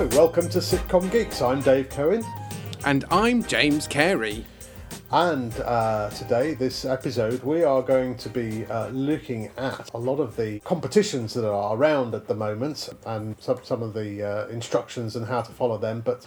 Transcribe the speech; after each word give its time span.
Hello, 0.00 0.16
welcome 0.16 0.48
to 0.48 0.60
Sitcom 0.60 1.12
Geeks. 1.12 1.42
I'm 1.42 1.60
Dave 1.60 1.90
Cohen. 1.90 2.24
And 2.86 3.04
I'm 3.10 3.42
James 3.42 3.86
Carey. 3.86 4.46
And 5.12 5.52
uh, 5.60 6.08
today, 6.08 6.54
this 6.54 6.86
episode, 6.86 7.42
we 7.42 7.64
are 7.64 7.82
going 7.82 8.16
to 8.16 8.30
be 8.30 8.64
uh, 8.64 8.88
looking 8.88 9.50
at 9.58 9.90
a 9.92 9.98
lot 9.98 10.16
of 10.16 10.36
the 10.36 10.60
competitions 10.60 11.34
that 11.34 11.46
are 11.46 11.76
around 11.76 12.14
at 12.14 12.26
the 12.26 12.34
moment 12.34 12.88
and 13.04 13.36
some, 13.40 13.58
some 13.62 13.82
of 13.82 13.92
the 13.92 14.22
uh, 14.22 14.46
instructions 14.46 15.16
and 15.16 15.26
how 15.26 15.42
to 15.42 15.52
follow 15.52 15.76
them. 15.76 16.00
But 16.00 16.26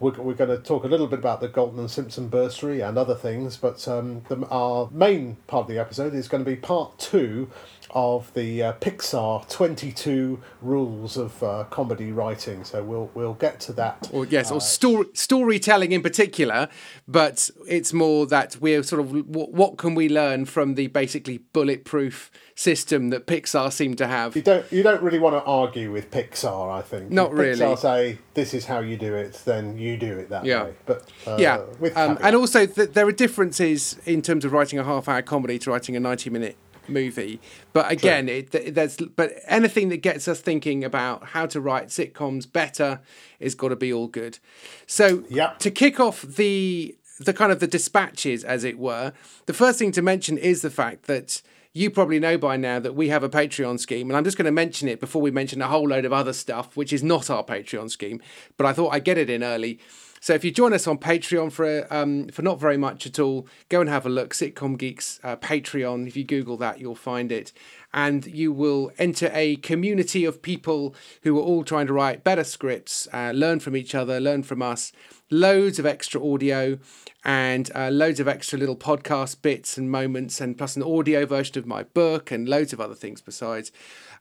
we're, 0.00 0.20
we're 0.20 0.34
going 0.34 0.50
to 0.50 0.58
talk 0.58 0.82
a 0.82 0.88
little 0.88 1.06
bit 1.06 1.20
about 1.20 1.40
the 1.40 1.46
Galton 1.46 1.78
and 1.78 1.88
Simpson 1.88 2.26
bursary 2.26 2.80
and 2.80 2.98
other 2.98 3.14
things. 3.14 3.56
But 3.56 3.86
um, 3.86 4.22
the, 4.28 4.44
our 4.48 4.90
main 4.90 5.36
part 5.46 5.62
of 5.62 5.68
the 5.68 5.78
episode 5.78 6.12
is 6.12 6.26
going 6.26 6.44
to 6.44 6.50
be 6.50 6.56
part 6.56 6.98
two 6.98 7.48
of 7.94 8.32
the 8.34 8.62
uh, 8.62 8.72
Pixar 8.74 9.48
22 9.48 10.40
rules 10.60 11.16
of 11.16 11.42
uh, 11.42 11.64
comedy 11.70 12.12
writing. 12.12 12.64
So 12.64 12.82
we'll 12.82 13.10
we'll 13.14 13.34
get 13.34 13.60
to 13.60 13.72
that. 13.74 14.08
Or 14.12 14.26
yes, 14.26 14.50
or 14.50 14.60
story 14.60 15.06
storytelling 15.14 15.92
in 15.92 16.02
particular, 16.02 16.68
but 17.06 17.50
it's 17.68 17.92
more 17.92 18.26
that 18.26 18.56
we're 18.60 18.82
sort 18.82 19.00
of 19.00 19.12
what, 19.28 19.52
what 19.52 19.76
can 19.78 19.94
we 19.94 20.08
learn 20.08 20.44
from 20.46 20.74
the 20.74 20.86
basically 20.88 21.38
bulletproof 21.52 22.30
system 22.54 23.10
that 23.10 23.26
Pixar 23.26 23.72
seem 23.72 23.94
to 23.96 24.06
have. 24.06 24.36
You 24.36 24.42
don't 24.42 24.70
you 24.72 24.82
don't 24.82 25.02
really 25.02 25.18
want 25.18 25.34
to 25.36 25.42
argue 25.44 25.90
with 25.92 26.10
Pixar, 26.10 26.70
I 26.70 26.82
think. 26.82 27.10
Not 27.10 27.32
if 27.32 27.38
really. 27.38 27.60
Pixar 27.60 27.78
say 27.78 28.18
this 28.34 28.54
is 28.54 28.66
how 28.66 28.80
you 28.80 28.96
do 28.96 29.14
it, 29.14 29.34
then 29.44 29.76
you 29.78 29.96
do 29.96 30.18
it 30.18 30.28
that 30.30 30.44
Yeah. 30.44 30.64
way. 30.64 30.74
But 30.86 31.08
uh, 31.26 31.36
yeah, 31.38 31.62
with 31.78 31.96
um, 31.96 32.18
and 32.22 32.36
also 32.36 32.66
th- 32.66 32.90
there 32.92 33.06
are 33.06 33.12
differences 33.12 33.98
in 34.06 34.22
terms 34.22 34.44
of 34.44 34.52
writing 34.52 34.78
a 34.78 34.84
half-hour 34.84 35.22
comedy 35.22 35.58
to 35.60 35.70
writing 35.70 35.96
a 35.96 36.00
ninety-minute 36.00 36.56
movie. 36.88 37.40
But 37.72 37.90
again, 37.90 38.28
it, 38.28 38.52
th- 38.52 38.74
there's 38.74 38.96
but 38.96 39.32
anything 39.46 39.88
that 39.90 39.98
gets 39.98 40.28
us 40.28 40.40
thinking 40.40 40.84
about 40.84 41.24
how 41.28 41.46
to 41.46 41.60
write 41.60 41.88
sitcoms 41.88 42.50
better 42.50 43.00
is 43.40 43.54
got 43.54 43.68
to 43.68 43.76
be 43.76 43.92
all 43.92 44.08
good. 44.08 44.38
So 44.86 45.24
Yep. 45.28 45.58
to 45.60 45.70
kick 45.70 46.00
off 46.00 46.22
the 46.22 46.96
the 47.20 47.32
kind 47.32 47.52
of 47.52 47.60
the 47.60 47.66
dispatches, 47.68 48.42
as 48.42 48.64
it 48.64 48.78
were, 48.78 49.12
the 49.46 49.52
first 49.52 49.78
thing 49.78 49.92
to 49.92 50.02
mention 50.02 50.38
is 50.38 50.62
the 50.62 50.70
fact 50.70 51.04
that. 51.06 51.42
You 51.74 51.88
probably 51.90 52.20
know 52.20 52.36
by 52.36 52.58
now 52.58 52.80
that 52.80 52.94
we 52.94 53.08
have 53.08 53.22
a 53.22 53.30
Patreon 53.30 53.80
scheme, 53.80 54.10
and 54.10 54.14
I'm 54.18 54.24
just 54.24 54.36
going 54.36 54.44
to 54.44 54.52
mention 54.52 54.88
it 54.88 55.00
before 55.00 55.22
we 55.22 55.30
mention 55.30 55.62
a 55.62 55.68
whole 55.68 55.88
load 55.88 56.04
of 56.04 56.12
other 56.12 56.34
stuff, 56.34 56.76
which 56.76 56.92
is 56.92 57.02
not 57.02 57.30
our 57.30 57.42
Patreon 57.42 57.90
scheme. 57.90 58.20
But 58.58 58.66
I 58.66 58.74
thought 58.74 58.92
I'd 58.92 59.04
get 59.04 59.16
it 59.16 59.30
in 59.30 59.42
early. 59.42 59.78
So 60.22 60.34
if 60.34 60.44
you 60.44 60.52
join 60.52 60.72
us 60.72 60.86
on 60.86 60.98
Patreon 60.98 61.50
for 61.50 61.92
um, 61.92 62.28
for 62.28 62.42
not 62.42 62.60
very 62.60 62.76
much 62.76 63.06
at 63.06 63.18
all, 63.18 63.48
go 63.68 63.80
and 63.80 63.90
have 63.90 64.06
a 64.06 64.08
look. 64.08 64.34
Sitcom 64.34 64.78
Geeks 64.78 65.18
uh, 65.24 65.34
Patreon. 65.34 66.06
If 66.06 66.16
you 66.16 66.22
Google 66.22 66.56
that, 66.58 66.78
you'll 66.78 66.94
find 66.94 67.32
it, 67.32 67.52
and 67.92 68.24
you 68.26 68.52
will 68.52 68.92
enter 68.98 69.32
a 69.34 69.56
community 69.56 70.24
of 70.24 70.40
people 70.40 70.94
who 71.24 71.36
are 71.40 71.42
all 71.42 71.64
trying 71.64 71.88
to 71.88 71.92
write 71.92 72.22
better 72.22 72.44
scripts, 72.44 73.08
uh, 73.12 73.32
learn 73.34 73.58
from 73.58 73.74
each 73.74 73.96
other, 73.96 74.20
learn 74.20 74.44
from 74.44 74.62
us. 74.62 74.92
Loads 75.28 75.80
of 75.80 75.86
extra 75.86 76.24
audio 76.24 76.78
and 77.24 77.68
uh, 77.74 77.88
loads 77.90 78.20
of 78.20 78.28
extra 78.28 78.58
little 78.58 78.76
podcast 78.76 79.42
bits 79.42 79.76
and 79.76 79.90
moments, 79.90 80.40
and 80.40 80.56
plus 80.56 80.76
an 80.76 80.84
audio 80.84 81.26
version 81.26 81.58
of 81.58 81.66
my 81.66 81.82
book 81.82 82.30
and 82.30 82.48
loads 82.48 82.72
of 82.72 82.80
other 82.80 82.94
things 82.94 83.20
besides 83.20 83.72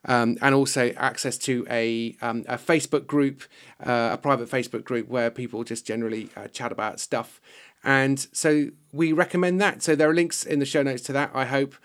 um, 0.05 0.37
and 0.41 0.55
also 0.55 0.93
access 0.97 1.37
to 1.39 1.65
a, 1.69 2.15
um, 2.21 2.43
a 2.47 2.57
Facebook 2.57 3.07
group, 3.07 3.43
uh, 3.85 4.09
a 4.13 4.17
private 4.17 4.49
Facebook 4.49 4.83
group 4.83 5.07
where 5.07 5.29
people 5.29 5.63
just 5.63 5.85
generally 5.85 6.29
uh, 6.35 6.47
chat 6.47 6.71
about 6.71 6.99
stuff. 6.99 7.39
And 7.83 8.27
so 8.31 8.69
we 8.91 9.11
recommend 9.11 9.59
that. 9.61 9.81
So 9.83 9.95
there 9.95 10.09
are 10.09 10.13
links 10.13 10.43
in 10.45 10.59
the 10.59 10.65
show 10.65 10.83
notes 10.83 11.03
to 11.03 11.13
that, 11.13 11.31
I 11.33 11.45
hope. 11.45 11.75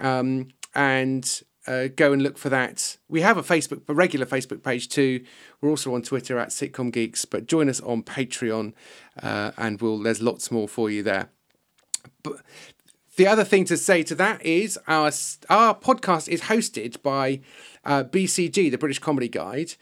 Um, 0.00 0.48
and 0.74 1.42
uh, 1.66 1.88
go 1.94 2.12
and 2.12 2.22
look 2.22 2.38
for 2.38 2.48
that. 2.48 2.96
We 3.08 3.20
have 3.20 3.36
a 3.36 3.42
Facebook, 3.42 3.82
a 3.88 3.94
regular 3.94 4.26
Facebook 4.26 4.62
page 4.62 4.88
too. 4.88 5.24
We're 5.60 5.70
also 5.70 5.94
on 5.94 6.02
Twitter 6.02 6.38
at 6.38 6.48
Sitcom 6.48 6.92
Geeks, 6.92 7.24
but 7.24 7.46
join 7.46 7.68
us 7.68 7.80
on 7.80 8.02
Patreon, 8.02 8.72
uh, 9.22 9.52
and 9.56 9.80
we'll 9.80 9.98
there's 9.98 10.20
lots 10.20 10.50
more 10.50 10.68
for 10.68 10.90
you 10.90 11.02
there. 11.02 11.28
But 12.22 12.40
the 13.22 13.28
other 13.28 13.44
thing 13.44 13.64
to 13.64 13.76
say 13.76 14.02
to 14.02 14.16
that 14.16 14.44
is 14.44 14.76
our 14.88 15.12
our 15.48 15.76
podcast 15.76 16.28
is 16.28 16.40
hosted 16.42 17.00
by 17.02 17.38
uh, 17.84 18.02
BCG, 18.02 18.68
the 18.68 18.76
British 18.76 18.98
Comedy 18.98 19.28
Guide, 19.28 19.74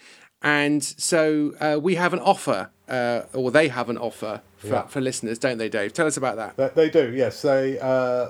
and 0.43 0.85
so 0.85 1.55
uh, 1.59 1.81
we 1.81 1.95
have 1.95 2.13
an 2.13 2.19
offer, 2.19 2.69
uh, 2.87 3.23
or 3.33 3.51
they 3.51 3.69
have 3.69 3.89
an 3.89 3.97
offer 3.97 4.43
for, 4.61 4.67
Yeah. 4.69 4.83
for 4.87 5.01
listeners, 5.01 5.39
don't 5.39 5.59
they, 5.59 5.69
Dave? 5.69 5.93
Tell 5.93 6.07
us 6.07 6.17
about 6.17 6.37
that. 6.37 6.57
They, 6.57 6.89
they 6.89 6.91
do, 6.91 7.13
yes. 7.15 7.43
They 7.43 7.79
uh, 7.81 8.29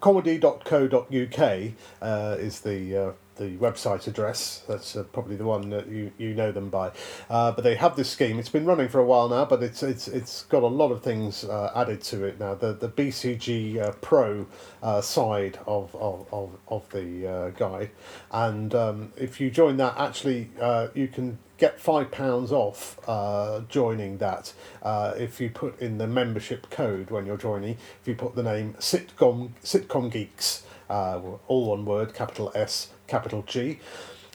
comedy.co.uk 0.00 1.72
uh, 2.02 2.36
is 2.38 2.60
the 2.60 2.96
uh, 2.96 3.12
the 3.36 3.56
website 3.56 4.06
address. 4.06 4.62
That's 4.68 4.94
uh, 4.94 5.04
probably 5.04 5.36
the 5.36 5.44
one 5.44 5.70
that 5.70 5.88
you, 5.88 6.12
you 6.18 6.34
know 6.34 6.52
them 6.52 6.68
by. 6.68 6.90
Uh, 7.30 7.50
but 7.52 7.64
they 7.64 7.76
have 7.76 7.96
this 7.96 8.10
scheme. 8.10 8.38
It's 8.38 8.50
been 8.50 8.66
running 8.66 8.88
for 8.88 8.98
a 8.98 9.04
while 9.04 9.28
now, 9.28 9.44
but 9.46 9.62
it's 9.62 9.82
it's 9.82 10.06
it's 10.08 10.42
got 10.44 10.62
a 10.62 10.66
lot 10.66 10.90
of 10.92 11.02
things 11.02 11.44
uh, 11.44 11.72
added 11.74 12.02
to 12.02 12.24
it 12.24 12.38
now. 12.38 12.54
The 12.54 12.72
the 12.74 12.88
BCG 12.88 13.78
uh, 13.80 13.92
Pro 14.00 14.46
uh, 14.82 15.00
side 15.00 15.58
of 15.66 15.94
of, 15.96 16.26
of, 16.32 16.50
of 16.68 16.88
the 16.90 17.26
uh, 17.26 17.50
guide, 17.50 17.90
and 18.32 18.74
um, 18.74 19.12
if 19.16 19.40
you 19.40 19.50
join 19.50 19.76
that, 19.78 19.94
actually 19.96 20.50
uh, 20.60 20.88
you 20.94 21.08
can 21.08 21.38
get 21.62 21.78
five 21.78 22.10
pounds 22.10 22.50
off 22.50 22.98
uh, 23.08 23.60
joining 23.68 24.18
that 24.18 24.52
uh, 24.82 25.14
if 25.16 25.40
you 25.40 25.48
put 25.48 25.78
in 25.80 25.96
the 25.96 26.08
membership 26.08 26.68
code 26.70 27.08
when 27.08 27.24
you're 27.24 27.36
joining. 27.36 27.74
If 28.00 28.08
you 28.08 28.16
put 28.16 28.34
the 28.34 28.42
name 28.42 28.74
sitcom 28.80 29.50
sitcom 29.62 30.10
geeks, 30.10 30.64
uh, 30.90 31.20
all 31.46 31.66
one 31.66 31.84
word, 31.84 32.14
capital 32.14 32.50
S, 32.56 32.90
capital 33.06 33.44
G. 33.46 33.78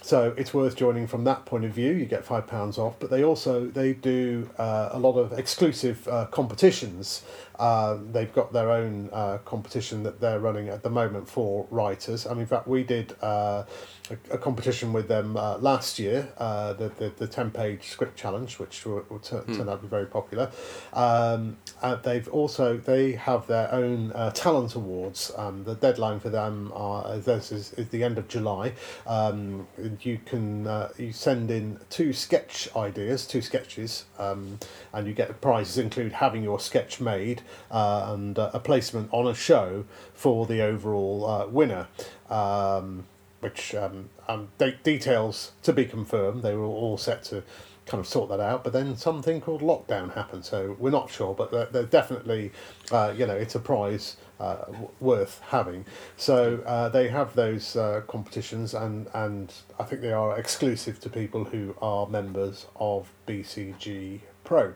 So 0.02 0.34
it's 0.38 0.54
worth 0.54 0.78
joining 0.78 1.06
from 1.06 1.26
that 1.26 1.46
point 1.46 1.66
of 1.66 1.72
view. 1.72 1.92
You 1.92 2.06
get 2.06 2.24
five 2.24 2.48
pounds 2.48 2.78
off, 2.78 2.96
but 2.98 3.10
they 3.10 3.26
also 3.26 3.66
they 3.66 3.92
do 3.92 4.50
uh, 4.58 4.88
a 4.94 5.00
lot 5.00 5.18
of 5.18 5.38
exclusive 5.38 6.08
uh, 6.08 6.28
competitions. 6.28 7.24
Uh, 7.58 7.98
they've 8.12 8.34
got 8.34 8.54
their 8.54 8.72
own 8.72 9.10
uh, 9.12 9.38
competition 9.40 10.04
that 10.04 10.20
they're 10.20 10.40
running 10.40 10.70
at 10.70 10.84
the 10.84 10.90
moment 10.90 11.28
for 11.28 11.66
writers. 11.72 12.28
I 12.28 12.32
mean, 12.32 12.42
in 12.42 12.48
fact, 12.48 12.68
we 12.68 12.84
did 12.84 13.16
uh, 13.22 13.64
a, 14.10 14.36
a 14.36 14.38
competition 14.38 14.94
with 14.94 15.08
them 15.08 15.36
uh, 15.38 15.58
last 15.58 16.00
year, 16.00 16.30
uh, 16.38 16.74
the, 16.74 16.90
the 16.90 17.12
the 17.18 17.28
ten 17.28 17.52
page 17.52 17.90
script 17.90 18.18
challenge, 18.18 18.60
which 18.60 18.86
will, 18.86 19.04
will 19.10 19.20
tur- 19.20 19.44
turn 19.56 19.68
out 19.70 19.78
to 19.78 19.84
be 19.84 19.88
very 19.88 20.06
popular. 20.06 20.52
Um, 20.94 21.58
uh, 21.82 21.96
they've 21.96 22.28
also 22.28 22.78
they 22.78 23.14
have 23.14 23.48
their 23.48 23.72
own 23.74 24.12
uh, 24.14 24.32
talent 24.32 24.76
awards. 24.76 25.32
Um, 25.36 25.64
the 25.64 25.76
deadline 25.76 26.20
for 26.20 26.30
them 26.30 26.72
are 26.76 27.18
this 27.18 27.52
is, 27.52 27.74
is 27.74 27.90
the 27.90 28.04
end 28.04 28.18
of 28.18 28.28
July. 28.28 28.74
Um, 29.06 29.68
you 30.02 30.20
can 30.26 30.68
uh, 30.68 30.90
you 30.98 31.12
send 31.12 31.52
in 31.52 31.80
two 31.90 32.14
sketch 32.14 32.70
ideas, 32.76 33.26
two 33.26 33.42
sketches, 33.42 34.06
um, 34.20 34.60
and 34.94 35.08
you 35.08 35.14
get 35.14 35.28
the 35.28 35.34
prizes 35.34 35.78
include 35.78 36.14
having 36.14 36.44
your 36.44 36.60
sketch 36.60 37.00
made 37.02 37.42
uh, 37.72 38.10
and 38.10 38.38
uh, 38.38 38.52
a 38.54 38.60
placement 38.60 39.10
on 39.12 39.28
a 39.28 39.34
show 39.34 39.86
for 40.14 40.46
the 40.46 40.62
overall 40.62 41.26
uh, 41.26 41.48
winner. 41.48 41.88
Um, 42.30 43.06
which 43.40 43.76
um, 43.76 44.10
um, 44.28 44.50
de- 44.58 44.78
details 44.84 45.52
to 45.64 45.72
be 45.72 45.86
confirmed. 45.86 46.42
They 46.42 46.56
were 46.56 46.66
all 46.66 46.98
set 46.98 47.24
to 47.26 47.44
kind 47.86 48.02
of 48.02 48.08
sort 48.08 48.30
that 48.30 48.40
out, 48.40 48.64
but 48.64 48.74
then 48.74 48.96
something 48.98 49.40
called 49.40 49.62
lockdown 49.62 50.14
happened, 50.14 50.44
so 50.44 50.76
we're 50.78 50.90
not 50.90 51.10
sure. 51.10 51.34
But 51.34 51.52
they're, 51.52 51.68
they're 51.68 51.84
definitely, 51.84 52.52
uh, 52.92 53.14
you 53.16 53.26
know, 53.26 53.36
it's 53.36 53.56
a 53.56 53.60
prize 53.60 54.18
uh, 54.40 54.66
w- 54.66 54.90
worth 55.00 55.42
having. 55.48 55.86
So 56.18 56.62
uh, 56.66 56.90
they 56.90 57.08
have 57.08 57.36
those 57.36 57.76
uh, 57.76 58.02
competitions, 58.08 58.74
and 58.74 59.08
and 59.14 59.54
I 59.80 59.84
think 59.84 60.02
they 60.02 60.12
are 60.12 60.38
exclusive 60.38 61.00
to 61.02 61.10
people 61.10 61.46
who 61.46 61.76
are 61.82 62.08
members 62.08 62.68
of 62.76 63.12
BCG 63.28 64.22
Pro. 64.44 64.74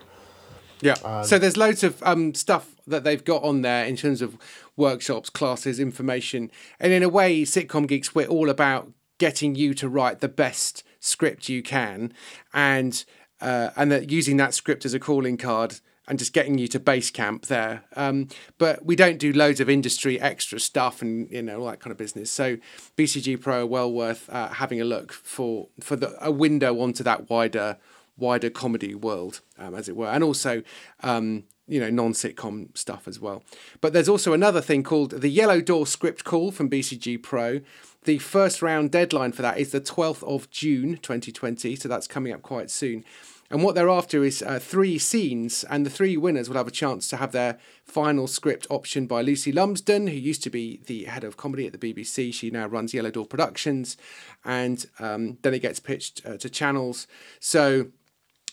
Yeah. 0.81 1.21
so 1.21 1.37
there's 1.37 1.57
loads 1.57 1.83
of 1.83 2.01
um, 2.03 2.33
stuff 2.33 2.75
that 2.87 3.03
they've 3.03 3.23
got 3.23 3.43
on 3.43 3.61
there 3.61 3.85
in 3.85 3.95
terms 3.95 4.21
of 4.21 4.37
workshops, 4.75 5.29
classes, 5.29 5.79
information, 5.79 6.51
and 6.79 6.91
in 6.91 7.03
a 7.03 7.09
way, 7.09 7.43
Sitcom 7.43 7.87
Geeks, 7.87 8.15
we're 8.15 8.27
all 8.27 8.49
about 8.49 8.91
getting 9.17 9.53
you 9.53 9.73
to 9.75 9.87
write 9.87 10.19
the 10.19 10.27
best 10.27 10.83
script 10.99 11.49
you 11.49 11.61
can, 11.61 12.13
and 12.53 13.05
uh, 13.39 13.69
and 13.75 13.91
that 13.91 14.09
using 14.09 14.37
that 14.37 14.53
script 14.53 14.85
as 14.85 14.93
a 14.93 14.99
calling 14.99 15.37
card 15.37 15.79
and 16.07 16.19
just 16.19 16.33
getting 16.33 16.57
you 16.57 16.67
to 16.67 16.79
base 16.79 17.09
camp 17.11 17.45
there. 17.45 17.83
Um, 17.95 18.27
but 18.57 18.85
we 18.85 18.95
don't 18.95 19.17
do 19.17 19.31
loads 19.31 19.59
of 19.59 19.69
industry 19.69 20.19
extra 20.19 20.59
stuff 20.59 21.01
and 21.01 21.29
you 21.31 21.41
know 21.41 21.59
all 21.59 21.67
that 21.67 21.79
kind 21.79 21.91
of 21.91 21.97
business. 21.97 22.31
So 22.31 22.57
BCG 22.97 23.39
Pro 23.39 23.61
are 23.61 23.65
well 23.65 23.91
worth 23.91 24.29
uh, 24.29 24.49
having 24.49 24.81
a 24.81 24.85
look 24.85 25.13
for 25.13 25.69
for 25.79 25.95
the, 25.95 26.15
a 26.19 26.31
window 26.31 26.79
onto 26.79 27.03
that 27.03 27.29
wider 27.29 27.77
wider 28.21 28.49
comedy 28.49 28.95
world, 28.95 29.41
um, 29.57 29.75
as 29.75 29.89
it 29.89 29.95
were, 29.97 30.07
and 30.07 30.23
also 30.23 30.63
um, 31.01 31.43
you 31.67 31.79
know 31.79 31.89
non 31.89 32.13
sitcom 32.13 32.75
stuff 32.77 33.07
as 33.07 33.19
well. 33.19 33.43
But 33.81 33.93
there's 33.93 34.09
also 34.09 34.33
another 34.33 34.61
thing 34.61 34.83
called 34.83 35.11
the 35.11 35.29
Yellow 35.29 35.61
Door 35.61 35.87
Script 35.87 36.23
Call 36.23 36.51
from 36.51 36.69
BCG 36.69 37.21
Pro. 37.21 37.61
The 38.03 38.17
first 38.17 38.61
round 38.61 38.91
deadline 38.91 39.31
for 39.31 39.41
that 39.43 39.59
is 39.59 39.71
the 39.71 39.81
12th 39.81 40.23
of 40.23 40.49
June 40.49 40.97
2020, 40.97 41.75
so 41.75 41.87
that's 41.87 42.07
coming 42.07 42.33
up 42.33 42.41
quite 42.41 42.71
soon. 42.71 43.03
And 43.51 43.63
what 43.63 43.75
they're 43.75 43.89
after 43.89 44.23
is 44.23 44.41
uh, 44.41 44.59
three 44.59 44.97
scenes, 44.97 45.65
and 45.65 45.85
the 45.85 45.89
three 45.89 46.15
winners 46.15 46.47
will 46.47 46.55
have 46.55 46.69
a 46.69 46.71
chance 46.71 47.09
to 47.09 47.17
have 47.17 47.33
their 47.33 47.59
final 47.83 48.25
script 48.25 48.67
optioned 48.69 49.09
by 49.09 49.21
Lucy 49.21 49.51
Lumsden, 49.51 50.07
who 50.07 50.15
used 50.15 50.41
to 50.43 50.49
be 50.49 50.81
the 50.85 51.03
head 51.03 51.25
of 51.25 51.35
comedy 51.35 51.67
at 51.67 51.77
the 51.77 51.93
BBC. 51.93 52.33
She 52.33 52.49
now 52.49 52.65
runs 52.67 52.93
Yellow 52.93 53.11
Door 53.11 53.25
Productions, 53.25 53.97
and 54.45 54.85
um, 54.99 55.37
then 55.41 55.53
it 55.53 55.59
gets 55.59 55.81
pitched 55.81 56.25
uh, 56.25 56.37
to 56.37 56.49
channels. 56.49 57.07
So 57.41 57.87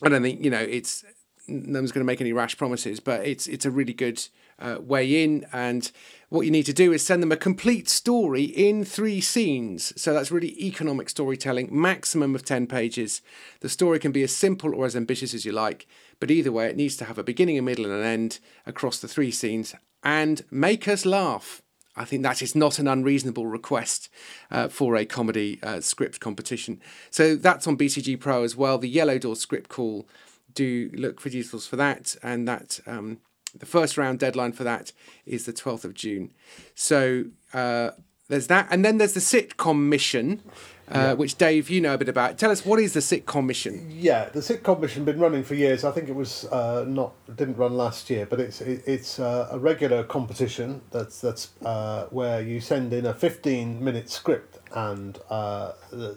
I 0.02 0.08
don't 0.08 0.22
think 0.22 0.42
you 0.42 0.50
know 0.50 0.60
it's 0.60 1.04
no 1.48 1.78
one's 1.78 1.92
going 1.92 2.04
to 2.04 2.06
make 2.06 2.20
any 2.20 2.32
rash 2.32 2.56
promises, 2.56 3.00
but 3.00 3.26
it's 3.26 3.46
it's 3.46 3.64
a 3.64 3.70
really 3.70 3.94
good 3.94 4.22
uh, 4.58 4.76
way 4.80 5.22
in. 5.22 5.46
And 5.52 5.90
what 6.28 6.42
you 6.42 6.50
need 6.50 6.66
to 6.66 6.72
do 6.72 6.92
is 6.92 7.04
send 7.04 7.22
them 7.22 7.32
a 7.32 7.36
complete 7.36 7.88
story 7.88 8.44
in 8.44 8.84
three 8.84 9.20
scenes. 9.20 9.98
So 10.00 10.12
that's 10.12 10.30
really 10.30 10.62
economic 10.62 11.08
storytelling, 11.08 11.68
maximum 11.70 12.34
of 12.34 12.44
ten 12.44 12.66
pages. 12.66 13.22
The 13.60 13.68
story 13.68 13.98
can 13.98 14.12
be 14.12 14.22
as 14.22 14.34
simple 14.34 14.74
or 14.74 14.84
as 14.84 14.96
ambitious 14.96 15.34
as 15.34 15.44
you 15.44 15.52
like, 15.52 15.86
but 16.20 16.30
either 16.30 16.52
way, 16.52 16.68
it 16.68 16.76
needs 16.76 16.96
to 16.98 17.06
have 17.06 17.18
a 17.18 17.24
beginning, 17.24 17.58
a 17.58 17.62
middle, 17.62 17.86
and 17.86 17.94
an 17.94 18.04
end 18.04 18.40
across 18.66 18.98
the 18.98 19.08
three 19.08 19.30
scenes, 19.30 19.74
and 20.02 20.44
make 20.50 20.86
us 20.86 21.06
laugh. 21.06 21.62
I 21.98 22.04
think 22.04 22.22
that 22.22 22.40
is 22.40 22.54
not 22.54 22.78
an 22.78 22.86
unreasonable 22.86 23.46
request 23.46 24.08
uh, 24.50 24.68
for 24.68 24.96
a 24.96 25.04
comedy 25.04 25.58
uh, 25.62 25.80
script 25.80 26.20
competition. 26.20 26.80
So 27.10 27.34
that's 27.36 27.66
on 27.66 27.76
BCG 27.76 28.18
Pro 28.20 28.44
as 28.44 28.56
well. 28.56 28.78
The 28.78 28.88
Yellow 28.88 29.18
Door 29.18 29.36
script 29.36 29.68
call 29.68 30.08
do 30.54 30.90
look 30.94 31.20
for 31.20 31.28
details 31.28 31.66
for 31.66 31.76
that, 31.76 32.16
and 32.22 32.46
that 32.48 32.80
um, 32.86 33.18
the 33.58 33.66
first 33.66 33.98
round 33.98 34.18
deadline 34.18 34.52
for 34.52 34.64
that 34.64 34.92
is 35.26 35.44
the 35.44 35.52
twelfth 35.52 35.84
of 35.84 35.94
June. 35.94 36.32
So 36.74 37.24
uh, 37.52 37.90
there's 38.28 38.46
that, 38.46 38.68
and 38.70 38.84
then 38.84 38.98
there's 38.98 39.14
the 39.14 39.20
sitcom 39.20 39.88
mission. 39.88 40.42
Uh, 40.90 40.98
yeah. 40.98 41.12
Which 41.12 41.36
Dave, 41.36 41.68
you 41.68 41.80
know 41.80 41.94
a 41.94 41.98
bit 41.98 42.08
about. 42.08 42.38
Tell 42.38 42.50
us 42.50 42.64
what 42.64 42.78
is 42.78 42.94
the 42.94 43.00
sitcom 43.00 43.46
mission? 43.46 43.88
Yeah, 43.90 44.30
the 44.30 44.40
sitcom 44.40 44.80
mission 44.80 45.04
been 45.04 45.18
running 45.18 45.44
for 45.44 45.54
years. 45.54 45.84
I 45.84 45.90
think 45.90 46.08
it 46.08 46.14
was 46.14 46.46
uh, 46.46 46.84
not 46.88 47.12
didn't 47.36 47.56
run 47.56 47.76
last 47.76 48.08
year, 48.08 48.26
but 48.26 48.40
it's 48.40 48.60
it, 48.60 48.82
it's 48.86 49.18
uh, 49.18 49.48
a 49.50 49.58
regular 49.58 50.02
competition. 50.04 50.80
That's 50.90 51.20
that's 51.20 51.50
uh, 51.64 52.06
where 52.06 52.40
you 52.40 52.60
send 52.60 52.92
in 52.92 53.04
a 53.04 53.12
fifteen 53.12 53.84
minute 53.84 54.08
script, 54.08 54.58
and 54.74 55.18
uh, 55.28 55.72
the, 55.90 56.16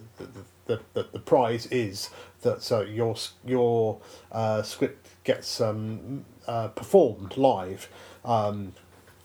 the, 0.67 0.79
the, 0.93 1.07
the 1.11 1.19
prize 1.19 1.65
is 1.67 2.09
that 2.41 2.61
so 2.61 2.81
your 2.81 3.15
your 3.45 3.99
uh, 4.31 4.61
script 4.61 5.09
gets 5.23 5.59
um, 5.61 6.25
uh, 6.47 6.69
performed 6.69 7.37
live 7.37 7.89
um, 8.25 8.73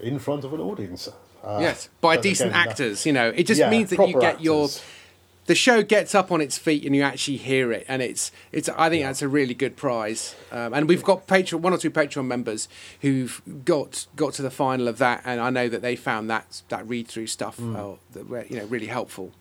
in 0.01 0.19
front 0.19 0.45
of 0.45 0.53
an 0.53 0.61
audience. 0.61 1.09
Uh, 1.45 1.59
yes, 1.61 1.89
by 2.01 2.17
decent 2.17 2.51
again, 2.51 2.69
actors. 2.69 3.07
you 3.07 3.13
know, 3.13 3.29
it 3.29 3.47
just 3.47 3.61
yeah, 3.61 3.71
means 3.71 3.91
that 3.91 4.09
you 4.09 4.15
get 4.15 4.35
actors. 4.35 4.45
your 4.45 4.69
the 5.47 5.55
show 5.55 5.83
gets 5.83 6.15
up 6.15 6.31
on 6.33 6.41
its 6.41 6.59
feet 6.59 6.85
and 6.85 6.95
you 6.95 7.03
actually 7.03 7.39
hear 7.39 7.73
it, 7.73 7.85
and 7.89 8.03
it's 8.03 8.33
it's. 8.53 8.69
I 8.69 8.89
think 8.91 9.05
that's 9.05 9.23
a 9.23 9.29
really 9.29 9.55
good 9.55 9.77
prize. 9.77 10.35
Um, 10.51 10.75
and 10.75 10.89
we've 10.89 11.05
got 11.05 11.27
Patreon, 11.27 11.61
one 11.61 11.73
or 11.73 11.79
two 11.79 11.91
Patreon 11.91 12.27
members 12.27 12.69
who've 13.01 13.41
got 13.65 14.07
got 14.17 14.35
to 14.35 14.43
the 14.43 14.51
final 14.51 14.89
of 14.89 14.99
that, 14.99 15.23
and 15.25 15.41
I 15.41 15.51
know 15.51 15.69
that 15.69 15.83
they 15.83 15.97
found 15.97 16.29
that 16.31 16.63
that 16.69 16.87
read 16.89 17.09
through 17.09 17.29
stuff, 17.29 17.59
mm. 17.59 17.77
uh, 17.77 17.97
that, 18.13 18.51
you 18.51 18.59
know, 18.59 18.67
really 18.67 18.87
helpful. 18.87 19.33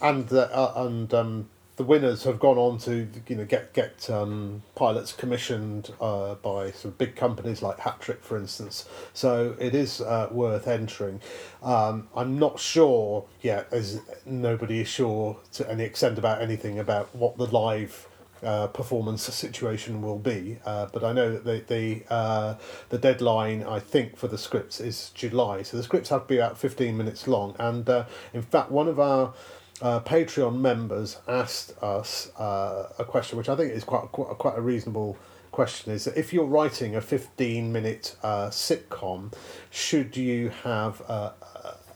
And 0.00 0.32
uh, 0.32 0.72
and 0.76 1.12
um, 1.14 1.48
the 1.78 1.84
winners 1.84 2.24
have 2.24 2.40
gone 2.40 2.58
on 2.58 2.76
to 2.76 3.08
you 3.28 3.36
know 3.36 3.44
get 3.44 3.72
get 3.72 4.10
um, 4.10 4.62
pilots 4.74 5.12
commissioned 5.12 5.92
uh, 6.00 6.34
by 6.34 6.72
some 6.72 6.90
big 6.90 7.14
companies 7.14 7.62
like 7.62 7.78
Hattrick, 7.78 8.20
for 8.20 8.36
instance. 8.36 8.86
So 9.14 9.56
it 9.60 9.76
is 9.76 10.00
uh, 10.00 10.28
worth 10.32 10.66
entering. 10.66 11.20
Um, 11.62 12.08
I'm 12.16 12.36
not 12.36 12.58
sure 12.58 13.26
yet, 13.40 13.68
as 13.72 14.00
nobody 14.26 14.80
is 14.80 14.88
sure 14.88 15.38
to 15.52 15.70
any 15.70 15.84
extent 15.84 16.18
about 16.18 16.42
anything 16.42 16.80
about 16.80 17.14
what 17.14 17.38
the 17.38 17.46
live 17.46 18.08
uh, 18.42 18.66
performance 18.66 19.22
situation 19.22 20.02
will 20.02 20.18
be. 20.18 20.58
Uh, 20.64 20.86
but 20.92 21.04
I 21.04 21.12
know 21.12 21.32
that 21.32 21.44
the 21.44 21.60
the, 21.74 22.12
uh, 22.12 22.54
the 22.88 22.98
deadline 22.98 23.62
I 23.62 23.78
think 23.78 24.16
for 24.16 24.26
the 24.26 24.38
scripts 24.38 24.80
is 24.80 25.10
July. 25.14 25.62
So 25.62 25.76
the 25.76 25.84
scripts 25.84 26.08
have 26.08 26.22
to 26.22 26.26
be 26.26 26.38
about 26.38 26.58
fifteen 26.58 26.96
minutes 26.96 27.28
long. 27.28 27.54
And 27.60 27.88
uh, 27.88 28.06
in 28.34 28.42
fact, 28.42 28.72
one 28.72 28.88
of 28.88 28.98
our 28.98 29.32
uh, 29.80 30.00
Patreon 30.00 30.60
members 30.60 31.18
asked 31.26 31.80
us 31.82 32.30
uh, 32.38 32.92
a 32.98 33.04
question, 33.04 33.38
which 33.38 33.48
I 33.48 33.56
think 33.56 33.72
is 33.72 33.84
quite 33.84 34.12
quite, 34.12 34.38
quite 34.38 34.58
a 34.58 34.60
reasonable 34.60 35.16
question. 35.50 35.92
Is 35.92 36.04
that 36.04 36.16
if 36.16 36.32
you're 36.32 36.44
writing 36.44 36.96
a 36.96 37.00
fifteen 37.00 37.72
minute 37.72 38.16
uh, 38.22 38.48
sitcom, 38.48 39.32
should 39.70 40.16
you 40.16 40.50
have 40.64 41.00
a, 41.02 41.34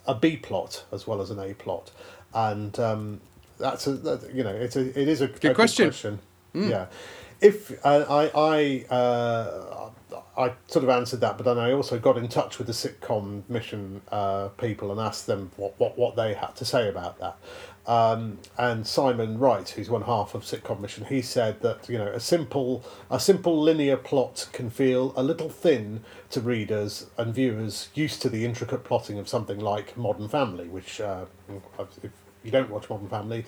a 0.06 0.14
B 0.14 0.36
plot 0.36 0.84
as 0.92 1.06
well 1.06 1.20
as 1.20 1.30
an 1.30 1.38
A 1.38 1.54
plot? 1.54 1.90
And 2.34 2.78
um, 2.78 3.20
that's 3.58 3.86
a 3.86 3.92
that, 3.92 4.34
you 4.34 4.42
know 4.42 4.54
it's 4.54 4.76
a 4.76 4.88
it 5.00 5.08
is 5.08 5.20
a 5.20 5.28
good, 5.28 5.52
a 5.52 5.54
question. 5.54 5.86
Good 5.86 5.90
question. 5.90 6.18
Mm. 6.54 6.70
Yeah, 6.70 6.86
if 7.40 7.84
uh, 7.84 8.04
I 8.08 8.30
I 8.34 8.94
uh, 8.94 9.90
I 10.36 10.52
sort 10.66 10.84
of 10.84 10.88
answered 10.88 11.20
that, 11.20 11.36
but 11.36 11.44
then 11.44 11.58
I 11.58 11.72
also 11.72 11.98
got 11.98 12.16
in 12.16 12.26
touch 12.28 12.58
with 12.58 12.66
the 12.66 12.72
sitcom 12.72 13.42
mission 13.48 14.00
uh, 14.10 14.48
people 14.48 14.90
and 14.90 14.98
asked 14.98 15.26
them 15.26 15.50
what, 15.56 15.78
what, 15.78 15.98
what 15.98 16.16
they 16.16 16.32
had 16.32 16.56
to 16.56 16.64
say 16.64 16.88
about 16.88 17.18
that. 17.18 17.36
Um, 17.84 18.38
and 18.56 18.86
Simon 18.86 19.38
Wright, 19.38 19.68
who's 19.68 19.90
one 19.90 20.02
half 20.02 20.34
of 20.34 20.42
Sitcom 20.42 20.80
Mission, 20.80 21.04
he 21.06 21.20
said 21.20 21.60
that 21.62 21.88
you 21.88 21.98
know 21.98 22.06
a 22.06 22.20
simple 22.20 22.84
a 23.10 23.18
simple 23.18 23.60
linear 23.60 23.96
plot 23.96 24.48
can 24.52 24.70
feel 24.70 25.12
a 25.16 25.22
little 25.22 25.48
thin 25.48 26.04
to 26.30 26.40
readers 26.40 27.06
and 27.18 27.34
viewers 27.34 27.88
used 27.94 28.22
to 28.22 28.28
the 28.28 28.44
intricate 28.44 28.84
plotting 28.84 29.18
of 29.18 29.28
something 29.28 29.58
like 29.58 29.96
Modern 29.96 30.28
Family, 30.28 30.68
which 30.68 31.00
uh, 31.00 31.24
if 32.02 32.12
you 32.44 32.52
don't 32.52 32.70
watch 32.70 32.88
Modern 32.88 33.08
Family, 33.08 33.44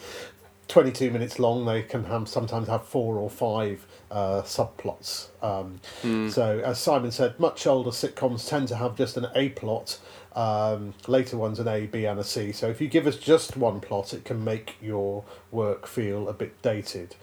22 0.68 1.10
minutes 1.10 1.38
long 1.38 1.64
they 1.66 1.82
can 1.82 2.04
have, 2.04 2.28
sometimes 2.28 2.68
have 2.68 2.84
four 2.84 3.16
or 3.18 3.28
five 3.28 3.86
uh, 4.10 4.42
subplots 4.42 5.28
um, 5.42 5.80
mm. 6.02 6.30
so 6.30 6.60
as 6.60 6.78
simon 6.78 7.10
said 7.10 7.38
much 7.38 7.66
older 7.66 7.90
sitcoms 7.90 8.48
tend 8.48 8.68
to 8.68 8.76
have 8.76 8.96
just 8.96 9.16
an 9.16 9.26
a 9.34 9.50
plot 9.50 9.98
um, 10.34 10.94
later 11.06 11.36
ones 11.36 11.58
an 11.58 11.68
A, 11.68 11.86
B, 11.86 12.04
and 12.04 12.18
a 12.18 12.24
C. 12.24 12.52
So 12.52 12.68
if 12.68 12.80
you 12.80 12.88
give 12.88 13.06
us 13.06 13.16
just 13.16 13.56
one 13.56 13.80
plot, 13.80 14.12
it 14.12 14.24
can 14.24 14.44
make 14.44 14.76
your 14.82 15.24
work 15.50 15.86
feel 15.86 16.28
a 16.28 16.32
bit 16.32 16.60
dated. 16.62 17.16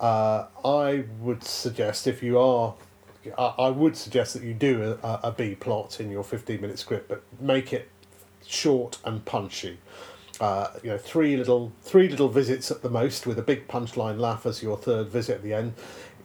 Uh, 0.00 0.46
I 0.64 1.04
would 1.20 1.44
suggest 1.44 2.06
if 2.06 2.22
you 2.22 2.38
are, 2.38 2.74
I, 3.38 3.54
I 3.58 3.68
would 3.70 3.96
suggest 3.96 4.34
that 4.34 4.42
you 4.42 4.54
do 4.54 4.98
a, 5.02 5.20
a 5.24 5.32
B 5.32 5.54
plot 5.54 6.00
in 6.00 6.10
your 6.10 6.24
fifteen 6.24 6.60
minute 6.60 6.78
script, 6.78 7.08
but 7.08 7.22
make 7.40 7.72
it 7.72 7.88
short 8.46 8.98
and 9.04 9.24
punchy. 9.24 9.78
Uh, 10.40 10.68
you 10.82 10.90
know, 10.90 10.98
three 10.98 11.36
little 11.36 11.72
three 11.82 12.08
little 12.08 12.28
visits 12.28 12.70
at 12.70 12.82
the 12.82 12.90
most, 12.90 13.26
with 13.26 13.38
a 13.38 13.42
big 13.42 13.68
punchline 13.68 14.18
laugh 14.18 14.46
as 14.46 14.62
your 14.62 14.76
third 14.76 15.08
visit 15.08 15.36
at 15.36 15.42
the 15.42 15.54
end. 15.54 15.74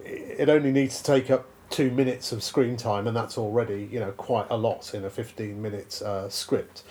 It 0.03 0.49
only 0.49 0.71
needs 0.71 0.97
to 0.97 1.03
take 1.03 1.29
up 1.29 1.45
two 1.69 1.91
minutes 1.91 2.31
of 2.31 2.43
screen 2.43 2.77
time, 2.77 3.07
and 3.07 3.15
that's 3.15 3.37
already 3.37 3.87
you 3.91 3.99
know 3.99 4.11
quite 4.11 4.47
a 4.49 4.57
lot 4.57 4.93
in 4.93 5.05
a 5.05 5.09
fifteen 5.09 5.61
minute 5.61 6.01
uh, 6.01 6.29
script. 6.29 6.83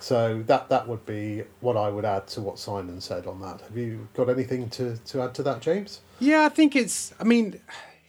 So 0.00 0.42
that 0.46 0.68
that 0.68 0.86
would 0.86 1.06
be 1.06 1.44
what 1.60 1.76
I 1.76 1.88
would 1.88 2.04
add 2.04 2.26
to 2.28 2.40
what 2.40 2.58
Simon 2.58 3.00
said 3.00 3.26
on 3.26 3.40
that. 3.40 3.62
Have 3.62 3.76
you 3.76 4.08
got 4.14 4.28
anything 4.28 4.68
to, 4.70 4.96
to 4.96 5.22
add 5.22 5.34
to 5.36 5.42
that, 5.44 5.60
James? 5.60 6.00
Yeah, 6.20 6.44
I 6.44 6.48
think 6.48 6.76
it's. 6.76 7.14
I 7.18 7.24
mean, 7.24 7.60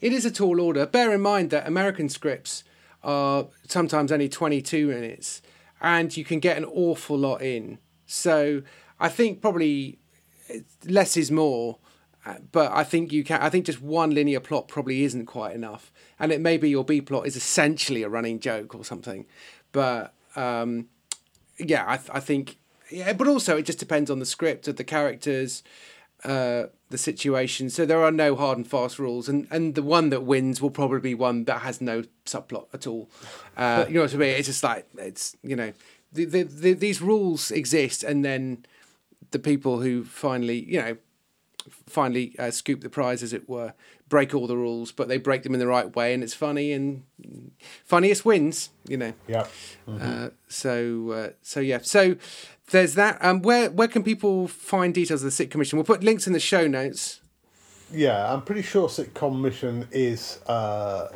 it 0.01 0.11
is 0.11 0.25
a 0.25 0.31
tall 0.31 0.59
order. 0.59 0.85
Bear 0.85 1.13
in 1.13 1.21
mind 1.21 1.49
that 1.51 1.67
American 1.67 2.09
scripts 2.09 2.63
are 3.03 3.47
sometimes 3.67 4.11
only 4.11 4.29
twenty 4.29 4.61
two 4.61 4.87
minutes, 4.87 5.41
and 5.81 6.15
you 6.15 6.25
can 6.25 6.39
get 6.39 6.57
an 6.57 6.65
awful 6.65 7.17
lot 7.17 7.41
in. 7.41 7.79
So 8.05 8.63
I 8.99 9.09
think 9.09 9.41
probably 9.41 9.99
less 10.85 11.17
is 11.17 11.31
more 11.31 11.77
but 12.51 12.71
I 12.71 12.83
think 12.83 13.11
you 13.11 13.23
can. 13.23 13.41
I 13.41 13.49
think 13.49 13.65
just 13.65 13.81
one 13.81 14.11
linear 14.11 14.39
plot 14.39 14.67
probably 14.67 15.03
isn't 15.03 15.25
quite 15.25 15.55
enough, 15.55 15.91
and 16.19 16.31
it 16.31 16.41
may 16.41 16.57
be 16.57 16.69
your 16.69 16.83
B 16.83 17.01
plot 17.01 17.27
is 17.27 17.35
essentially 17.35 18.03
a 18.03 18.09
running 18.09 18.39
joke 18.39 18.75
or 18.75 18.83
something. 18.83 19.25
But 19.71 20.13
um, 20.35 20.87
yeah, 21.57 21.85
I, 21.87 21.97
th- 21.97 22.09
I 22.13 22.19
think 22.19 22.57
yeah, 22.89 23.13
but 23.13 23.27
also 23.27 23.57
it 23.57 23.65
just 23.65 23.79
depends 23.79 24.09
on 24.09 24.19
the 24.19 24.25
script 24.25 24.67
of 24.67 24.77
the 24.77 24.83
characters, 24.83 25.63
uh, 26.23 26.65
the 26.89 26.97
situation. 26.97 27.69
So 27.69 27.85
there 27.85 28.03
are 28.03 28.11
no 28.11 28.35
hard 28.35 28.57
and 28.57 28.67
fast 28.67 28.99
rules, 28.99 29.29
and 29.29 29.47
and 29.51 29.75
the 29.75 29.83
one 29.83 30.09
that 30.09 30.23
wins 30.23 30.61
will 30.61 30.71
probably 30.71 30.99
be 30.99 31.13
one 31.13 31.45
that 31.45 31.61
has 31.61 31.81
no 31.81 32.03
subplot 32.25 32.67
at 32.73 32.87
all. 32.87 33.09
Uh, 33.55 33.85
you 33.87 33.95
know 33.95 34.01
what 34.01 34.13
I 34.13 34.17
mean? 34.17 34.35
It's 34.35 34.47
just 34.47 34.63
like 34.63 34.87
it's 34.97 35.35
you 35.43 35.55
know 35.55 35.73
the, 36.11 36.25
the, 36.25 36.43
the, 36.43 36.73
these 36.73 37.01
rules 37.01 37.51
exist, 37.51 38.03
and 38.03 38.23
then 38.23 38.65
the 39.31 39.39
people 39.39 39.81
who 39.81 40.03
finally 40.03 40.63
you 40.63 40.81
know 40.81 40.97
finally 41.87 42.35
uh, 42.39 42.51
scoop 42.51 42.81
the 42.81 42.89
prize, 42.89 43.23
as 43.23 43.33
it 43.33 43.47
were, 43.47 43.73
break 44.09 44.33
all 44.33 44.47
the 44.47 44.57
rules, 44.57 44.91
but 44.91 45.07
they 45.07 45.17
break 45.17 45.43
them 45.43 45.53
in 45.53 45.59
the 45.59 45.67
right 45.67 45.95
way, 45.95 46.13
and 46.13 46.23
it's 46.23 46.33
funny 46.33 46.71
and 46.71 47.03
funniest 47.85 48.25
wins. 48.25 48.69
You 48.87 48.97
know. 48.97 49.13
Yeah. 49.27 49.47
Mm-hmm. 49.87 50.25
Uh, 50.25 50.29
so 50.47 51.11
uh, 51.11 51.29
so 51.41 51.59
yeah. 51.59 51.79
So 51.81 52.15
there's 52.71 52.95
that. 52.95 53.23
Um, 53.23 53.41
where 53.41 53.69
where 53.69 53.87
can 53.87 54.03
people 54.03 54.47
find 54.47 54.93
details 54.93 55.23
of 55.23 55.35
the 55.35 55.45
Sitcom 55.45 55.57
Mission? 55.57 55.77
We'll 55.77 55.85
put 55.85 56.03
links 56.03 56.27
in 56.27 56.33
the 56.33 56.39
show 56.39 56.67
notes. 56.67 57.21
Yeah, 57.91 58.33
I'm 58.33 58.41
pretty 58.41 58.63
sure 58.63 58.89
Sitcom 58.89 59.39
Mission 59.39 59.87
is 59.91 60.39
uh, 60.47 61.07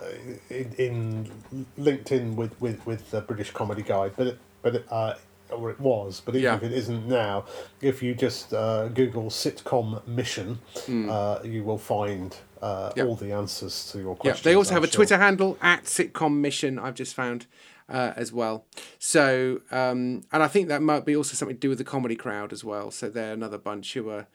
in, 0.50 0.74
in 0.78 1.66
linked 1.78 2.12
in 2.12 2.36
with 2.36 2.60
with 2.62 2.86
with 2.86 3.12
the 3.12 3.22
British 3.22 3.52
Comedy 3.52 3.82
Guide, 3.82 4.14
but 4.16 4.28
it, 4.28 4.40
but 4.62 4.76
it, 4.76 4.86
uh, 4.90 5.16
or 5.52 5.70
it 5.70 5.80
was, 5.80 6.22
but 6.24 6.36
even 6.36 6.44
yeah. 6.44 6.56
if 6.56 6.64
it 6.64 6.74
isn't 6.74 7.08
now, 7.08 7.46
if 7.82 8.02
you 8.02 8.16
just 8.16 8.54
uh, 8.54 8.88
Google 8.90 9.30
sitcom 9.30 10.06
mission, 10.08 10.60
mm. 10.88 11.10
uh, 11.10 11.44
you 11.44 11.64
will 11.64 11.78
find 11.78 12.36
uh, 12.62 12.92
yep. 12.96 13.08
all 13.08 13.16
the 13.16 13.32
answers 13.32 13.92
to 13.92 14.00
your 14.00 14.16
questions. 14.16 14.46
Yeah, 14.46 14.52
they 14.52 14.56
also 14.56 14.76
I'm 14.76 14.82
have 14.82 14.90
a 14.90 14.94
Twitter 14.94 15.18
handle 15.18 15.58
at 15.62 15.86
sitcom 15.86 16.38
mission. 16.40 16.80
I've 16.80 16.96
just 16.96 17.14
found. 17.14 17.48
uh, 17.92 18.14
as 18.16 18.32
well. 18.32 18.66
So, 19.00 19.62
um, 19.70 20.24
and 20.32 20.42
I 20.42 20.48
think 20.48 20.70
that 20.70 20.82
might 20.82 21.06
be 21.06 21.16
also 21.16 21.36
something 21.36 21.58
to 21.58 21.60
do 21.60 21.70
with 21.70 21.78
the 21.78 21.84
comedy 21.84 22.16
crowd 22.16 22.54
as 22.54 22.64
well. 22.64 22.90
So 22.90 23.10
they're 23.10 23.34
another 23.34 23.58
bunch 23.58 23.94
who 23.94 24.10
are 24.10 24.28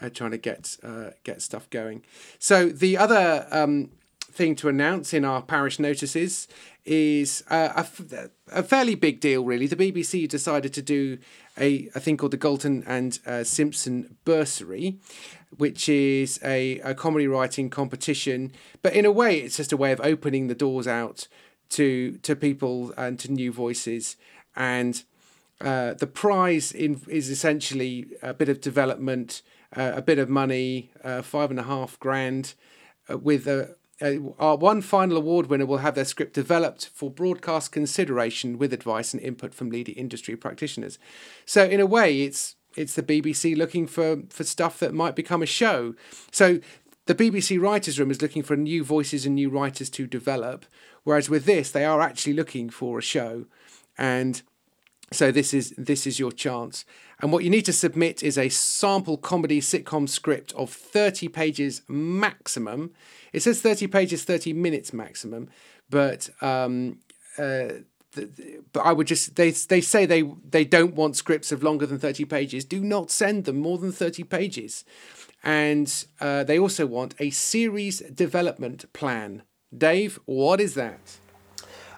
uh, 0.00 0.08
trying 0.08 0.30
to 0.30 0.38
get 0.38 0.76
uh, 0.82 1.10
get 1.22 1.42
stuff 1.42 1.68
going. 1.70 2.04
So 2.38 2.68
the 2.70 2.96
other 2.96 3.46
um, 3.50 3.90
thing 4.32 4.56
to 4.56 4.68
announce 4.68 5.12
in 5.12 5.24
our 5.24 5.42
parish 5.42 5.78
notices 5.78 6.48
is 6.84 7.44
uh, 7.50 7.84
a, 7.84 8.28
a 8.50 8.62
fairly 8.62 8.94
big 8.94 9.20
deal, 9.20 9.44
really. 9.44 9.66
The 9.66 9.76
BBC 9.76 10.28
decided 10.28 10.72
to 10.74 10.82
do 10.82 11.18
a, 11.58 11.88
a 11.94 12.00
thing 12.00 12.16
called 12.16 12.32
the 12.32 12.38
Galton 12.38 12.82
and 12.86 13.18
uh, 13.26 13.44
Simpson 13.44 14.16
Bursary, 14.24 14.98
which 15.56 15.88
is 15.88 16.40
a, 16.42 16.78
a 16.80 16.94
comedy 16.94 17.28
writing 17.28 17.70
competition. 17.70 18.52
But 18.82 18.94
in 18.94 19.04
a 19.04 19.12
way, 19.12 19.38
it's 19.38 19.58
just 19.58 19.72
a 19.72 19.76
way 19.76 19.92
of 19.92 20.00
opening 20.00 20.48
the 20.48 20.54
doors 20.54 20.88
out 20.88 21.28
to 21.70 22.18
to 22.18 22.36
people 22.36 22.92
and 22.96 23.18
to 23.20 23.32
new 23.32 23.52
voices. 23.52 24.16
And 24.56 25.02
uh, 25.60 25.94
the 25.94 26.06
prize 26.06 26.72
in, 26.72 27.00
is 27.08 27.30
essentially 27.30 28.08
a 28.22 28.34
bit 28.34 28.48
of 28.48 28.60
development, 28.60 29.42
uh, 29.76 29.92
a 29.94 30.02
bit 30.02 30.18
of 30.18 30.28
money, 30.28 30.90
uh, 31.04 31.22
five 31.22 31.50
and 31.50 31.60
a 31.60 31.64
half 31.64 31.98
grand, 32.00 32.54
uh, 33.08 33.16
with 33.16 33.46
a, 33.46 33.76
Uh, 34.02 34.32
our 34.38 34.56
one 34.56 34.82
final 34.82 35.16
award 35.16 35.46
winner 35.46 35.66
will 35.66 35.78
have 35.78 35.94
their 35.94 36.04
script 36.04 36.32
developed 36.34 36.88
for 36.92 37.10
broadcast 37.10 37.70
consideration 37.70 38.58
with 38.58 38.72
advice 38.72 39.14
and 39.14 39.22
input 39.22 39.54
from 39.54 39.70
leading 39.70 39.94
industry 39.94 40.34
practitioners. 40.34 40.98
So 41.46 41.64
in 41.64 41.80
a 41.80 41.86
way, 41.86 42.22
it's 42.22 42.56
it's 42.76 42.94
the 42.94 43.02
BBC 43.02 43.56
looking 43.56 43.86
for 43.86 44.22
for 44.28 44.44
stuff 44.44 44.78
that 44.80 44.94
might 44.94 45.14
become 45.14 45.42
a 45.42 45.46
show. 45.46 45.94
So 46.30 46.58
the 47.06 47.14
BBC 47.14 47.60
Writers' 47.60 47.98
Room 47.98 48.10
is 48.10 48.22
looking 48.22 48.42
for 48.42 48.56
new 48.56 48.84
voices 48.84 49.26
and 49.26 49.34
new 49.34 49.50
writers 49.50 49.90
to 49.90 50.06
develop, 50.06 50.66
whereas 51.04 51.28
with 51.28 51.44
this, 51.44 51.70
they 51.70 51.84
are 51.84 52.00
actually 52.00 52.32
looking 52.32 52.70
for 52.70 52.98
a 52.98 53.02
show, 53.02 53.46
and 53.98 54.42
so 55.12 55.30
this 55.30 55.54
is 55.54 55.74
this 55.78 56.06
is 56.06 56.18
your 56.18 56.32
chance. 56.32 56.84
And 57.20 57.32
what 57.32 57.44
you 57.44 57.50
need 57.50 57.64
to 57.66 57.72
submit 57.72 58.22
is 58.22 58.36
a 58.36 58.48
sample 58.48 59.16
comedy 59.16 59.60
sitcom 59.60 60.08
script 60.08 60.52
of 60.54 60.70
30 60.70 61.28
pages 61.28 61.82
maximum. 61.88 62.92
It 63.32 63.42
says 63.42 63.60
30 63.60 63.86
pages, 63.86 64.24
30 64.24 64.52
minutes 64.52 64.92
maximum, 64.92 65.48
but 65.88 66.30
um, 66.40 66.98
uh, 67.38 67.68
but 68.72 68.80
I 68.80 68.92
would 68.92 69.06
just 69.06 69.36
they 69.36 69.50
they 69.50 69.80
say 69.80 70.04
they 70.04 70.22
they 70.48 70.64
don't 70.64 70.94
want 70.94 71.16
scripts 71.16 71.52
of 71.52 71.62
longer 71.62 71.86
than 71.86 71.98
30 71.98 72.24
pages. 72.26 72.64
Do 72.64 72.80
not 72.80 73.10
send 73.10 73.44
them 73.44 73.58
more 73.58 73.78
than 73.78 73.92
30 73.92 74.24
pages. 74.24 74.84
And 75.44 75.92
uh, 76.20 76.44
they 76.44 76.58
also 76.58 76.86
want 76.86 77.14
a 77.18 77.30
series 77.30 78.00
development 78.00 78.92
plan. 78.92 79.42
Dave, 79.76 80.20
what 80.26 80.60
is 80.60 80.74
that? 80.74 81.18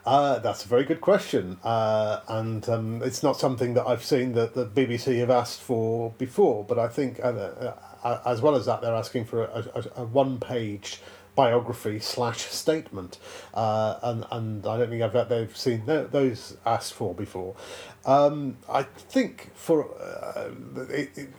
Uh, 0.04 0.38
that's 0.38 0.64
a 0.66 0.68
very 0.68 0.84
good 0.84 1.00
question, 1.00 1.58
uh, 1.64 2.20
and 2.28 2.68
um, 2.68 3.02
it's 3.02 3.22
not 3.22 3.38
something 3.38 3.72
that 3.72 3.86
I've 3.86 4.04
seen 4.04 4.32
that 4.32 4.54
the 4.54 4.66
BBC 4.66 5.18
have 5.20 5.30
asked 5.30 5.62
for 5.62 6.10
before. 6.18 6.62
But 6.62 6.78
I 6.78 6.88
think, 6.88 7.20
uh, 7.20 7.72
uh, 8.04 8.20
as 8.26 8.42
well 8.42 8.54
as 8.54 8.66
that, 8.66 8.82
they're 8.82 8.94
asking 8.94 9.24
for 9.24 9.44
a, 9.44 9.64
a, 9.74 10.02
a 10.02 10.04
one-page 10.04 11.00
biography 11.34 11.98
slash 12.00 12.42
statement, 12.42 13.18
uh, 13.54 13.98
and 14.02 14.26
and 14.30 14.66
I 14.66 14.76
don't 14.76 14.90
think 14.90 15.02
I've 15.02 15.28
they've 15.28 15.56
seen 15.56 15.86
those 15.86 16.56
asked 16.66 16.92
for 16.92 17.14
before. 17.14 17.56
Um, 18.04 18.58
I 18.68 18.82
think 18.82 19.50
for 19.54 19.88
uh, 20.00 20.50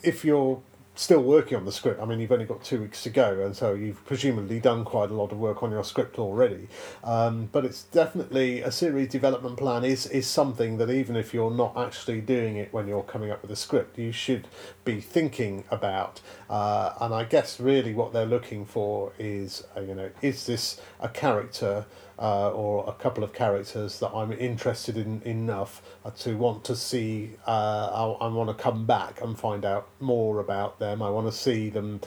if 0.02 0.26
you're 0.26 0.62
still 0.96 1.22
working 1.22 1.58
on 1.58 1.66
the 1.66 1.72
script. 1.72 2.02
I 2.02 2.06
mean, 2.06 2.20
you've 2.20 2.32
only 2.32 2.46
got 2.46 2.64
two 2.64 2.82
weeks 2.82 3.04
to 3.04 3.10
go, 3.10 3.42
and 3.46 3.56
so 3.56 3.74
you've 3.74 4.04
presumably 4.06 4.60
done 4.60 4.86
quite 4.86 5.12
a 5.12 5.14
lot 5.14 5.32
of 5.32 5.38
work 5.38 5.62
on 5.62 5.72
your 5.72 5.84
script 5.84 6.18
already. 6.18 6.68
Um, 7.04 7.50
but 7.52 7.66
it's 7.66 7.84
definitely 7.84 8.62
a 8.62 8.72
series 8.72 9.10
development 9.10 9.58
plan 9.58 9.84
is 9.84 10.08
is 10.08 10.28
something 10.28 10.78
that 10.78 10.90
even 10.90 11.16
if 11.16 11.34
you're 11.34 11.52
not 11.52 11.78
actually 11.78 12.22
doing 12.22 12.56
it 12.58 12.74
when 12.74 12.88
you're 12.88 13.04
coming 13.04 13.32
up 13.32 13.42
with 13.42 13.52
a 13.52 13.56
script, 13.56 13.98
you 14.00 14.12
should 14.12 14.48
be 14.84 15.02
thinking 15.02 15.66
about. 15.70 16.22
Uh, 16.50 16.94
and 17.02 17.14
I 17.14 17.26
guess 17.26 17.60
really 17.60 17.94
what 17.94 18.14
they're 18.14 18.26
looking 18.26 18.66
for 18.66 19.12
is, 19.20 19.64
uh, 19.76 19.82
you 19.82 19.96
know, 19.96 20.10
is 20.22 20.46
this 20.46 20.82
a 21.00 21.10
character? 21.10 21.86
Uh, 22.18 22.50
or 22.52 22.88
a 22.88 22.94
couple 22.94 23.24
of 23.24 23.34
characters 23.34 24.00
that 24.00 24.10
I'm 24.10 24.32
interested 24.32 24.98
in 24.98 25.22
enough 25.24 25.82
uh, 26.04 26.12
to 26.20 26.38
want 26.38 26.64
to 26.66 26.76
see. 26.76 27.32
Uh, 27.46 28.16
I, 28.20 28.26
I 28.26 28.28
want 28.30 28.56
to 28.56 28.64
come 28.64 28.86
back 28.86 29.22
and 29.22 29.38
find 29.38 29.66
out 29.66 29.88
more 30.00 30.40
about 30.40 30.80
them. 30.80 31.02
I 31.02 31.10
want 31.10 31.28
to 31.28 31.38
see 31.38 31.70
them 31.70 32.02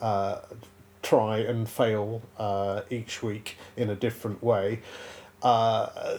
uh, 0.00 0.40
try 1.02 1.38
and 1.38 1.68
fail 1.68 2.22
uh, 2.38 2.82
each 2.90 3.22
week 3.22 3.56
in 3.76 3.90
a 3.90 3.94
different 3.94 4.42
way. 4.42 4.80
Uh, 5.42 6.18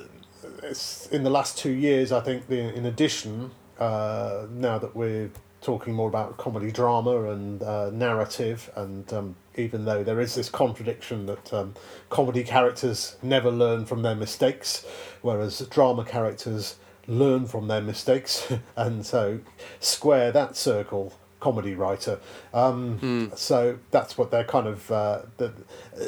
in 1.11 1.23
the 1.23 1.29
last 1.29 1.57
two 1.57 1.71
years, 1.71 2.11
I 2.11 2.21
think, 2.21 2.47
the, 2.47 2.73
in 2.73 2.85
addition, 2.85 3.51
now 3.79 4.79
that 4.79 4.91
we're 4.95 5.31
talking 5.61 5.93
more 5.93 6.07
about 6.07 6.37
comedy 6.37 6.71
drama 6.71 7.31
and 7.31 7.61
narrative 7.97 8.71
and 8.75 9.11
um, 9.11 9.35
even 9.55 9.85
though 9.85 10.03
there 10.03 10.19
is 10.19 10.35
this 10.35 10.49
contradiction 10.49 11.25
that 11.25 11.53
um, 11.53 11.75
comedy 12.09 12.43
characters 12.43 13.15
never 13.21 13.51
learn 13.51 13.85
from 13.85 14.01
their 14.01 14.15
mistakes, 14.15 14.85
whereas 15.21 15.59
drama 15.69 16.03
characters 16.03 16.75
learn 17.07 17.45
from 17.45 17.67
their 17.67 17.81
mistakes, 17.81 18.51
and 18.75 19.05
so 19.05 19.39
square 19.79 20.31
that 20.31 20.55
circle 20.55 21.13
comedy 21.39 21.75
writer. 21.75 22.19
Um, 22.53 22.99
mm. 22.99 23.37
So 23.37 23.77
that's 23.91 24.17
what 24.17 24.31
they're 24.31 24.43
kind 24.43 24.67
of. 24.67 24.91
Uh, 24.91 25.21
the, 25.37 25.53
uh, 25.99 26.05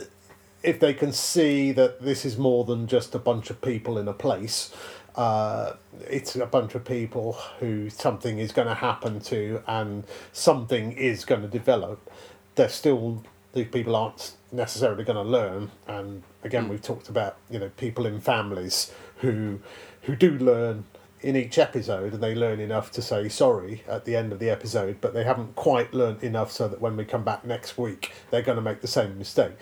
if 0.64 0.80
they 0.80 0.94
can 0.94 1.14
see 1.14 1.72
that 1.72 2.02
this 2.02 2.26
is 2.26 2.38
more 2.38 2.66
than 2.66 2.88
just 2.88 3.14
a 3.14 3.20
bunch 3.20 3.52
of 3.52 3.62
people 3.62 3.98
in 4.00 4.08
a 4.08 4.14
place, 4.14 4.74
uh, 5.16 5.74
it's 6.08 6.36
a 6.36 6.46
bunch 6.46 6.76
of 6.76 6.84
people 6.84 7.34
who 7.60 7.90
something 7.90 8.40
is 8.40 8.52
going 8.52 8.68
to 8.68 8.74
happen 8.74 9.20
to 9.20 9.62
and 9.68 10.04
something 10.32 10.92
is 10.92 11.26
going 11.26 11.42
to 11.42 11.48
develop. 11.48 12.12
They're 12.56 12.70
still 12.70 13.24
these 13.54 13.68
people 13.68 13.96
aren't 13.96 14.34
necessarily 14.52 15.04
going 15.04 15.24
to 15.24 15.30
learn. 15.30 15.72
And 15.88 16.24
again, 16.44 16.66
mm. 16.66 16.70
we've 16.70 16.82
talked 16.82 17.10
about 17.10 17.38
you 17.50 17.60
know 17.60 17.70
people 17.78 18.06
in 18.06 18.20
families 18.20 18.92
who 19.18 19.60
who 20.04 20.16
do 20.16 20.32
learn 20.32 20.86
in 21.22 21.36
each 21.36 21.58
episode, 21.58 22.14
and 22.14 22.22
they 22.22 22.36
learn 22.36 22.60
enough 22.60 22.92
to 22.92 23.02
say 23.02 23.28
sorry 23.28 23.84
at 23.88 24.06
the 24.06 24.16
end 24.16 24.32
of 24.32 24.40
the 24.40 24.50
episode, 24.50 24.98
but 25.02 25.14
they 25.14 25.24
haven't 25.24 25.56
quite 25.56 25.94
learned 25.94 26.24
enough 26.24 26.52
so 26.52 26.68
that 26.68 26.80
when 26.80 26.96
we 26.96 27.04
come 27.04 27.24
back 27.24 27.44
next 27.44 27.78
week, 27.78 28.14
they're 28.30 28.44
going 28.44 28.56
to 28.56 28.62
make 28.62 28.82
the 28.82 28.88
same 28.88 29.18
mistake. 29.18 29.54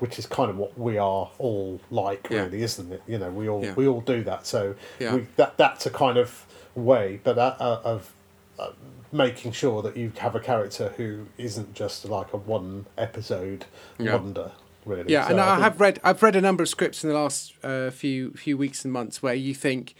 Which 0.00 0.18
is 0.18 0.26
kind 0.26 0.50
of 0.50 0.56
what 0.56 0.76
we 0.76 0.98
are 0.98 1.30
all 1.38 1.80
like, 1.88 2.26
yeah. 2.28 2.42
really, 2.42 2.62
isn't 2.62 2.92
it? 2.92 3.00
You 3.06 3.16
know, 3.16 3.30
we 3.30 3.48
all 3.48 3.62
yeah. 3.62 3.74
we 3.74 3.86
all 3.86 4.00
do 4.00 4.24
that. 4.24 4.44
So 4.44 4.74
yeah. 4.98 5.14
we, 5.14 5.26
that 5.36 5.56
that's 5.56 5.86
a 5.86 5.90
kind 5.90 6.18
of 6.18 6.44
way, 6.74 7.20
but 7.22 7.38
uh, 7.38 7.54
uh, 7.60 7.80
of 7.84 8.12
uh, 8.58 8.70
making 9.14 9.52
sure 9.52 9.80
that 9.80 9.96
you 9.96 10.12
have 10.18 10.34
a 10.34 10.40
character 10.40 10.92
who 10.96 11.26
isn't 11.38 11.72
just 11.72 12.04
like 12.04 12.32
a 12.32 12.36
one 12.36 12.84
episode 12.98 13.64
yeah. 13.98 14.16
wonder. 14.16 14.50
Really. 14.84 15.10
Yeah, 15.10 15.24
so 15.24 15.30
and 15.30 15.40
I, 15.40 15.56
I 15.56 15.60
have 15.60 15.80
read 15.80 15.98
I've 16.04 16.22
read 16.22 16.36
a 16.36 16.42
number 16.42 16.62
of 16.62 16.68
scripts 16.68 17.02
in 17.02 17.08
the 17.08 17.16
last 17.16 17.54
uh, 17.62 17.90
few 17.90 18.32
few 18.32 18.58
weeks 18.58 18.84
and 18.84 18.92
months 18.92 19.22
where 19.22 19.32
you 19.32 19.54
think, 19.54 19.94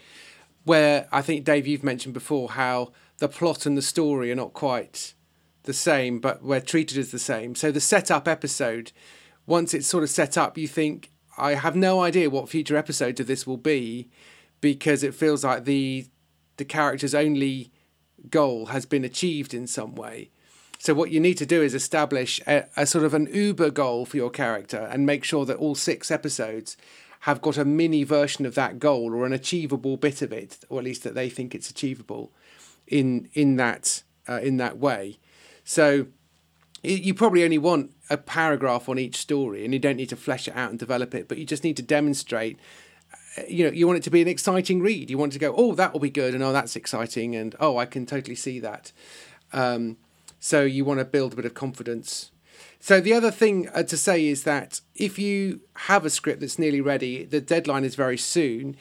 where 0.63 1.07
I 1.11 1.23
think 1.23 1.43
Dave 1.43 1.65
you've 1.65 1.83
mentioned 1.83 2.13
before 2.13 2.49
how 2.49 2.91
the 3.17 3.27
plot 3.27 3.65
and 3.65 3.75
the 3.75 3.81
story 3.81 4.31
are 4.31 4.35
not 4.35 4.53
quite 4.53 5.15
the 5.63 5.73
same, 5.73 6.19
but 6.19 6.43
we're 6.43 6.59
treated 6.59 6.99
as 6.99 7.09
the 7.09 7.17
same. 7.17 7.55
So 7.55 7.71
the 7.71 7.81
setup 7.81 8.27
episode, 8.27 8.91
once 9.47 9.73
it's 9.73 9.87
sort 9.87 10.03
of 10.03 10.11
set 10.11 10.37
up, 10.37 10.55
you 10.55 10.67
think 10.67 11.09
I 11.35 11.55
have 11.55 11.75
no 11.75 12.01
idea 12.01 12.29
what 12.29 12.49
future 12.49 12.77
episodes 12.77 13.19
of 13.19 13.25
this 13.25 13.47
will 13.47 13.57
be, 13.57 14.09
because 14.61 15.01
it 15.01 15.15
feels 15.15 15.43
like 15.43 15.65
the 15.65 16.05
the 16.57 16.65
characters 16.65 17.15
only 17.15 17.71
goal 18.31 18.67
has 18.67 18.85
been 18.85 19.03
achieved 19.03 19.53
in 19.53 19.67
some 19.67 19.95
way. 19.95 20.29
So 20.79 20.93
what 20.93 21.11
you 21.11 21.19
need 21.19 21.37
to 21.37 21.45
do 21.45 21.61
is 21.61 21.73
establish 21.73 22.39
a, 22.45 22.65
a, 22.77 22.85
sort 22.85 23.05
of 23.05 23.13
an 23.13 23.27
uber 23.33 23.71
goal 23.71 24.05
for 24.05 24.17
your 24.17 24.29
character 24.29 24.87
and 24.91 25.05
make 25.05 25.23
sure 25.23 25.45
that 25.45 25.57
all 25.57 25.73
six 25.73 26.11
episodes 26.11 26.77
have 27.21 27.41
got 27.41 27.57
a 27.57 27.65
mini 27.65 28.03
version 28.03 28.45
of 28.45 28.55
that 28.55 28.77
goal 28.77 29.13
or 29.13 29.25
an 29.25 29.33
achievable 29.33 29.97
bit 29.97 30.21
of 30.21 30.31
it, 30.31 30.59
or 30.69 30.79
at 30.79 30.85
least 30.85 31.03
that 31.03 31.15
they 31.15 31.29
think 31.29 31.55
it's 31.55 31.71
achievable 31.71 32.31
in 32.87 33.29
in 33.33 33.55
that 33.55 34.03
uh, 34.29 34.39
in 34.43 34.57
that 34.57 34.77
way. 34.77 35.17
So 35.63 36.07
you 36.83 37.15
probably 37.15 37.43
only 37.43 37.57
want 37.57 37.91
a 38.11 38.17
paragraph 38.17 38.87
on 38.87 38.99
each 38.99 39.15
story 39.15 39.65
and 39.65 39.73
you 39.73 39.79
don't 39.79 39.95
need 39.95 40.09
to 40.09 40.15
flesh 40.15 40.47
it 40.47 40.55
out 40.55 40.69
and 40.69 40.77
develop 40.77 41.15
it, 41.15 41.27
but 41.27 41.39
you 41.39 41.45
just 41.45 41.63
need 41.63 41.77
to 41.77 41.83
demonstrate 41.83 42.59
you 43.47 43.65
know 43.65 43.71
you 43.71 43.87
want 43.87 43.97
it 43.97 44.03
to 44.03 44.09
be 44.09 44.21
an 44.21 44.27
exciting 44.27 44.81
read. 44.81 45.09
You 45.09 45.17
want 45.17 45.33
to 45.33 45.39
go 45.39 45.53
oh 45.55 45.73
that 45.75 45.93
will 45.93 45.99
be 45.99 46.09
good 46.09 46.33
and 46.33 46.43
oh 46.43 46.53
that's 46.53 46.75
exciting 46.75 47.35
and 47.35 47.55
oh 47.59 47.77
i 47.77 47.85
can 47.85 48.05
totally 48.05 48.35
see 48.35 48.59
that. 48.59 48.91
Um, 49.53 49.97
so 50.39 50.63
you 50.63 50.85
want 50.85 50.99
to 50.99 51.05
build 51.05 51.33
a 51.33 51.35
bit 51.35 51.45
of 51.45 51.53
confidence. 51.53 52.31
So 52.79 53.01
the 53.01 53.13
other 53.13 53.31
thing 53.31 53.67
uh, 53.69 53.83
to 53.83 53.97
say 53.97 54.25
is 54.25 54.43
that 54.43 54.81
if 54.95 55.17
you 55.17 55.61
have 55.73 56.05
a 56.05 56.09
script 56.09 56.39
that's 56.41 56.59
nearly 56.59 56.81
ready 56.81 57.25
the 57.25 57.41
deadline 57.41 57.83
is 57.83 57.95
very 57.95 58.17
soon. 58.17 58.75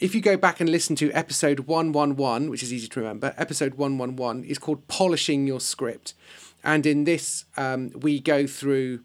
If 0.00 0.14
you 0.14 0.20
go 0.20 0.36
back 0.36 0.60
and 0.60 0.70
listen 0.70 0.94
to 0.96 1.10
episode 1.12 1.60
111 1.60 2.50
which 2.50 2.62
is 2.62 2.72
easy 2.72 2.88
to 2.88 3.00
remember 3.00 3.34
episode 3.36 3.74
111 3.74 4.44
is 4.44 4.58
called 4.58 4.86
polishing 4.88 5.46
your 5.46 5.60
script. 5.60 6.14
And 6.64 6.86
in 6.86 7.04
this 7.04 7.44
um, 7.56 7.90
we 7.94 8.20
go 8.20 8.46
through 8.46 9.00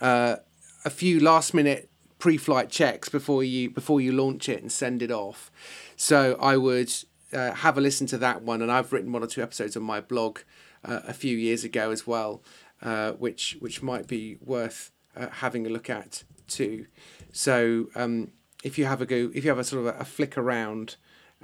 uh, 0.00 0.36
a 0.84 0.90
few 0.90 1.20
last 1.20 1.54
minute 1.54 1.88
pre-flight 2.24 2.70
checks 2.70 3.10
before 3.10 3.44
you 3.44 3.68
before 3.68 4.00
you 4.00 4.10
launch 4.10 4.48
it 4.48 4.62
and 4.62 4.72
send 4.72 5.02
it 5.02 5.10
off. 5.10 5.52
So 5.94 6.38
I 6.40 6.56
would 6.56 6.90
uh, 7.34 7.52
have 7.52 7.76
a 7.76 7.82
listen 7.82 8.06
to 8.06 8.16
that 8.16 8.40
one, 8.40 8.62
and 8.62 8.72
I've 8.72 8.94
written 8.94 9.12
one 9.12 9.22
or 9.22 9.26
two 9.26 9.42
episodes 9.42 9.76
on 9.76 9.82
my 9.82 10.00
blog 10.00 10.38
uh, 10.86 11.00
a 11.06 11.12
few 11.12 11.36
years 11.36 11.64
ago 11.64 11.90
as 11.90 12.06
well, 12.06 12.42
uh, 12.80 13.12
which 13.12 13.58
which 13.60 13.82
might 13.82 14.06
be 14.06 14.38
worth 14.40 14.90
uh, 15.14 15.28
having 15.28 15.66
a 15.66 15.68
look 15.68 15.90
at 15.90 16.24
too. 16.48 16.86
So 17.30 17.88
um, 17.94 18.30
if 18.62 18.78
you 18.78 18.86
have 18.86 19.02
a 19.02 19.06
go, 19.06 19.30
if 19.34 19.44
you 19.44 19.50
have 19.50 19.58
a 19.58 19.64
sort 19.64 19.86
of 19.86 19.94
a, 19.94 19.98
a 19.98 20.04
flick 20.06 20.38
around 20.38 20.96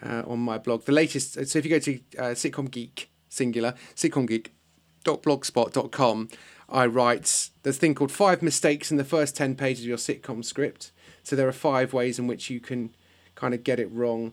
uh, 0.03 0.23
on 0.27 0.39
my 0.39 0.57
blog, 0.57 0.87
the 0.87 0.93
latest. 0.93 1.35
So 1.47 1.59
if 1.59 1.67
you 1.67 1.71
go 1.71 1.79
to 1.79 2.01
uh, 2.19 2.33
Sitcom 2.33 2.71
Geek 2.71 3.11
singular 3.29 3.75
sitcomgeek.blogspot.com, 3.97 6.29
I 6.71 6.87
write 6.87 7.51
there's 7.63 7.77
a 7.77 7.81
thing 7.81 7.95
called 7.95 8.13
five 8.13 8.43
mistakes 8.43 8.91
in 8.91 8.97
the 8.97 9.05
first 9.05 9.37
ten 9.37 9.55
pages 9.57 9.85
of 9.85 9.89
your 9.89 9.97
sitcom 9.99 10.45
script. 10.45 10.91
So 11.23 11.37
there 11.37 11.49
are 11.49 11.53
five 11.53 11.93
ways 11.93 12.19
in 12.19 12.27
which 12.27 12.49
you 12.51 12.61
can 12.61 12.91
kind 13.35 13.55
of 13.55 13.63
get 13.65 13.79
it 13.81 13.91
wrong. 13.93 14.33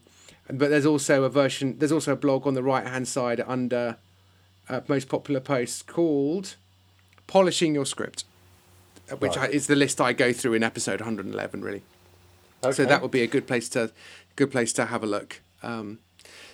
But 0.50 0.70
there's 0.70 0.86
also 0.86 1.24
a 1.24 1.30
version. 1.30 1.78
There's 1.80 1.92
also 1.92 2.14
a 2.14 2.16
blog 2.16 2.48
on 2.48 2.54
the 2.54 2.64
right 2.64 2.88
hand 2.88 3.08
side 3.08 3.42
under 3.46 3.98
uh, 4.70 4.82
most 4.88 5.10
popular 5.10 5.42
posts 5.42 5.82
called 5.82 6.56
"Polishing 7.28 7.74
Your 7.76 7.86
Script," 7.86 8.24
uh, 9.12 9.16
which 9.18 9.36
Right. 9.36 9.50
I, 9.50 9.54
is 9.54 9.68
the 9.68 9.76
list 9.76 10.00
I 10.00 10.14
go 10.14 10.32
through 10.32 10.54
in 10.54 10.64
episode 10.64 11.02
111. 11.02 11.62
Really, 11.62 11.82
Okay. 12.64 12.74
so 12.74 12.86
that 12.86 13.02
would 13.02 13.12
be 13.12 13.22
a 13.24 13.28
good 13.28 13.46
place 13.48 13.68
to 13.70 13.92
good 14.38 14.52
place 14.52 14.72
to 14.74 14.86
have 14.86 15.04
a 15.04 15.08
look. 15.08 15.42
Um, 15.64 16.00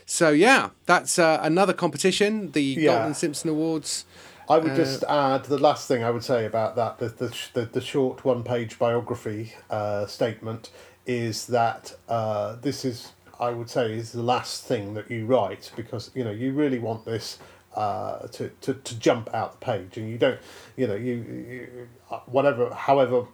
so 0.08 0.30
yeah, 0.30 0.70
that's 0.88 1.20
uh, 1.20 1.40
another 1.44 1.74
competition, 1.74 2.52
the 2.54 2.64
Yeah. 2.64 2.82
Galton 2.94 3.14
Simpson 3.14 3.50
Awards. 3.52 4.06
I 4.50 4.56
Uh, 4.56 4.60
would 4.62 4.76
just 4.76 5.04
add 5.06 5.46
the 5.46 5.58
last 5.58 5.88
thing 5.88 6.04
I 6.04 6.10
would 6.12 6.24
say 6.24 6.46
about 6.46 6.76
that 6.76 6.98
the 7.00 7.10
the, 7.10 7.36
the, 7.54 7.66
the 7.66 7.82
short 7.82 8.26
one 8.26 8.44
page 8.44 8.78
biography 8.80 9.54
uh, 9.70 10.06
statement 10.06 10.70
is 11.06 11.48
that 11.48 11.96
uh, 12.08 12.56
this 12.62 12.86
is 12.86 13.14
I 13.40 13.50
would 13.50 13.70
say 13.70 13.94
is 13.94 14.12
the 14.12 14.24
last 14.24 14.64
thing 14.64 14.94
that 14.94 15.10
you 15.10 15.26
write 15.26 15.72
because 15.76 16.12
you 16.16 16.24
know 16.24 16.32
you 16.32 16.54
really 16.54 16.80
want 16.80 17.06
this 17.06 17.40
uh, 17.76 18.28
to, 18.28 18.50
to, 18.62 18.74
to 18.76 19.00
jump 19.00 19.34
out 19.34 19.60
the 19.60 19.66
page 19.66 19.98
and 19.98 20.10
you 20.10 20.18
don't 20.18 20.40
you 20.76 20.88
know 20.88 20.96
you, 20.96 21.14
you 21.14 21.88
uh, 22.12 22.20
whatever 22.26 22.74
however 22.74 23.26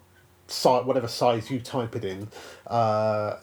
size 0.47 0.85
whatever 0.85 1.07
size 1.07 1.51
you 1.51 1.59
type 1.59 1.95
it 1.95 2.05
in 2.05 2.27
uh, 2.67 3.35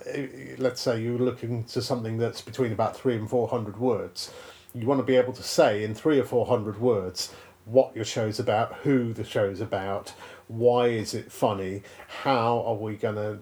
let's 0.58 0.80
say 0.80 1.00
you're 1.00 1.18
looking 1.18 1.64
to 1.64 1.82
something 1.82 2.18
that's 2.18 2.40
between 2.40 2.72
about 2.72 2.96
three 2.96 3.14
and 3.14 3.28
four 3.28 3.48
hundred 3.48 3.78
words 3.78 4.32
you 4.74 4.86
want 4.86 4.98
to 4.98 5.04
be 5.04 5.16
able 5.16 5.32
to 5.32 5.42
say 5.42 5.84
in 5.84 5.94
three 5.94 6.18
or 6.18 6.24
four 6.24 6.46
hundred 6.46 6.80
words 6.80 7.32
what 7.66 7.94
your 7.94 8.04
show's 8.04 8.38
about 8.40 8.72
who 8.84 9.12
the 9.12 9.24
show's 9.24 9.60
about 9.60 10.14
why 10.48 10.86
is 10.86 11.12
it 11.14 11.30
funny 11.30 11.82
how 12.22 12.60
are 12.62 12.76
we 12.76 12.94
going 12.96 13.16
to 13.16 13.38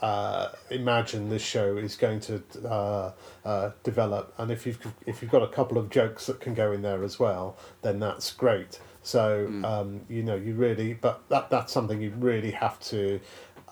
uh, 0.00 0.52
imagine 0.70 1.28
this 1.30 1.42
show 1.42 1.76
is 1.78 1.96
going 1.96 2.20
to 2.20 2.42
uh, 2.68 3.10
uh, 3.44 3.70
develop. 3.84 4.34
And 4.36 4.50
if 4.50 4.66
you've 4.66 4.78
if 5.06 5.22
you've 5.22 5.30
got 5.30 5.42
a 5.42 5.48
couple 5.48 5.78
of 5.78 5.88
jokes 5.88 6.26
that 6.26 6.40
can 6.40 6.52
go 6.52 6.72
in 6.72 6.82
there 6.82 7.02
as 7.04 7.18
well 7.18 7.56
then 7.82 8.00
that's 8.00 8.32
great. 8.32 8.80
So 9.02 9.46
um, 9.64 10.02
you 10.08 10.22
know 10.22 10.36
you 10.36 10.54
really 10.54 10.92
but 10.94 11.22
that 11.30 11.48
that's 11.50 11.72
something 11.72 12.00
you 12.02 12.10
really 12.10 12.50
have 12.52 12.78
to 12.80 13.18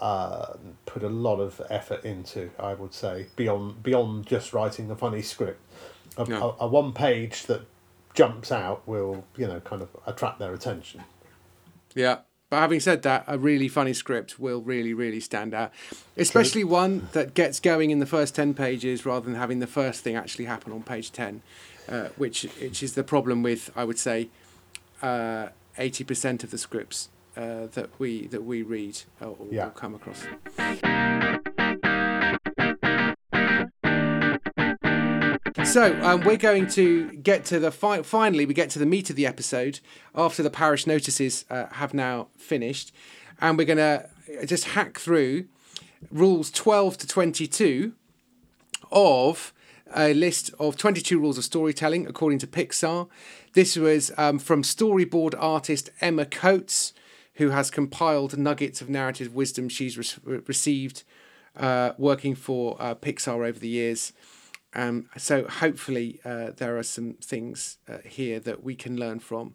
uh, 0.01 0.55
put 0.87 1.03
a 1.03 1.09
lot 1.09 1.39
of 1.39 1.61
effort 1.71 2.05
into 2.05 2.51
I 2.59 2.75
would 2.75 2.95
say 2.95 3.27
beyond 3.37 3.83
beyond 3.83 4.27
just 4.27 4.53
writing 4.55 4.91
a 4.91 4.97
funny 4.97 5.23
script. 5.23 5.61
A, 6.17 6.25
Yeah. 6.27 6.39
a, 6.61 6.65
a 6.65 6.67
one 6.67 6.93
page 6.93 7.45
that 7.45 7.63
jumps 8.15 8.53
out 8.53 8.87
will 8.87 9.25
you 9.37 9.47
know 9.47 9.61
kind 9.61 9.83
of 9.83 9.89
attract 10.07 10.39
their 10.39 10.53
attention 10.55 11.01
Yeah. 11.95 12.19
But 12.51 12.61
having 12.61 12.81
said 12.81 13.01
that, 13.05 13.25
a 13.27 13.39
really 13.39 13.67
funny 13.67 13.95
script 13.95 14.39
will 14.39 14.61
really, 14.61 14.93
really 14.93 15.21
stand 15.21 15.55
out. 15.55 15.73
Especially 16.19 16.65
one 16.65 17.09
that 17.13 17.33
gets 17.33 17.59
going 17.61 17.91
in 17.91 17.99
the 17.99 18.05
first 18.05 18.35
10 18.35 18.53
pages 18.53 19.07
rather 19.07 19.25
than 19.25 19.37
having 19.37 19.61
the 19.61 19.67
first 19.67 20.05
thing 20.05 20.17
actually 20.17 20.45
happen 20.45 20.71
on 20.71 20.83
page 20.83 21.13
10, 21.13 21.41
uh, 21.89 22.09
which, 22.19 22.43
which 22.61 22.83
is 22.83 22.93
the 22.95 23.03
problem 23.05 23.43
with, 23.43 23.71
I 23.75 23.85
would 23.85 23.99
say, 23.99 24.29
uh, 25.01 25.49
80% 25.79 26.45
of 26.45 26.51
the 26.51 26.59
scripts 26.59 27.09
uh, 27.39 27.69
that, 27.73 27.89
we, 27.99 28.27
that 28.27 28.45
we 28.45 28.61
read 28.61 29.01
or, 29.23 29.29
or 29.29 29.47
Yeah. 29.51 29.71
come 29.75 29.95
across. 29.95 30.27
So 35.73 35.99
um, 36.03 36.21
we're 36.25 36.37
going 36.37 36.67
to 36.73 37.11
get 37.13 37.47
to 37.47 37.59
the 37.59 37.71
fi- 37.71 38.03
finally 38.03 38.45
we 38.45 38.53
get 38.53 38.69
to 38.71 38.79
the 38.79 38.85
meat 38.85 39.09
of 39.09 39.17
the 39.17 39.27
episode 39.27 39.81
after 40.15 40.43
the 40.43 40.51
parish 40.51 40.87
notices 40.87 41.47
uh, 41.49 41.69
have 41.73 41.95
now 41.95 42.29
finished, 42.37 42.93
and 43.41 43.57
we're 43.57 43.65
going 43.65 43.79
to 43.79 44.07
just 44.45 44.65
hack 44.65 44.99
through 44.99 45.47
rules 46.11 46.51
twelve 46.51 46.99
to 46.99 47.07
twenty-two 47.07 47.95
of 48.91 49.55
a 49.97 50.13
list 50.13 50.51
of 50.61 50.77
22 50.77 51.19
rules 51.19 51.39
of 51.39 51.45
storytelling 51.45 52.07
according 52.07 52.39
to 52.41 52.47
Pixar. 52.47 53.09
This 53.55 53.75
was 53.75 54.13
um, 54.19 54.39
from 54.39 54.63
storyboard 54.63 55.35
artist 55.39 55.89
Emma 56.03 56.27
Coates, 56.27 56.93
who 57.37 57.49
has 57.49 57.71
compiled 57.71 58.37
nuggets 58.37 58.83
of 58.83 58.91
narrative 58.91 59.35
wisdom 59.35 59.71
she's 59.71 59.97
re- 59.97 60.41
received 60.47 61.03
uh, 61.57 61.93
working 61.97 62.35
for 62.35 62.77
uh, 62.79 62.95
Pixar 62.95 63.47
over 63.47 63.59
the 63.59 63.69
years. 63.69 64.13
Um, 64.75 65.09
so 65.19 65.45
hopefully 65.49 66.21
uh, 66.25 66.51
there 66.57 66.79
are 66.79 66.83
some 66.83 67.15
things 67.23 67.79
uh, 67.89 67.99
here 68.05 68.41
that 68.41 68.65
we 68.65 68.75
can 68.75 68.97
learn 68.99 69.19
from. 69.21 69.55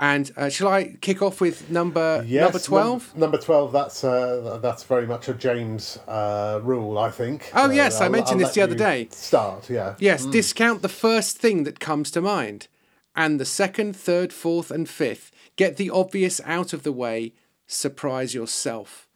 And 0.00 0.30
uh, 0.36 0.48
shall 0.48 0.68
I 0.68 0.96
kick 1.00 1.22
off 1.22 1.40
with 1.40 1.70
number 1.70 2.22
number 2.22 2.52
num- 2.52 2.60
twelve? 2.62 3.16
number 3.16 3.38
12 3.38 3.72
that's 3.72 4.04
uh, 4.04 4.58
that's 4.62 4.84
very 4.84 5.06
much 5.08 5.28
a 5.28 5.34
james 5.34 5.98
uh, 6.06 6.60
rule 6.62 6.96
i 6.98 7.10
think 7.10 7.50
Oh, 7.52 7.66
So 7.66 7.72
yes, 7.72 8.00
I 8.00 8.04
I'll- 8.04 8.10
mentioned 8.12 8.40
I'll 8.40 8.46
this 8.46 8.54
the 8.54 8.62
other 8.62 8.76
day. 8.76 9.08
start 9.10 9.68
yeah 9.68 9.94
Yes, 9.98 10.24
discount 10.26 10.82
the 10.82 10.88
first 10.88 11.38
thing 11.38 11.64
that 11.64 11.80
comes 11.80 12.10
to 12.12 12.20
mind. 12.20 12.68
And 13.16 13.40
the 13.40 13.44
second, 13.44 13.96
third, 13.96 14.32
fourth, 14.32 14.70
and 14.70 14.88
fifth. 14.88 15.32
Get 15.56 15.76
the 15.76 15.90
obvious 15.90 16.40
out 16.44 16.72
of 16.72 16.84
the 16.84 16.92
way. 16.92 17.32
Surprise 17.66 18.32
yourself. 18.32 19.08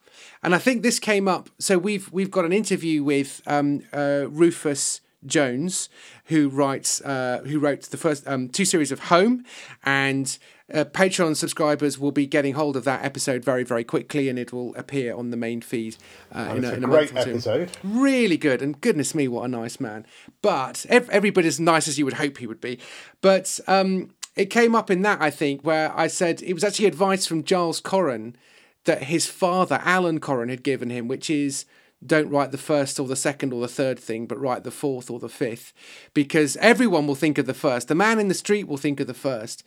And 0.43 0.53
I 0.57 0.59
think 0.59 0.83
this 0.83 0.99
came 0.99 1.29
up. 1.29 1.49
So 1.61 1.79
we've 1.79 2.11
we've 2.13 2.31
got 2.33 2.45
an 2.45 2.53
interview 2.53 3.05
with 3.05 3.41
um, 3.47 3.83
uh, 3.93 4.25
Rufus 4.29 5.01
Jones, 5.27 5.89
who 6.27 6.49
writes 6.49 7.01
uh, 7.01 7.43
who 7.47 7.59
wrote 7.59 7.83
the 7.83 7.97
first 7.97 8.27
um, 8.27 8.49
two 8.49 8.65
series 8.65 8.93
of 8.93 9.01
Home, 9.01 9.45
and 9.85 10.39
uh, 10.73 10.85
Patreon 10.85 11.37
subscribers 11.37 11.99
will 11.99 12.13
be 12.13 12.27
getting 12.27 12.55
hold 12.55 12.77
of 12.77 12.85
that 12.85 13.05
episode 13.05 13.45
very 13.45 13.65
very 13.65 13.85
quickly, 13.85 14.29
and 14.29 14.39
it 14.39 14.53
will 14.53 14.75
appear 14.77 15.15
on 15.15 15.31
the 15.31 15.37
main 15.37 15.61
feed 15.61 15.97
uh, 16.35 16.55
in, 16.57 16.65
a, 16.65 16.73
in 16.73 16.85
a 16.85 16.87
great 16.87 17.13
month 17.13 17.27
or 17.27 17.31
two. 17.31 17.37
episode. 17.37 17.71
Really 17.83 18.37
good 18.37 18.63
and 18.63 18.81
goodness 18.81 19.15
me 19.15 19.29
what 19.29 19.45
a 19.45 19.49
nice 19.49 19.81
man. 19.81 20.07
But 20.41 20.87
ev- 20.89 21.11
everybody 21.11 21.49
as 21.49 21.61
nice 21.61 21.89
as 21.89 21.99
you 21.99 22.05
would 22.05 22.15
hope 22.15 22.39
he 22.39 22.47
would 22.47 22.61
be. 22.61 22.79
But 23.21 23.61
um 23.67 24.11
it 24.35 24.47
came 24.47 24.75
up 24.75 24.91
in 24.91 25.03
that 25.03 25.21
i 25.21 25.29
think 25.29 25.63
where 25.63 25.93
i 25.95 26.07
said 26.07 26.41
it 26.43 26.55
was 26.55 26.65
actually 26.65 26.87
advice 26.87 27.27
from 27.27 27.45
giles 27.45 27.83
coren 27.83 28.35
that 28.85 29.05
his 29.05 29.27
father 29.27 29.79
alan 29.85 30.19
coren 30.19 30.49
had 30.49 30.63
given 30.63 30.89
him 30.89 31.07
which 31.07 31.29
is 31.29 31.67
don't 32.05 32.31
write 32.31 32.51
the 32.51 32.59
first 32.59 32.99
or 32.99 33.07
the 33.07 33.17
second 33.17 33.53
or 33.53 33.61
the 33.61 33.69
third 33.69 33.99
thing 33.99 34.27
but 34.27 34.41
write 34.41 34.65
the 34.65 34.71
fourth 34.71 35.11
or 35.11 35.19
the 35.19 35.29
fifth 35.29 35.73
because 36.15 36.57
everyone 36.57 37.07
will 37.07 37.15
think 37.15 37.39
of 37.39 37.47
the 37.47 37.55
first. 37.55 37.89
The 37.89 37.95
man 37.95 38.19
in 38.19 38.29
the 38.29 38.35
street 38.35 38.67
will 38.69 38.77
think 38.77 39.01
of 39.01 39.07
the 39.07 39.15
first. 39.15 39.63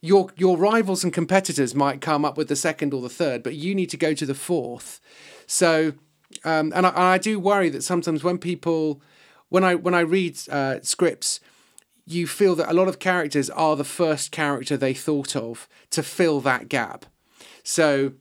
Your 0.00 0.28
your 0.36 0.56
rivals 0.56 1.04
and 1.04 1.12
competitors 1.12 1.74
might 1.74 2.00
come 2.00 2.24
up 2.24 2.36
with 2.36 2.48
the 2.48 2.56
second 2.56 2.92
or 2.92 3.00
the 3.00 3.08
third 3.08 3.42
but 3.42 3.54
you 3.54 3.74
need 3.74 3.90
to 3.90 3.96
go 3.96 4.14
to 4.14 4.26
the 4.26 4.34
fourth. 4.34 5.00
So 5.46 5.94
um, 6.44 6.72
and, 6.74 6.86
I, 6.86 6.90
and 6.90 6.98
I 6.98 7.18
do 7.18 7.38
worry 7.38 7.68
that 7.70 7.82
sometimes 7.82 8.24
when 8.24 8.38
people, 8.38 9.00
when 9.48 9.64
I 9.64 9.74
when 9.74 9.94
I 9.94 10.00
read 10.00 10.38
uh, 10.50 10.80
scripts, 10.82 11.40
you 12.04 12.26
feel 12.26 12.54
that 12.56 12.70
a 12.70 12.74
lot 12.74 12.88
of 12.88 12.98
characters 12.98 13.50
are 13.50 13.76
the 13.76 13.84
first 13.84 14.30
character 14.32 14.76
they 14.76 14.94
thought 14.94 15.34
of 15.34 15.68
to 15.90 16.02
fill 16.02 16.40
that 16.40 16.68
gap. 16.68 17.06
So 17.62 18.12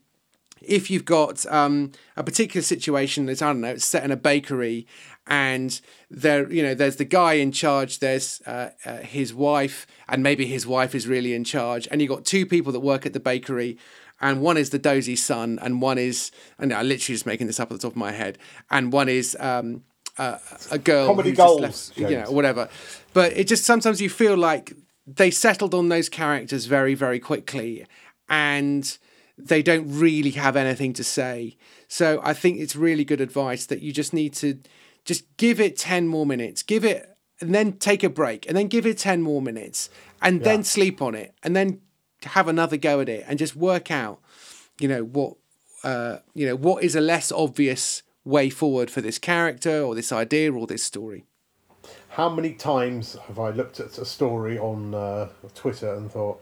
if 0.67 0.89
you've 0.89 1.05
got 1.05 1.45
um, 1.47 1.91
a 2.15 2.23
particular 2.23 2.61
situation 2.61 3.25
that's 3.25 3.41
I 3.41 3.47
don't 3.47 3.61
know, 3.61 3.69
it's 3.69 3.85
set 3.85 4.03
in 4.03 4.11
a 4.11 4.17
bakery, 4.17 4.87
and 5.27 5.79
there 6.09 6.51
you 6.51 6.63
know 6.63 6.73
there's 6.73 6.97
the 6.97 7.05
guy 7.05 7.33
in 7.33 7.51
charge, 7.51 7.99
there's 7.99 8.41
uh, 8.45 8.69
uh, 8.85 8.97
his 8.97 9.33
wife, 9.33 9.87
and 10.07 10.21
maybe 10.23 10.45
his 10.45 10.65
wife 10.67 10.95
is 10.95 11.07
really 11.07 11.33
in 11.33 11.43
charge, 11.43 11.87
and 11.89 12.01
you've 12.01 12.09
got 12.09 12.25
two 12.25 12.45
people 12.45 12.71
that 12.71 12.81
work 12.81 13.05
at 13.05 13.13
the 13.13 13.19
bakery. 13.19 13.77
And 14.21 14.41
one 14.41 14.55
is 14.55 14.69
the 14.69 14.79
dozy 14.79 15.17
son, 15.17 15.59
and 15.61 15.81
one 15.81 15.97
is, 15.97 16.31
and 16.57 16.71
I'm 16.71 16.87
literally 16.87 17.15
just 17.15 17.25
making 17.25 17.47
this 17.47 17.59
up 17.59 17.69
at 17.69 17.75
the 17.75 17.81
top 17.81 17.91
of 17.91 17.97
my 17.97 18.13
head, 18.13 18.37
and 18.71 18.93
one 18.93 19.09
is 19.09 19.35
um, 19.41 19.83
uh, 20.17 20.37
a 20.71 20.77
girl 20.77 21.07
Comedy 21.07 21.33
just 21.33 21.59
left- 21.59 21.97
you 21.97 22.17
know, 22.17 22.23
or 22.23 22.33
whatever. 22.33 22.69
But 23.13 23.33
it 23.33 23.45
just 23.47 23.65
sometimes 23.65 24.01
you 24.01 24.09
feel 24.09 24.37
like 24.37 24.71
they 25.05 25.31
settled 25.31 25.73
on 25.73 25.89
those 25.89 26.07
characters 26.07 26.65
very, 26.65 26.95
very 26.95 27.19
quickly, 27.19 27.85
and 28.29 28.97
they 29.37 29.61
don't 29.61 29.87
really 29.87 30.31
have 30.31 30.55
anything 30.55 30.93
to 30.93 31.03
say. 31.03 31.57
So 31.87 32.19
I 32.23 32.33
think 32.33 32.59
it's 32.59 32.75
really 32.75 33.05
good 33.05 33.21
advice 33.21 33.65
that 33.67 33.81
you 33.81 33.91
just 33.91 34.13
need 34.13 34.33
to 34.35 34.59
just 35.03 35.25
give 35.37 35.59
it 35.59 35.77
10 35.77 36.07
more 36.07 36.25
minutes, 36.25 36.63
give 36.63 36.83
it, 36.83 37.17
and 37.41 37.53
then 37.53 37.73
take 37.73 38.03
a 38.03 38.09
break, 38.09 38.47
and 38.47 38.55
then 38.57 38.67
give 38.67 38.85
it 38.85 38.97
10 38.97 39.21
more 39.21 39.41
minutes, 39.41 39.89
and 40.21 40.43
then 40.43 40.63
sleep 40.63 41.01
on 41.01 41.15
it, 41.15 41.35
and 41.43 41.55
then 41.55 41.81
have 42.23 42.47
another 42.47 42.77
go 42.77 43.01
at 43.01 43.09
it, 43.09 43.25
and 43.27 43.37
just 43.37 43.55
work 43.55 43.91
out, 43.91 44.19
you 44.79 44.87
know, 44.87 45.03
what. 45.03 45.35
uh, 45.83 46.19
you 46.33 46.47
know, 46.47 46.55
what 46.55 46.83
is 46.83 46.95
a 46.95 47.01
less 47.01 47.31
obvious 47.31 48.01
way 48.23 48.49
forward 48.49 48.89
for 48.89 49.01
this 49.01 49.19
character 49.19 49.83
or 49.83 49.93
this 49.93 50.11
idea 50.11 50.51
or 50.51 50.65
this 50.65 50.83
story. 50.83 51.25
How 52.09 52.27
many 52.27 52.53
times 52.53 53.15
have 53.27 53.37
I 53.37 53.51
looked 53.51 53.79
at 53.79 53.97
a 53.99 54.05
story 54.05 54.57
on 54.57 54.95
uh, 54.95 55.29
Twitter 55.53 55.93
and 55.93 56.11
thought 56.11 56.41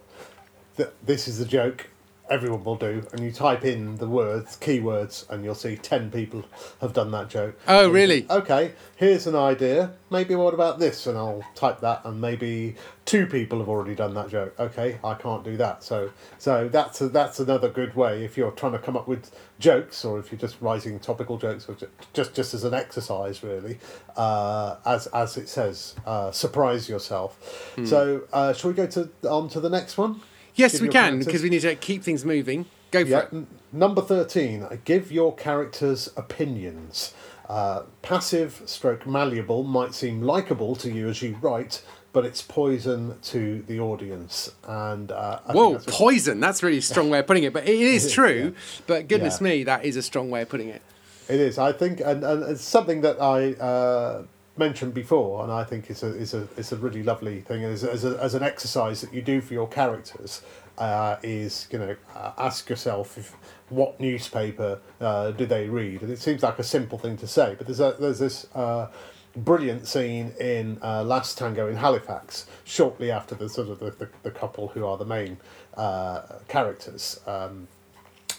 that 0.77 0.93
this 1.05 1.27
is 1.27 1.41
a 1.41 1.45
joke 1.45 1.89
everyone 2.29 2.63
will 2.63 2.75
do, 2.75 3.05
and 3.11 3.21
you 3.21 3.31
type 3.31 3.65
in 3.65 3.97
the 3.97 4.07
words, 4.07 4.57
keywords, 4.57 5.29
and 5.29 5.43
you'll 5.43 5.55
see 5.55 5.75
10 5.75 6.09
people 6.09 6.43
have 6.79 6.93
done 6.93 7.11
that 7.11 7.29
joke. 7.29 7.59
Oh, 7.67 7.89
really? 7.89 8.25
Okay, 8.29 8.73
here's 8.95 9.27
an 9.27 9.35
idea. 9.35 9.93
Maybe 10.09 10.33
what 10.35 10.53
about 10.53 10.79
this? 10.79 11.05
And 11.05 11.17
I'll 11.17 11.43
type 11.55 11.81
that, 11.81 12.01
and 12.05 12.21
maybe 12.21 12.75
two 13.05 13.27
people 13.27 13.59
have 13.59 13.67
already 13.67 13.93
done 13.93 14.13
that 14.13 14.29
joke. 14.29 14.55
Okay, 14.57 14.99
I 15.03 15.15
can't 15.15 15.43
do 15.43 15.57
that. 15.57 15.83
So, 15.83 16.11
so 16.37 16.69
that's 16.69 17.01
a, 17.01 17.09
that's 17.09 17.39
another 17.39 17.69
good 17.69 17.95
way 17.95 18.23
if 18.23 18.37
you're 18.37 18.51
trying 18.51 18.71
to 18.71 18.79
come 18.79 18.95
up 18.95 19.07
with 19.07 19.31
jokes, 19.59 20.05
or 20.05 20.19
if 20.19 20.31
you're 20.31 20.39
just 20.39 20.61
writing 20.61 20.99
topical 20.99 21.37
jokes, 21.37 21.67
or 21.67 21.75
just 22.13 22.33
just 22.33 22.53
as 22.53 22.63
an 22.63 22.73
exercise, 22.73 23.43
really. 23.43 23.79
Uh, 24.15 24.77
as 24.85 25.07
as 25.07 25.35
it 25.37 25.49
says, 25.49 25.95
uh, 26.05 26.31
surprise 26.31 26.87
yourself. 26.87 27.71
Hmm. 27.75 27.85
So, 27.85 28.23
uh, 28.31 28.53
shall 28.53 28.69
we 28.69 28.75
go 28.75 28.87
to 28.87 29.09
on 29.29 29.49
to 29.49 29.59
the 29.59 29.69
next 29.69 29.97
one? 29.97 30.21
Yes, 30.55 30.79
we 30.79 30.87
can 30.87 31.19
because 31.19 31.41
we 31.41 31.49
need 31.49 31.61
to 31.61 31.75
keep 31.75 32.03
things 32.03 32.23
moving. 32.25 32.65
Go 32.91 33.03
for 33.03 33.09
yeah. 33.09 33.19
it. 33.19 33.33
N- 33.33 33.47
number 33.71 34.01
thirteen. 34.01 34.67
Give 34.85 35.11
your 35.11 35.35
characters 35.35 36.09
opinions. 36.15 37.13
Uh, 37.49 37.83
passive 38.01 38.61
stroke 38.65 39.05
malleable 39.05 39.63
might 39.63 39.93
seem 39.93 40.21
likable 40.21 40.75
to 40.77 40.89
you 40.89 41.09
as 41.09 41.21
you 41.21 41.37
write, 41.41 41.83
but 42.13 42.25
it's 42.25 42.41
poison 42.41 43.17
to 43.21 43.63
the 43.63 43.79
audience. 43.79 44.51
And 44.65 45.11
uh, 45.11 45.39
whoa, 45.51 45.73
that's 45.73 45.85
poison! 45.87 46.39
That's 46.39 46.63
really 46.63 46.77
a 46.77 46.81
strong 46.81 47.09
way 47.09 47.19
of 47.19 47.27
putting 47.27 47.43
it, 47.43 47.53
but 47.53 47.67
it 47.67 47.79
is 47.79 48.11
true. 48.13 48.53
Yeah. 48.53 48.81
But 48.87 49.07
goodness 49.07 49.41
yeah. 49.41 49.47
me, 49.47 49.63
that 49.63 49.85
is 49.85 49.97
a 49.97 50.03
strong 50.03 50.29
way 50.29 50.43
of 50.43 50.49
putting 50.49 50.69
it. 50.69 50.81
It 51.29 51.39
is. 51.39 51.57
I 51.57 51.71
think, 51.71 51.99
and, 51.99 52.23
and 52.23 52.43
it's 52.43 52.63
something 52.63 53.01
that 53.01 53.21
I 53.21 53.53
uh, 53.53 54.23
mentioned 54.57 54.93
before, 54.93 55.43
and 55.43 55.51
I 55.51 55.63
think 55.63 55.89
it's 55.89 56.03
a 56.03 56.09
it's 56.09 56.33
a 56.33 56.47
it's 56.57 56.71
a 56.71 56.77
really 56.77 57.03
lovely 57.03 57.41
thing 57.41 57.63
as 57.63 57.83
as, 57.83 58.05
a, 58.05 58.17
as 58.21 58.35
an 58.35 58.43
exercise 58.43 59.01
that 59.01 59.13
you 59.13 59.21
do 59.21 59.41
for 59.41 59.53
your 59.53 59.67
characters. 59.67 60.41
Uh, 60.75 61.17
is 61.21 61.67
you 61.71 61.77
know 61.77 61.95
ask 62.35 62.67
yourself 62.67 63.15
if 63.15 63.35
what 63.69 63.99
newspaper 63.99 64.79
uh, 64.99 65.29
do 65.31 65.45
they 65.45 65.69
read, 65.69 66.01
and 66.01 66.11
it 66.11 66.19
seems 66.19 66.41
like 66.41 66.57
a 66.57 66.63
simple 66.63 66.97
thing 66.97 67.15
to 67.17 67.27
say, 67.27 67.55
but 67.57 67.67
there's 67.67 67.79
a 67.79 67.95
there's 67.99 68.19
this. 68.19 68.47
Uh, 68.53 68.89
brilliant 69.35 69.87
scene 69.87 70.31
in 70.39 70.77
uh, 70.83 71.03
Last 71.03 71.39
Tango 71.39 71.67
in 71.67 71.75
Halifax, 71.75 72.45
shortly 72.65 73.09
after 73.09 73.33
the 73.33 73.49
sort 73.49 73.69
of 73.69 73.79
the, 73.79 73.89
the, 73.89 74.09
the 74.21 74.29
couple 74.29 74.67
who 74.67 74.85
are 74.85 74.95
the 74.95 75.05
main 75.05 75.37
uh, 75.75 76.21
characters. 76.47 77.19
Um, 77.25 77.67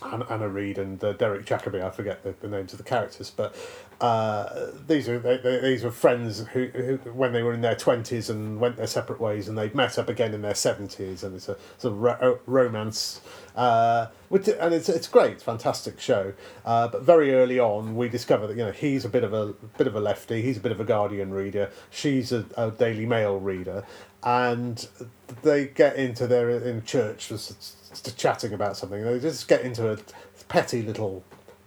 Anna 0.03 0.49
Reid 0.49 0.79
and 0.79 1.03
uh, 1.03 1.13
Derek 1.15 1.47
Jacobi. 1.47 1.83
I 1.83 1.91
forget 1.91 2.23
the, 2.23 2.35
the 2.41 2.49
names 2.49 2.73
of 2.73 2.79
the 2.79 2.85
characters, 2.85 3.31
but 3.31 3.55
uh, 4.01 4.71
these 4.87 5.09
are 5.09 5.19
they, 5.19 5.37
they, 5.39 5.61
these 5.61 5.85
were 5.85 5.91
friends 5.91 6.41
who, 6.53 6.67
who, 6.67 6.97
when 7.13 7.33
they 7.33 7.43
were 7.43 7.53
in 7.53 7.61
their 7.61 7.77
twenties 7.77 8.29
and 8.29 8.59
went 8.61 8.77
their 8.77 8.87
separate 8.87 9.21
ways, 9.21 9.49
and 9.49 9.57
they've 9.57 9.75
met 9.75 9.99
up 9.99 10.09
again 10.09 10.35
in 10.35 10.43
their 10.43 10.55
seventies, 10.55 11.23
and 11.23 11.35
it's 11.37 11.49
a 11.49 11.57
sort 11.79 11.95
of 11.95 12.01
ro- 12.01 12.41
romance. 12.47 13.21
Uh, 13.55 14.09
which, 14.29 14.49
and 14.49 14.75
it's 14.75 14.89
it's 14.89 15.07
great, 15.07 15.41
fantastic 15.41 16.01
show. 16.01 16.33
Uh, 16.65 16.89
but 16.89 17.03
very 17.03 17.35
early 17.35 17.61
on, 17.61 17.95
we 17.95 18.09
discover 18.09 18.47
that 18.49 18.57
you 18.57 18.65
know 18.65 18.73
he's 18.73 19.05
a 19.05 19.09
bit 19.09 19.23
of 19.23 19.33
a 19.33 19.53
bit 19.79 19.87
of 19.87 19.95
a 19.95 20.01
lefty. 20.01 20.43
He's 20.43 20.57
a 20.57 20.61
bit 20.61 20.73
of 20.73 20.81
a 20.81 20.85
Guardian 20.85 21.33
reader. 21.33 21.71
She's 21.91 22.33
a, 22.33 22.45
a 22.57 22.71
Daily 22.73 23.07
Mail 23.07 23.39
reader, 23.39 23.85
and 24.25 24.87
they 25.43 25.67
get 25.67 25.97
into 25.97 26.27
their 26.27 26.51
in 26.51 26.85
church 26.85 27.29
just 27.29 28.19
chatting 28.19 28.53
about 28.53 28.77
something. 28.77 29.03
They 29.03 29.21
just 29.21 29.47
get 29.47 29.61
into 29.63 29.93
a 29.93 29.99
petty 30.49 30.83
little 30.83 31.25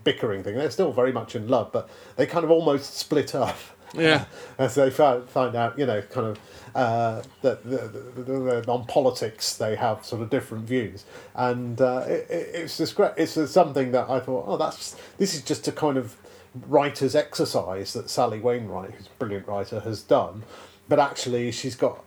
bickering 0.07 0.41
thing. 0.41 0.55
They're 0.55 0.71
still 0.71 0.93
very 0.93 1.11
much 1.11 1.35
in 1.35 1.49
love, 1.49 1.73
but 1.73 1.89
they 2.15 2.25
kind 2.25 2.45
of 2.45 2.51
almost 2.51 2.97
split 2.97 3.35
up. 3.35 3.57
Yeah, 3.93 4.25
as 4.57 4.75
they 4.75 4.89
find, 4.89 5.29
find 5.29 5.55
out, 5.55 5.79
you 5.79 5.85
know, 5.85 6.01
kind 6.01 6.27
of 6.27 6.39
uh, 6.75 7.21
that 7.41 7.63
the, 7.63 8.65
on 8.67 8.85
politics 8.85 9.55
they 9.55 9.77
have 9.77 10.03
sort 10.03 10.21
of 10.21 10.29
different 10.29 10.65
views, 10.65 11.05
and 11.33 11.79
uh, 11.79 12.03
it, 12.05 12.27
it's 12.29 12.77
just 12.77 12.95
great. 12.95 13.13
It's 13.15 13.39
something 13.49 13.93
that 13.93 14.09
I 14.09 14.19
thought, 14.19 14.43
oh, 14.45 14.57
that's 14.57 14.97
this 15.17 15.33
is 15.33 15.41
just 15.41 15.69
a 15.69 15.71
kind 15.71 15.95
of 15.95 16.17
writer's 16.67 17.15
exercise 17.15 17.93
that 17.93 18.09
Sally 18.09 18.39
Wainwright, 18.41 18.91
who's 18.91 19.07
a 19.07 19.19
brilliant 19.19 19.47
writer, 19.47 19.79
has 19.79 20.01
done, 20.01 20.43
but 20.89 20.99
actually 20.99 21.49
she's 21.53 21.77
got 21.77 22.03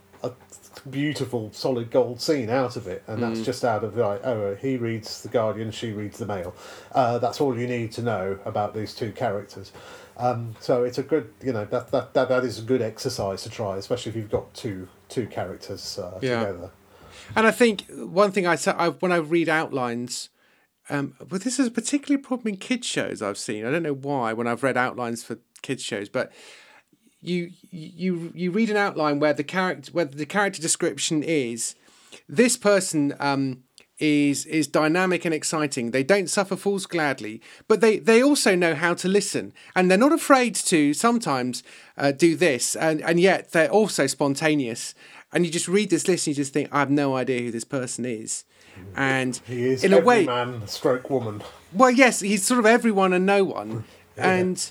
beautiful 0.90 1.50
solid 1.52 1.90
gold 1.90 2.20
scene 2.20 2.48
out 2.48 2.76
of 2.76 2.86
it 2.86 3.02
and 3.06 3.22
that's 3.22 3.40
mm. 3.40 3.44
just 3.44 3.64
out 3.64 3.84
of 3.84 3.96
like 3.96 4.24
oh 4.24 4.54
he 4.54 4.76
reads 4.76 5.22
the 5.22 5.28
guardian 5.28 5.70
she 5.70 5.92
reads 5.92 6.18
the 6.18 6.26
mail 6.26 6.54
uh, 6.92 7.18
that's 7.18 7.40
all 7.40 7.58
you 7.58 7.66
need 7.66 7.92
to 7.92 8.02
know 8.02 8.38
about 8.44 8.74
these 8.74 8.94
two 8.94 9.12
characters 9.12 9.72
um, 10.16 10.54
so 10.60 10.84
it's 10.84 10.98
a 10.98 11.02
good 11.02 11.32
you 11.42 11.52
know 11.52 11.64
that, 11.66 11.90
that 11.90 12.14
that 12.14 12.28
that 12.28 12.44
is 12.44 12.58
a 12.58 12.62
good 12.62 12.82
exercise 12.82 13.42
to 13.42 13.50
try 13.50 13.76
especially 13.76 14.10
if 14.10 14.16
you've 14.16 14.30
got 14.30 14.52
two 14.54 14.88
two 15.08 15.26
characters 15.26 15.98
uh, 15.98 16.18
yeah. 16.22 16.40
together 16.40 16.70
and 17.36 17.46
i 17.46 17.50
think 17.50 17.84
one 17.90 18.32
thing 18.32 18.46
i 18.46 18.54
say 18.54 18.72
when 19.00 19.12
i 19.12 19.16
read 19.16 19.48
outlines 19.48 20.28
um, 20.88 21.14
but 21.28 21.42
this 21.42 21.60
is 21.60 21.68
a 21.68 21.70
particularly 21.70 22.20
problem 22.20 22.48
in 22.48 22.56
kids 22.56 22.86
shows 22.86 23.22
i've 23.22 23.38
seen 23.38 23.64
i 23.64 23.70
don't 23.70 23.82
know 23.82 23.94
why 23.94 24.32
when 24.32 24.46
i've 24.46 24.62
read 24.62 24.76
outlines 24.76 25.22
for 25.22 25.38
kids 25.62 25.82
shows 25.82 26.08
but 26.08 26.32
you 27.22 27.50
you 27.70 28.32
you 28.34 28.50
read 28.50 28.70
an 28.70 28.76
outline 28.76 29.20
where 29.20 29.32
the 29.32 29.44
character 29.44 29.92
where 29.92 30.04
the 30.04 30.26
character 30.26 30.60
description 30.60 31.22
is 31.22 31.74
this 32.28 32.56
person 32.56 33.14
um, 33.20 33.62
is 33.98 34.46
is 34.46 34.66
dynamic 34.66 35.24
and 35.24 35.34
exciting. 35.34 35.90
They 35.90 36.02
don't 36.02 36.28
suffer 36.28 36.56
fools 36.56 36.86
gladly, 36.86 37.40
but 37.68 37.80
they 37.80 37.98
they 37.98 38.22
also 38.22 38.54
know 38.54 38.74
how 38.74 38.94
to 38.94 39.08
listen, 39.08 39.52
and 39.76 39.90
they're 39.90 39.98
not 39.98 40.12
afraid 40.12 40.54
to 40.54 40.94
sometimes 40.94 41.62
uh, 41.96 42.12
do 42.12 42.34
this, 42.34 42.74
and 42.74 43.02
and 43.02 43.20
yet 43.20 43.52
they're 43.52 43.70
also 43.70 44.06
spontaneous. 44.06 44.94
And 45.32 45.46
you 45.46 45.52
just 45.52 45.68
read 45.68 45.90
this 45.90 46.08
list, 46.08 46.26
and 46.26 46.36
you 46.36 46.42
just 46.42 46.52
think, 46.52 46.70
I 46.72 46.80
have 46.80 46.90
no 46.90 47.14
idea 47.14 47.40
who 47.40 47.50
this 47.52 47.62
person 47.62 48.04
is. 48.04 48.44
And 48.96 49.40
he 49.46 49.66
is 49.66 49.84
in 49.84 49.92
a 49.92 50.00
way, 50.00 50.24
man, 50.24 50.66
stroke 50.66 51.08
woman. 51.08 51.42
Well, 51.72 51.90
yes, 51.90 52.18
he's 52.18 52.44
sort 52.44 52.58
of 52.58 52.66
everyone 52.66 53.12
and 53.12 53.26
no 53.26 53.44
one, 53.44 53.84
yeah. 54.16 54.32
and 54.32 54.70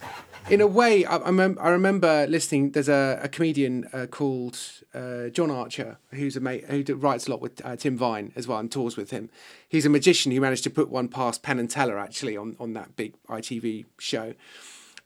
in 0.49 0.61
a 0.61 0.67
way, 0.67 1.05
I, 1.05 1.17
I, 1.17 1.31
mem- 1.31 1.57
I 1.61 1.69
remember 1.69 2.25
listening. 2.27 2.71
There's 2.71 2.89
a, 2.89 3.19
a 3.21 3.29
comedian 3.29 3.87
uh, 3.93 4.07
called 4.07 4.59
uh, 4.93 5.29
John 5.29 5.51
Archer, 5.51 5.97
who's 6.11 6.35
a 6.35 6.39
mate 6.39 6.65
who 6.65 6.95
writes 6.95 7.27
a 7.27 7.31
lot 7.31 7.41
with 7.41 7.63
uh, 7.63 7.75
Tim 7.75 7.97
Vine 7.97 8.31
as 8.35 8.47
well 8.47 8.57
and 8.57 8.71
tours 8.71 8.97
with 8.97 9.11
him. 9.11 9.29
He's 9.67 9.85
a 9.85 9.89
magician 9.89 10.31
who 10.31 10.41
managed 10.41 10.63
to 10.63 10.69
put 10.69 10.89
one 10.89 11.07
past 11.07 11.43
Penn 11.43 11.59
and 11.59 11.69
Teller 11.69 11.99
actually 11.99 12.35
on, 12.35 12.55
on 12.59 12.73
that 12.73 12.95
big 12.95 13.13
ITV 13.27 13.85
show. 13.99 14.33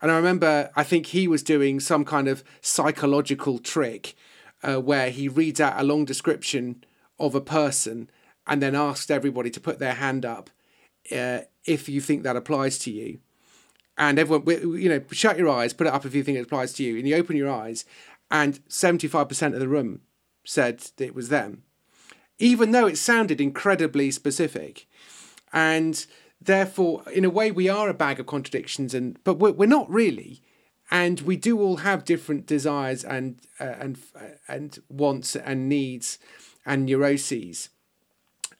And 0.01 0.11
I 0.11 0.15
remember, 0.15 0.71
I 0.75 0.83
think 0.83 1.07
he 1.07 1.27
was 1.27 1.43
doing 1.43 1.79
some 1.79 2.05
kind 2.05 2.27
of 2.27 2.43
psychological 2.61 3.59
trick 3.59 4.15
uh, 4.61 4.77
where 4.77 5.09
he 5.09 5.27
reads 5.27 5.59
out 5.59 5.79
a 5.79 5.83
long 5.83 6.05
description 6.05 6.83
of 7.19 7.35
a 7.35 7.41
person 7.41 8.09
and 8.47 8.61
then 8.61 8.75
asked 8.75 9.11
everybody 9.11 9.49
to 9.49 9.59
put 9.59 9.79
their 9.79 9.93
hand 9.93 10.25
up 10.25 10.49
uh, 11.11 11.39
if 11.65 11.87
you 11.87 12.01
think 12.01 12.23
that 12.23 12.35
applies 12.35 12.77
to 12.79 12.91
you 12.91 13.19
and 13.97 14.17
everyone, 14.17 14.47
you 14.79 14.89
know, 14.89 15.01
shut 15.11 15.37
your 15.37 15.49
eyes, 15.49 15.73
put 15.73 15.87
it 15.87 15.93
up 15.93 16.05
if 16.05 16.15
you 16.15 16.23
think 16.23 16.37
it 16.37 16.45
applies 16.45 16.73
to 16.73 16.83
you, 16.83 16.97
and 16.97 17.07
you 17.07 17.15
open 17.15 17.35
your 17.35 17.51
eyes, 17.51 17.85
and 18.31 18.65
75% 18.67 19.53
of 19.53 19.59
the 19.59 19.67
room 19.67 20.01
said 20.45 20.79
that 20.97 21.05
it 21.05 21.15
was 21.15 21.29
them, 21.29 21.63
even 22.39 22.71
though 22.71 22.87
it 22.87 22.97
sounded 22.97 23.39
incredibly 23.39 24.11
specific. 24.11 24.87
And 25.51 26.05
therefore, 26.41 27.03
in 27.13 27.25
a 27.25 27.29
way, 27.29 27.51
we 27.51 27.69
are 27.69 27.89
a 27.89 27.93
bag 27.93 28.19
of 28.19 28.25
contradictions, 28.25 28.93
and 28.93 29.23
but 29.23 29.35
we're, 29.35 29.51
we're 29.51 29.65
not 29.67 29.89
really. 29.89 30.41
And 30.91 31.21
we 31.21 31.37
do 31.37 31.59
all 31.59 31.77
have 31.77 32.05
different 32.05 32.45
desires 32.45 33.03
and 33.03 33.39
uh, 33.59 33.75
and 33.79 33.97
uh, 34.15 34.35
and 34.47 34.79
wants 34.89 35.35
and 35.35 35.69
needs 35.69 36.19
and 36.65 36.85
neuroses. 36.85 37.69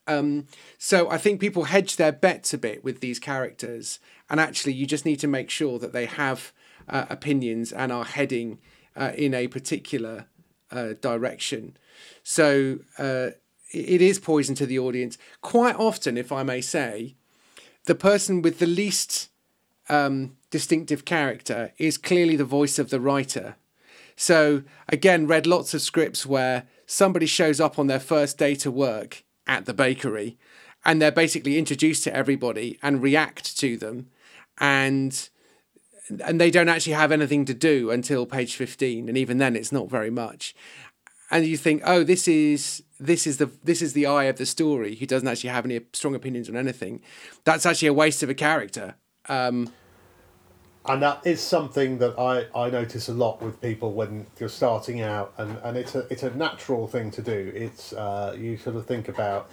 Um, 0.07 0.47
so 0.77 1.09
I 1.09 1.17
think 1.17 1.39
people 1.39 1.65
hedge 1.65 1.95
their 1.95 2.11
bets 2.11 2.53
a 2.53 2.57
bit 2.57 2.83
with 2.83 2.99
these 2.99 3.19
characters, 3.19 3.99
and 4.33 4.39
actually, 4.39 4.73
you 4.73 4.87
just 4.87 5.05
need 5.05 5.19
to 5.19 5.27
make 5.27 5.51
sure 5.51 5.77
that 5.77 5.93
they 5.93 6.07
have 6.07 6.53
uh, 6.89 7.05
opinions 7.11 7.71
and 7.71 7.91
are 7.91 8.03
heading 8.03 8.57
uh, 8.95 9.11
in 9.15 9.31
a 9.35 9.47
particular 9.47 10.25
uh, 10.71 10.93
direction. 11.01 11.77
So 12.23 12.79
uh, 12.97 13.27
it 13.71 14.01
is 14.01 14.17
poison 14.17 14.55
to 14.55 14.65
the 14.65 14.79
audience. 14.79 15.19
Quite 15.41 15.75
often, 15.75 16.17
if 16.17 16.31
I 16.31 16.41
may 16.41 16.61
say, 16.61 17.13
the 17.85 17.93
person 17.93 18.41
with 18.41 18.57
the 18.57 18.65
least 18.65 19.29
um, 19.87 20.35
distinctive 20.49 21.05
character 21.05 21.71
is 21.77 21.99
clearly 21.99 22.35
the 22.35 22.43
voice 22.43 22.79
of 22.79 22.89
the 22.89 22.99
writer. 22.99 23.55
So 24.15 24.63
again, 24.89 25.27
read 25.27 25.45
lots 25.45 25.75
of 25.75 25.81
scripts 25.83 26.25
where 26.25 26.63
somebody 26.87 27.27
shows 27.27 27.59
up 27.59 27.77
on 27.77 27.85
their 27.85 27.99
first 27.99 28.39
day 28.39 28.55
to 28.55 28.71
work 28.71 29.23
at 29.45 29.67
the 29.67 29.75
bakery 29.75 30.39
and 30.83 30.99
they're 30.99 31.11
basically 31.11 31.59
introduced 31.59 32.03
to 32.05 32.15
everybody 32.15 32.79
and 32.81 33.03
react 33.03 33.55
to 33.59 33.77
them 33.77 34.07
and 34.59 35.29
and 36.25 36.39
they 36.39 36.51
don't 36.51 36.69
actually 36.69 36.93
have 36.93 37.11
anything 37.11 37.45
to 37.45 37.53
do 37.53 37.89
until 37.89 38.25
page 38.25 38.55
15 38.55 39.07
and 39.07 39.17
even 39.17 39.37
then 39.37 39.55
it's 39.55 39.71
not 39.71 39.89
very 39.89 40.09
much 40.09 40.53
and 41.33 41.47
you 41.47 41.57
think, 41.57 41.81
oh, 41.83 42.03
this 42.03 42.27
is 42.27 42.83
this 42.99 43.25
is 43.25 43.37
the 43.37 43.49
this 43.63 43.81
is 43.81 43.93
the 43.93 44.05
eye 44.05 44.25
of 44.25 44.37
the 44.37 44.45
story. 44.45 44.95
who 44.95 45.07
doesn't 45.07 45.27
actually 45.27 45.49
have 45.49 45.65
any 45.65 45.81
strong 45.91 46.13
opinions 46.13 46.47
on 46.47 46.55
anything. 46.55 47.01
That's 47.43 47.65
actually 47.65 47.87
a 47.87 47.93
waste 47.93 48.21
of 48.21 48.29
a 48.29 48.35
character. 48.35 48.95
Um, 49.27 49.73
and 50.85 51.01
that 51.01 51.25
is 51.25 51.41
something 51.41 51.97
that 51.99 52.19
I, 52.19 52.45
I 52.53 52.69
notice 52.69 53.07
a 53.07 53.13
lot 53.13 53.41
with 53.41 53.59
people 53.61 53.93
when 53.93 54.27
you're 54.37 54.49
starting 54.49 55.01
out, 55.01 55.33
and, 55.37 55.57
and 55.63 55.75
it's 55.75 55.95
a 55.95 56.05
it's 56.11 56.23
a 56.23 56.29
natural 56.35 56.87
thing 56.87 57.09
to 57.11 57.21
do. 57.23 57.51
It's 57.55 57.93
uh, 57.93 58.35
you 58.37 58.57
sort 58.57 58.75
of 58.75 58.85
think 58.85 59.07
about 59.09 59.49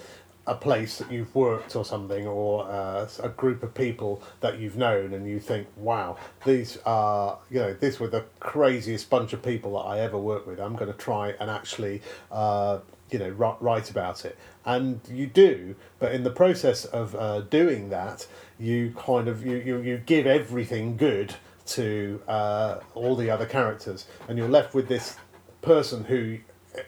a 0.47 0.55
place 0.55 0.99
that 0.99 1.11
you've 1.13 1.35
worked 1.35 1.77
or 1.77 1.85
something, 1.85 2.27
or 2.27 2.65
uh, 2.69 3.09
a 3.23 3.29
group 3.29 3.63
of 3.63 3.75
people 3.75 4.23
that 4.41 4.59
you've 4.59 4.77
known, 4.77 5.13
and 5.15 5.27
you 5.27 5.39
think, 5.39 5.67
wow, 5.77 6.17
these 6.45 6.79
are 6.87 7.39
you 7.51 7.61
know 7.61 7.75
these 7.75 8.01
were 8.01 8.09
the 8.09 8.25
craziest 8.41 9.11
bunch 9.11 9.33
of 9.33 9.43
people 9.43 9.73
that 9.73 9.89
I 9.89 10.01
ever 10.01 10.19
worked 10.19 10.47
with. 10.47 10.61
I'm 10.61 10.77
going 10.77 10.93
to 10.93 10.99
try 10.99 11.35
and 11.41 11.51
actually. 11.51 12.03
Uh, 12.31 12.81
you 13.13 13.19
know, 13.19 13.31
write 13.31 13.91
about 13.91 14.25
it, 14.25 14.39
and 14.65 15.01
you 15.11 15.27
do. 15.27 15.75
But 15.99 16.13
in 16.13 16.23
the 16.23 16.31
process 16.31 16.85
of 16.85 17.17
uh, 17.17 17.41
doing 17.41 17.89
that, 17.91 18.25
you 18.57 18.95
kind 18.97 19.27
of 19.27 19.45
you, 19.45 19.57
you, 19.57 19.81
you 19.81 19.99
give 19.99 20.29
everything 20.29 20.97
good 20.97 21.35
to 21.67 22.23
uh, 22.29 22.79
all 22.95 23.17
the 23.17 23.29
other 23.29 23.47
characters, 23.47 24.07
and 24.29 24.39
you're 24.39 24.49
left 24.49 24.75
with 24.75 24.87
this 24.87 25.17
person 25.61 26.05
who 26.05 26.39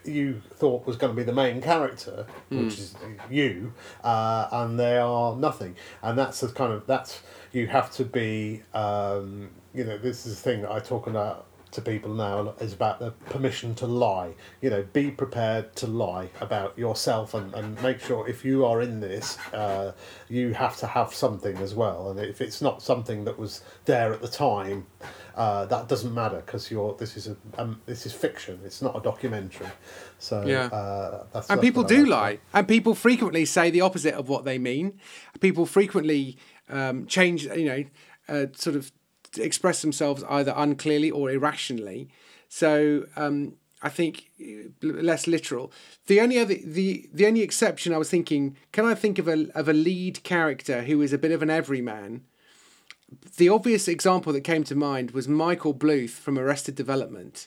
you 0.04 0.42
thought 0.54 0.86
was 0.86 0.96
going 0.96 1.12
to 1.12 1.16
be 1.16 1.24
the 1.24 1.32
main 1.32 1.60
character, 1.60 2.26
mm. 2.50 2.64
which 2.64 2.78
is 2.78 2.94
you, 3.30 3.72
uh, 4.04 4.48
and 4.52 4.78
they 4.78 4.98
are 4.98 5.36
nothing. 5.36 5.76
And 6.02 6.18
that's 6.18 6.40
the 6.40 6.48
kind 6.48 6.72
of 6.72 6.86
that's 6.86 7.20
you 7.52 7.66
have 7.68 7.90
to 7.92 8.04
be. 8.04 8.62
Um, 8.74 9.50
you 9.74 9.84
know, 9.84 9.96
this 9.96 10.26
is 10.26 10.36
the 10.36 10.42
thing 10.42 10.62
that 10.62 10.70
I 10.70 10.80
talk 10.80 11.06
about 11.06 11.46
to 11.72 11.80
people 11.80 12.12
now 12.14 12.54
is 12.60 12.72
about 12.72 13.00
the 13.00 13.10
permission 13.30 13.74
to 13.76 13.86
lie. 13.86 14.34
You 14.60 14.70
know, 14.70 14.84
be 14.92 15.10
prepared 15.10 15.74
to 15.76 15.86
lie 15.86 16.28
about 16.40 16.78
yourself 16.78 17.34
and, 17.34 17.52
and 17.54 17.82
make 17.82 18.00
sure 18.00 18.28
if 18.28 18.44
you 18.44 18.64
are 18.64 18.82
in 18.82 19.00
this, 19.00 19.38
uh, 19.52 19.92
you 20.28 20.52
have 20.52 20.76
to 20.78 20.86
have 20.86 21.12
something 21.14 21.56
as 21.58 21.74
well. 21.74 22.10
And 22.10 22.20
if 22.20 22.40
it's 22.40 22.62
not 22.62 22.82
something 22.82 23.24
that 23.24 23.38
was 23.38 23.62
there 23.86 24.12
at 24.12 24.20
the 24.20 24.28
time, 24.28 24.86
uh, 25.34 25.64
that 25.66 25.88
doesn't 25.88 26.14
matter 26.14 26.42
because 26.44 26.70
you're 26.70 26.94
this 26.96 27.16
is 27.16 27.28
a 27.28 27.36
um, 27.58 27.80
this 27.86 28.04
is 28.04 28.12
fiction. 28.12 28.60
It's 28.64 28.82
not 28.82 28.96
a 28.96 29.00
documentary. 29.00 29.68
So 30.18 30.44
yeah, 30.46 30.66
uh, 30.66 31.24
that's, 31.32 31.48
and 31.48 31.58
that's 31.58 31.66
people 31.66 31.84
do 31.84 32.04
lie, 32.04 32.38
and 32.52 32.68
people 32.68 32.94
frequently 32.94 33.46
say 33.46 33.70
the 33.70 33.80
opposite 33.80 34.14
of 34.14 34.28
what 34.28 34.44
they 34.44 34.58
mean. 34.58 35.00
People 35.40 35.64
frequently 35.64 36.36
um, 36.68 37.06
change. 37.06 37.44
You 37.44 37.64
know, 37.64 37.84
uh, 38.28 38.46
sort 38.54 38.76
of 38.76 38.92
express 39.36 39.82
themselves 39.82 40.24
either 40.28 40.52
unclearly 40.56 41.10
or 41.10 41.30
irrationally. 41.30 42.08
So 42.48 43.06
um, 43.16 43.54
I 43.82 43.88
think 43.88 44.30
uh, 44.40 44.68
less 44.82 45.26
literal. 45.26 45.72
The 46.06 46.20
only 46.20 46.38
other 46.38 46.54
the 46.54 47.08
the 47.12 47.26
only 47.26 47.42
exception 47.42 47.92
I 47.92 47.98
was 47.98 48.10
thinking, 48.10 48.56
can 48.72 48.84
I 48.84 48.94
think 48.94 49.18
of 49.18 49.28
a 49.28 49.48
of 49.54 49.68
a 49.68 49.72
lead 49.72 50.22
character 50.22 50.82
who 50.82 51.02
is 51.02 51.12
a 51.12 51.18
bit 51.18 51.32
of 51.32 51.42
an 51.42 51.50
everyman? 51.50 52.24
The 53.36 53.48
obvious 53.48 53.88
example 53.88 54.32
that 54.32 54.40
came 54.42 54.64
to 54.64 54.74
mind 54.74 55.10
was 55.10 55.28
Michael 55.28 55.74
Bluth 55.74 56.10
from 56.10 56.38
Arrested 56.38 56.74
Development. 56.74 57.46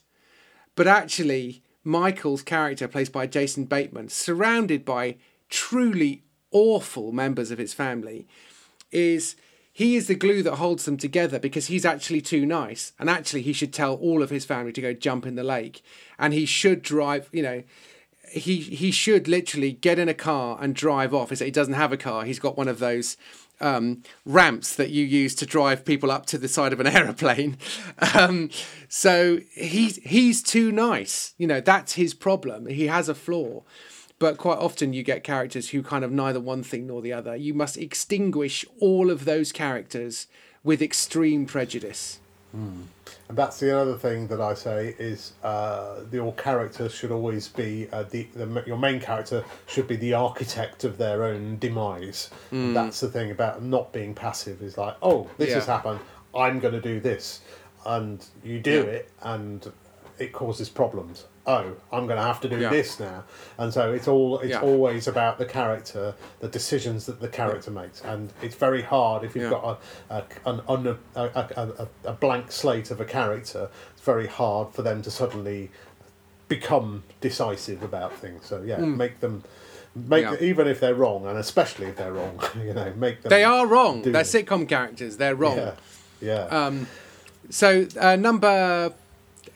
But 0.76 0.88
actually, 0.88 1.64
Michael's 1.84 2.44
character, 2.44 2.88
played 2.88 3.12
by 3.12 3.26
Jason 3.28 3.66
Bateman, 3.66 4.10
surrounded 4.10 4.86
by 4.86 5.16
truly 5.50 6.24
awful 6.52 7.12
members 7.12 7.50
of 7.52 7.58
his 7.58 7.74
family, 7.74 8.28
is 8.92 9.36
he 9.78 9.98
is 9.98 10.08
the 10.08 10.16
glue 10.16 10.42
that 10.42 10.56
holds 10.56 10.86
them 10.86 10.96
together 10.96 11.38
because 11.38 11.68
he's 11.68 11.84
actually 11.84 12.22
too 12.22 12.46
nice. 12.46 12.94
And 12.98 13.10
actually, 13.10 13.42
he 13.42 13.52
should 13.52 13.74
tell 13.74 13.96
all 13.96 14.24
of 14.24 14.30
his 14.30 14.46
family 14.46 14.72
to 14.72 14.80
go 14.80 14.94
jump 14.94 15.26
in 15.26 15.36
the 15.36 15.44
lake. 15.44 15.82
And 16.18 16.34
he 16.34 16.46
should 16.46 16.82
drive, 16.82 17.28
you 17.34 17.44
know, 17.44 17.62
he 18.32 18.62
he 18.62 18.90
should 18.90 19.28
literally 19.28 19.74
get 19.74 20.00
in 20.00 20.08
a 20.08 20.14
car 20.14 20.58
and 20.62 20.74
drive 20.74 21.14
off. 21.14 21.30
He 21.30 21.52
doesn't 21.52 21.74
have 21.74 21.92
a 21.92 21.98
car. 21.98 22.24
He's 22.24 22.40
got 22.40 22.56
one 22.56 22.70
of 22.70 22.80
those 22.80 23.18
um, 23.60 24.02
ramps 24.24 24.74
that 24.78 24.92
you 24.92 25.04
use 25.04 25.36
to 25.36 25.46
drive 25.46 25.84
people 25.84 26.10
up 26.10 26.26
to 26.28 26.38
the 26.38 26.48
side 26.48 26.72
of 26.72 26.80
an 26.80 26.88
aeroplane. 26.96 27.58
Um, 28.14 28.52
so 28.88 29.40
he's 29.56 29.98
he's 29.98 30.42
too 30.42 30.72
nice. 30.72 31.34
You 31.38 31.48
know 31.48 31.60
that's 31.60 31.96
his 31.96 32.14
problem. 32.14 32.68
He 32.68 32.88
has 32.88 33.10
a 33.10 33.16
flaw. 33.16 33.64
But 34.26 34.40
quite 34.40 34.58
often 34.58 34.92
you 34.92 35.04
get 35.04 35.24
characters 35.24 35.70
who 35.70 35.84
kind 35.84 36.04
of 36.04 36.12
neither 36.12 36.40
one 36.40 36.64
thing 36.64 36.88
nor 36.88 37.00
the 37.00 37.14
other. 37.14 37.36
You 37.36 37.54
must 37.54 37.78
extinguish 37.78 38.66
all 38.80 39.12
of 39.12 39.24
those 39.26 39.52
characters 39.52 40.26
with 40.64 40.82
extreme 40.82 41.46
prejudice. 41.46 42.20
Mm. 42.58 42.86
And 43.30 43.38
that's 43.38 43.60
the 43.60 43.80
other 43.80 43.96
thing 43.96 44.26
that 44.30 44.42
I 44.42 44.56
say 44.56 44.96
is 44.98 45.34
uh, 45.44 45.98
your 46.12 46.34
character 46.34 46.90
should 46.90 47.12
always 47.12 47.50
be 47.50 47.88
uh, 47.92 48.02
the, 48.10 48.24
the 48.34 48.64
your 48.66 48.80
main 48.80 49.00
character 49.00 49.46
should 49.68 49.88
be 49.88 49.96
the 49.96 50.16
architect 50.16 50.86
of 50.86 50.98
their 50.98 51.24
own 51.24 51.60
demise. 51.60 52.32
Mm. 52.52 52.74
That's 52.74 53.02
the 53.02 53.10
thing 53.10 53.30
about 53.30 53.62
not 53.62 53.94
being 53.94 54.16
passive 54.16 54.64
is 54.64 54.76
like, 54.76 54.98
oh, 55.04 55.30
this 55.38 55.50
yeah. 55.50 55.56
has 55.58 55.68
happened. 55.68 56.00
I'm 56.34 56.60
going 56.60 56.74
to 56.74 56.82
do 56.82 57.00
this, 57.00 57.42
and 57.86 58.26
you 58.44 58.60
do 58.60 58.86
yeah. 58.86 58.98
it, 58.98 59.12
and 59.22 59.72
it 60.18 60.34
causes 60.34 60.68
problems 60.68 61.26
oh, 61.48 61.76
I'm 61.92 62.08
going 62.08 62.18
to 62.18 62.24
have 62.24 62.42
to 62.42 62.50
do 62.50 62.60
yeah. 62.60 62.70
this 62.70 63.00
now, 63.00 63.24
and 63.58 63.74
so 63.74 63.94
it's 63.94 64.08
all 64.08 64.40
it's 64.40 64.52
yeah. 64.52 64.62
always 64.62 65.08
about 65.08 65.38
the 65.38 65.46
character, 65.46 66.16
the 66.40 66.48
decisions 66.48 67.06
that 67.06 67.20
the 67.20 67.28
character 67.28 67.72
yeah. 67.72 67.82
makes, 67.82 68.02
and 68.02 68.34
it's 68.42 68.56
very 68.56 68.82
hard 68.82 69.24
if 69.24 69.36
you've 69.36 69.52
got 69.52 69.80
a, 70.10 70.16
a 70.16 70.50
an 70.50 70.62
un, 70.68 70.98
a, 71.16 71.24
a, 71.24 71.88
a, 72.06 72.14
blank 72.14 72.52
slate 72.52 72.92
of 72.92 73.00
a 73.00 73.06
character. 73.06 73.70
It's 73.94 74.02
very 74.02 74.28
hard 74.28 74.74
for 74.74 74.82
them 74.82 75.02
to 75.04 75.12
suddenly 75.12 75.72
become 76.48 77.04
decisive 77.22 77.84
about 77.84 78.14
things. 78.14 78.46
So 78.46 78.62
yeah, 78.64 78.78
mm. 78.78 78.96
make 78.96 79.20
them. 79.20 79.44
Make 79.98 80.42
even 80.42 80.68
if 80.68 80.82
they're 80.82 80.94
wrong, 80.94 81.26
and 81.26 81.38
especially 81.38 81.88
if 81.88 81.96
they're 81.96 82.12
wrong, 82.12 82.42
you 82.58 82.74
know, 82.74 82.94
make 82.98 83.22
them. 83.22 83.30
They 83.30 83.46
are 83.46 83.66
wrong. 83.66 84.02
They're 84.02 84.22
it. 84.22 84.26
sitcom 84.26 84.68
characters. 84.68 85.16
They're 85.16 85.36
wrong. 85.36 85.56
Yeah. 85.56 85.74
Yeah. 86.20 86.42
Um, 86.48 86.88
so 87.50 87.88
uh, 87.98 88.18
number 88.18 88.94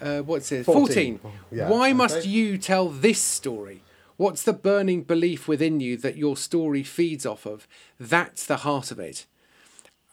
uh, 0.01 0.21
what's 0.21 0.51
it? 0.51 0.65
14. 0.65 1.19
14. 1.19 1.39
Yeah, 1.51 1.69
Why 1.69 1.89
okay. 1.89 1.93
must 1.93 2.25
you 2.25 2.57
tell 2.57 2.89
this 2.89 3.21
story? 3.21 3.83
What's 4.17 4.43
the 4.43 4.53
burning 4.53 5.03
belief 5.03 5.47
within 5.47 5.79
you 5.79 5.95
that 5.97 6.17
your 6.17 6.35
story 6.35 6.83
feeds 6.83 7.25
off 7.25 7.45
of? 7.45 7.67
That's 7.99 8.45
the 8.45 8.57
heart 8.57 8.91
of 8.91 8.99
it. 8.99 9.25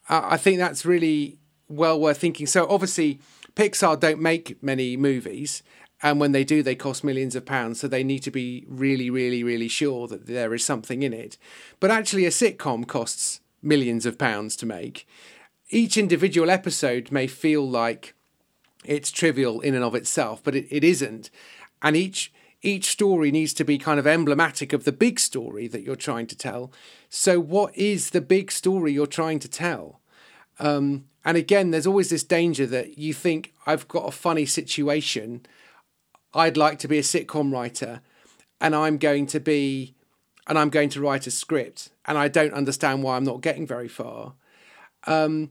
Uh, 0.08 0.22
I 0.24 0.36
think 0.36 0.58
that's 0.58 0.86
really 0.86 1.38
well 1.68 1.98
worth 1.98 2.18
thinking. 2.18 2.46
So, 2.46 2.68
obviously, 2.68 3.20
Pixar 3.54 3.98
don't 3.98 4.20
make 4.20 4.62
many 4.62 4.96
movies, 4.96 5.62
and 6.02 6.20
when 6.20 6.32
they 6.32 6.44
do, 6.44 6.62
they 6.62 6.76
cost 6.76 7.02
millions 7.02 7.34
of 7.34 7.44
pounds. 7.44 7.80
So, 7.80 7.88
they 7.88 8.04
need 8.04 8.20
to 8.20 8.30
be 8.30 8.64
really, 8.68 9.10
really, 9.10 9.42
really 9.42 9.66
sure 9.66 10.06
that 10.06 10.26
there 10.26 10.54
is 10.54 10.64
something 10.64 11.02
in 11.02 11.12
it. 11.12 11.36
But 11.80 11.90
actually, 11.90 12.26
a 12.26 12.30
sitcom 12.30 12.86
costs 12.86 13.40
millions 13.62 14.06
of 14.06 14.18
pounds 14.18 14.54
to 14.56 14.66
make. 14.66 15.06
Each 15.70 15.96
individual 15.96 16.48
episode 16.48 17.10
may 17.10 17.26
feel 17.26 17.68
like 17.68 18.14
it's 18.88 19.10
trivial 19.10 19.60
in 19.60 19.74
and 19.74 19.84
of 19.84 19.94
itself, 19.94 20.42
but 20.42 20.54
it, 20.54 20.66
it 20.70 20.84
isn't. 20.84 21.30
And 21.82 21.96
each 21.96 22.32
each 22.62 22.86
story 22.86 23.30
needs 23.30 23.54
to 23.54 23.64
be 23.64 23.78
kind 23.78 24.00
of 24.00 24.06
emblematic 24.06 24.72
of 24.72 24.84
the 24.84 24.92
big 24.92 25.20
story 25.20 25.68
that 25.68 25.82
you're 25.82 25.94
trying 25.94 26.26
to 26.26 26.36
tell. 26.36 26.72
So, 27.08 27.38
what 27.38 27.76
is 27.76 28.10
the 28.10 28.20
big 28.20 28.50
story 28.50 28.92
you're 28.92 29.06
trying 29.06 29.38
to 29.40 29.48
tell? 29.48 30.00
Um, 30.58 31.04
and 31.24 31.36
again, 31.36 31.70
there's 31.70 31.86
always 31.86 32.10
this 32.10 32.24
danger 32.24 32.66
that 32.66 32.98
you 32.98 33.12
think, 33.12 33.52
I've 33.66 33.88
got 33.88 34.08
a 34.08 34.12
funny 34.12 34.46
situation. 34.46 35.44
I'd 36.34 36.56
like 36.56 36.78
to 36.80 36.88
be 36.88 36.98
a 36.98 37.02
sitcom 37.02 37.52
writer, 37.52 38.00
and 38.60 38.74
I'm 38.74 38.96
going 38.98 39.26
to 39.28 39.40
be, 39.40 39.94
and 40.46 40.58
I'm 40.58 40.70
going 40.70 40.88
to 40.90 41.00
write 41.00 41.26
a 41.26 41.30
script, 41.30 41.90
and 42.04 42.16
I 42.16 42.28
don't 42.28 42.54
understand 42.54 43.02
why 43.02 43.16
I'm 43.16 43.24
not 43.24 43.42
getting 43.42 43.66
very 43.66 43.88
far. 43.88 44.34
Um, 45.06 45.50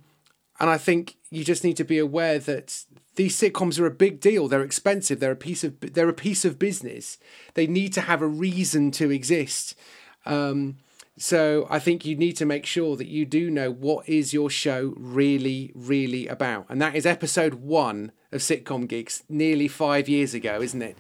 and 0.60 0.70
I 0.70 0.78
think 0.78 1.18
you 1.30 1.44
just 1.44 1.64
need 1.64 1.78
to 1.78 1.84
be 1.84 2.00
aware 2.00 2.40
that 2.40 2.86
these 3.16 3.40
sitcoms 3.40 3.80
are 3.80 3.86
a 3.86 3.92
big 3.92 4.20
deal. 4.20 4.48
They're 4.48 4.64
expensive. 4.64 5.20
They're 5.20 5.32
a 5.32 5.38
piece 5.38 5.64
of 5.64 5.80
they're 5.80 6.10
a 6.10 6.14
piece 6.14 6.46
of 6.46 6.60
business. 6.60 7.18
They 7.54 7.68
need 7.68 7.94
to 7.94 8.02
have 8.02 8.22
a 8.22 8.28
reason 8.28 8.92
to 8.92 9.12
exist. 9.12 9.76
Um, 10.26 10.78
so 11.18 11.66
I 11.70 11.80
think 11.80 12.06
you 12.06 12.16
need 12.18 12.36
to 12.38 12.46
make 12.46 12.66
sure 12.66 12.98
that 12.98 13.08
you 13.08 13.26
do 13.26 13.50
know 13.50 13.72
what 13.72 14.10
is 14.10 14.34
your 14.34 14.50
show 14.50 14.94
really, 14.98 15.72
really 15.74 16.28
about, 16.28 16.66
and 16.68 16.82
that 16.82 16.96
is 16.96 17.06
episode 17.06 17.56
one 17.56 18.12
of 18.34 18.42
Sitcom 18.42 18.88
Geeks, 18.88 19.24
nearly 19.30 19.70
five 19.70 20.10
years 20.10 20.34
ago, 20.34 20.62
isn't 20.62 20.82
it? 20.82 20.98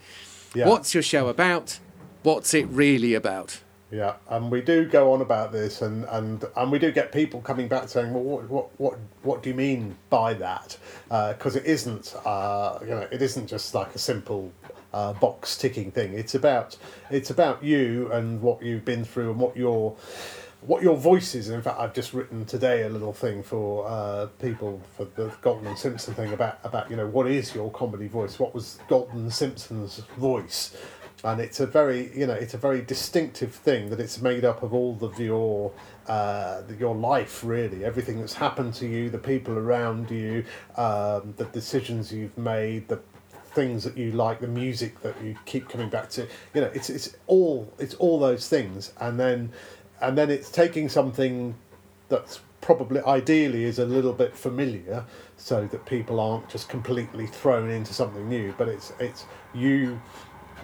Yeah. 0.53 0.69
What's 0.69 0.93
your 0.93 1.03
show 1.03 1.27
about? 1.27 1.79
What's 2.23 2.53
it 2.53 2.65
really 2.67 3.13
about? 3.13 3.59
Yeah, 3.95 4.15
and 4.27 4.51
we 4.51 4.61
do 4.61 4.85
go 4.85 5.13
on 5.13 5.21
about 5.21 5.53
this, 5.53 5.81
and, 5.81 6.03
and, 6.09 6.43
and 6.57 6.69
we 6.69 6.79
do 6.79 6.91
get 6.91 7.13
people 7.13 7.39
coming 7.39 7.69
back 7.69 7.87
saying, 7.87 8.13
"Well, 8.13 8.23
what 8.23 8.49
what 8.49 8.69
what, 8.77 8.99
what 9.23 9.41
do 9.41 9.49
you 9.49 9.55
mean 9.55 9.95
by 10.09 10.33
that?" 10.33 10.77
Because 11.07 11.55
uh, 11.55 11.59
it 11.59 11.65
isn't, 11.65 12.13
uh, 12.25 12.79
you 12.81 12.89
know, 12.89 13.07
it 13.09 13.21
isn't 13.21 13.47
just 13.47 13.73
like 13.73 13.95
a 13.95 13.97
simple 13.97 14.51
uh, 14.93 15.13
box 15.13 15.57
ticking 15.57 15.91
thing. 15.91 16.13
It's 16.13 16.35
about 16.35 16.75
it's 17.09 17.29
about 17.29 17.63
you 17.63 18.11
and 18.11 18.41
what 18.41 18.61
you've 18.61 18.83
been 18.83 19.05
through 19.05 19.31
and 19.31 19.39
what 19.39 19.55
your 19.55 19.95
what 20.59 20.83
your 20.83 20.97
voice 20.97 21.33
is. 21.33 21.47
And 21.47 21.55
in 21.55 21.61
fact, 21.61 21.79
I've 21.79 21.93
just 21.93 22.13
written 22.13 22.43
today 22.43 22.83
a 22.83 22.89
little 22.89 23.13
thing 23.13 23.43
for 23.43 23.87
uh, 23.87 24.25
people 24.41 24.81
for 24.97 25.05
the 25.05 25.31
and 25.49 25.77
Simpson 25.77 26.13
thing 26.13 26.33
about 26.33 26.59
about 26.65 26.89
you 26.89 26.97
know 26.97 27.07
what 27.07 27.27
is 27.27 27.55
your 27.55 27.71
comedy 27.71 28.09
voice? 28.09 28.39
What 28.39 28.53
was 28.53 28.77
Galton 28.89 29.31
Simpson's 29.31 29.99
voice? 30.17 30.75
And 31.25 31.41
it's 31.41 31.59
a 31.59 31.65
very 31.65 32.15
you 32.15 32.27
know 32.27 32.33
it's 32.33 32.53
a 32.53 32.57
very 32.57 32.81
distinctive 32.81 33.53
thing 33.53 33.89
that 33.89 33.99
it's 33.99 34.21
made 34.21 34.45
up 34.45 34.63
of 34.63 34.73
all 34.73 34.97
of 35.01 35.19
your 35.19 35.71
uh, 36.07 36.61
your 36.79 36.95
life 36.95 37.43
really. 37.43 37.83
Everything 37.83 38.19
that's 38.19 38.35
happened 38.35 38.75
to 38.75 38.87
you 38.87 39.09
the 39.09 39.17
people 39.17 39.57
around 39.57 40.11
you 40.11 40.45
um, 40.77 41.33
the 41.37 41.45
decisions 41.51 42.13
you've 42.13 42.37
made 42.37 42.87
the 42.87 42.99
things 43.55 43.83
that 43.85 43.97
you 43.97 44.11
like 44.11 44.39
the 44.39 44.47
music 44.47 45.01
that 45.01 45.15
you 45.23 45.35
keep 45.45 45.67
coming 45.67 45.89
back 45.89 46.09
to. 46.11 46.27
You 46.53 46.61
know 46.61 46.71
it's 46.73 46.89
it's 46.89 47.17
all 47.25 47.73
it's 47.79 47.95
all 47.95 48.19
those 48.19 48.47
things. 48.47 48.93
And 48.99 49.19
then 49.19 49.51
and 50.01 50.17
then 50.17 50.29
it's 50.29 50.51
taking 50.51 50.89
something 50.89 51.55
that's 52.07 52.41
probably 52.61 52.99
ideally 53.01 53.63
is 53.63 53.77
a 53.77 53.85
little 53.85 54.13
bit 54.13 54.35
familiar 54.35 55.05
so 55.37 55.67
that 55.67 55.85
people 55.85 56.19
aren't 56.19 56.49
just 56.49 56.67
completely 56.67 57.27
thrown 57.27 57.69
into 57.69 57.93
something 57.93 58.27
new. 58.29 58.53
But 58.57 58.67
it's 58.67 58.93
it's 58.99 59.25
you 59.53 59.99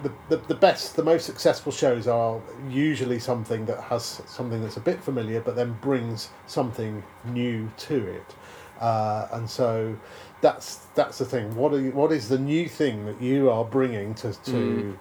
the, 0.02 0.12
the, 0.28 0.36
the 0.48 0.54
best 0.54 0.96
the 0.96 1.04
most 1.04 1.26
successful 1.26 1.72
shows 1.72 2.06
are 2.06 2.40
usually 2.68 3.18
something 3.18 3.64
that 3.66 3.80
has 3.82 4.22
something 4.26 4.62
that's 4.62 4.76
a 4.76 4.80
bit 4.80 5.02
familiar 5.02 5.40
but 5.40 5.56
then 5.56 5.76
brings 5.80 6.30
something 6.46 7.02
new 7.26 7.70
to 7.76 8.06
it. 8.06 8.34
Uh, 8.80 9.28
and 9.32 9.48
so 9.48 9.96
that's 10.40 10.86
that's 10.94 11.18
the 11.18 11.24
thing. 11.24 11.54
What 11.54 11.72
are 11.72 11.80
you, 11.80 11.92
what 11.92 12.12
is 12.12 12.28
the 12.28 12.38
new 12.38 12.68
thing 12.68 13.06
that 13.06 13.22
you 13.22 13.48
are 13.48 13.64
bringing 13.64 14.14
to, 14.16 14.32
to 14.32 14.50
mm. 14.50 14.96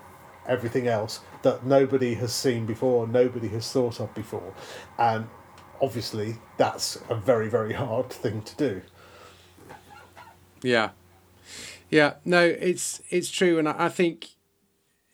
everything 0.46 0.88
else 0.88 1.22
that 1.42 1.66
nobody 1.66 2.14
has 2.16 2.34
seen 2.34 2.66
before 2.66 3.08
nobody 3.08 3.48
has 3.50 3.72
thought 3.72 4.00
of 4.00 4.14
before? 4.14 4.54
And 5.00 5.28
obviously 5.82 6.36
that's 6.58 7.00
a 7.10 7.16
very 7.16 7.50
very 7.50 7.74
hard 7.74 8.10
thing 8.10 8.44
to 8.44 8.56
do. 8.56 8.82
Yeah. 10.62 10.92
Yeah. 11.90 12.16
No 12.24 12.44
it's 12.44 13.02
it's 13.10 13.32
true. 13.32 13.58
And 13.58 13.68
i, 13.68 13.86
I 13.86 13.90
think 13.90 14.30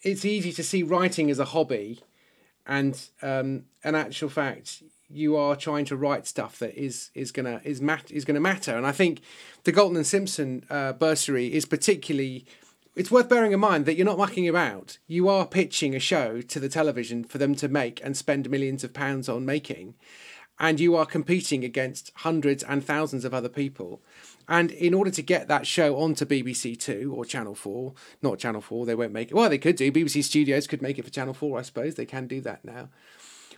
it's 0.04 0.26
easy 0.26 0.52
to 0.52 0.64
see 0.64 0.84
writing 0.84 1.30
as 1.30 1.40
a 1.40 1.46
hobby 1.46 2.00
and 2.66 3.10
um 3.22 3.64
an 3.84 3.96
actual 3.96 4.30
fact 4.30 4.84
you 5.10 5.38
are 5.38 5.56
trying 5.56 5.86
to 5.86 5.96
write 5.96 6.28
stuff 6.28 6.60
that 6.60 6.76
is 6.76 7.10
is 7.14 7.32
gonna 7.32 7.62
is 7.64 7.82
mat 7.82 8.12
is 8.12 8.26
gonna 8.26 8.40
matter 8.40 8.76
and 8.76 8.86
i 8.86 8.92
think 8.92 9.22
the 9.64 9.72
galton 9.72 9.98
and 9.98 10.08
simpson 10.08 10.66
uh, 10.70 10.94
bursary 10.94 11.54
is 11.54 11.66
particularly 11.66 12.46
it's 12.96 13.12
worth 13.12 13.30
bearing 13.30 13.52
in 13.52 13.60
mind 13.60 13.86
that 13.86 13.96
you're 13.96 14.08
not 14.08 14.18
mucking 14.18 14.48
about. 14.48 14.98
You 15.06 15.30
are 15.30 15.46
pitching 15.46 15.96
a 15.96 16.00
show 16.00 16.42
to 16.42 16.60
the 16.60 16.68
television 16.68 17.24
for 17.24 17.38
them 17.38 17.54
to 17.58 17.68
make 17.68 18.02
and 18.04 18.18
spend 18.18 18.50
millions 18.50 18.84
of 18.84 18.92
pounds 18.92 19.30
on 19.30 19.46
making 19.46 19.94
and 20.60 20.80
you 20.80 20.96
are 20.96 21.06
competing 21.06 21.64
against 21.64 22.12
hundreds 22.16 22.64
and 22.64 22.84
thousands 22.84 23.26
of 23.26 23.34
other 23.34 23.50
people. 23.50 24.02
And 24.48 24.72
in 24.72 24.94
order 24.94 25.12
to 25.12 25.22
get 25.22 25.48
that 25.48 25.68
show 25.68 25.98
onto 25.98 26.26
BBC 26.26 26.80
Two 26.80 27.14
or 27.16 27.26
Channel 27.26 27.56
Four, 27.56 27.94
not 28.22 28.40
Channel 28.40 28.62
Four, 28.62 28.86
they 28.86 28.96
won't 28.96 29.12
make 29.12 29.30
it. 29.30 29.34
Well, 29.34 29.50
they 29.50 29.58
could 29.58 29.76
do. 29.76 29.92
BBC 29.92 30.24
Studios 30.24 30.68
could 30.68 30.82
make 30.82 30.98
it 30.98 31.06
for 31.06 31.12
Channel 31.12 31.34
Four, 31.34 31.60
I 31.60 31.64
suppose. 31.64 31.96
They 31.96 32.06
can 32.06 32.28
do 32.28 32.42
that 32.42 32.64
now. 32.64 32.90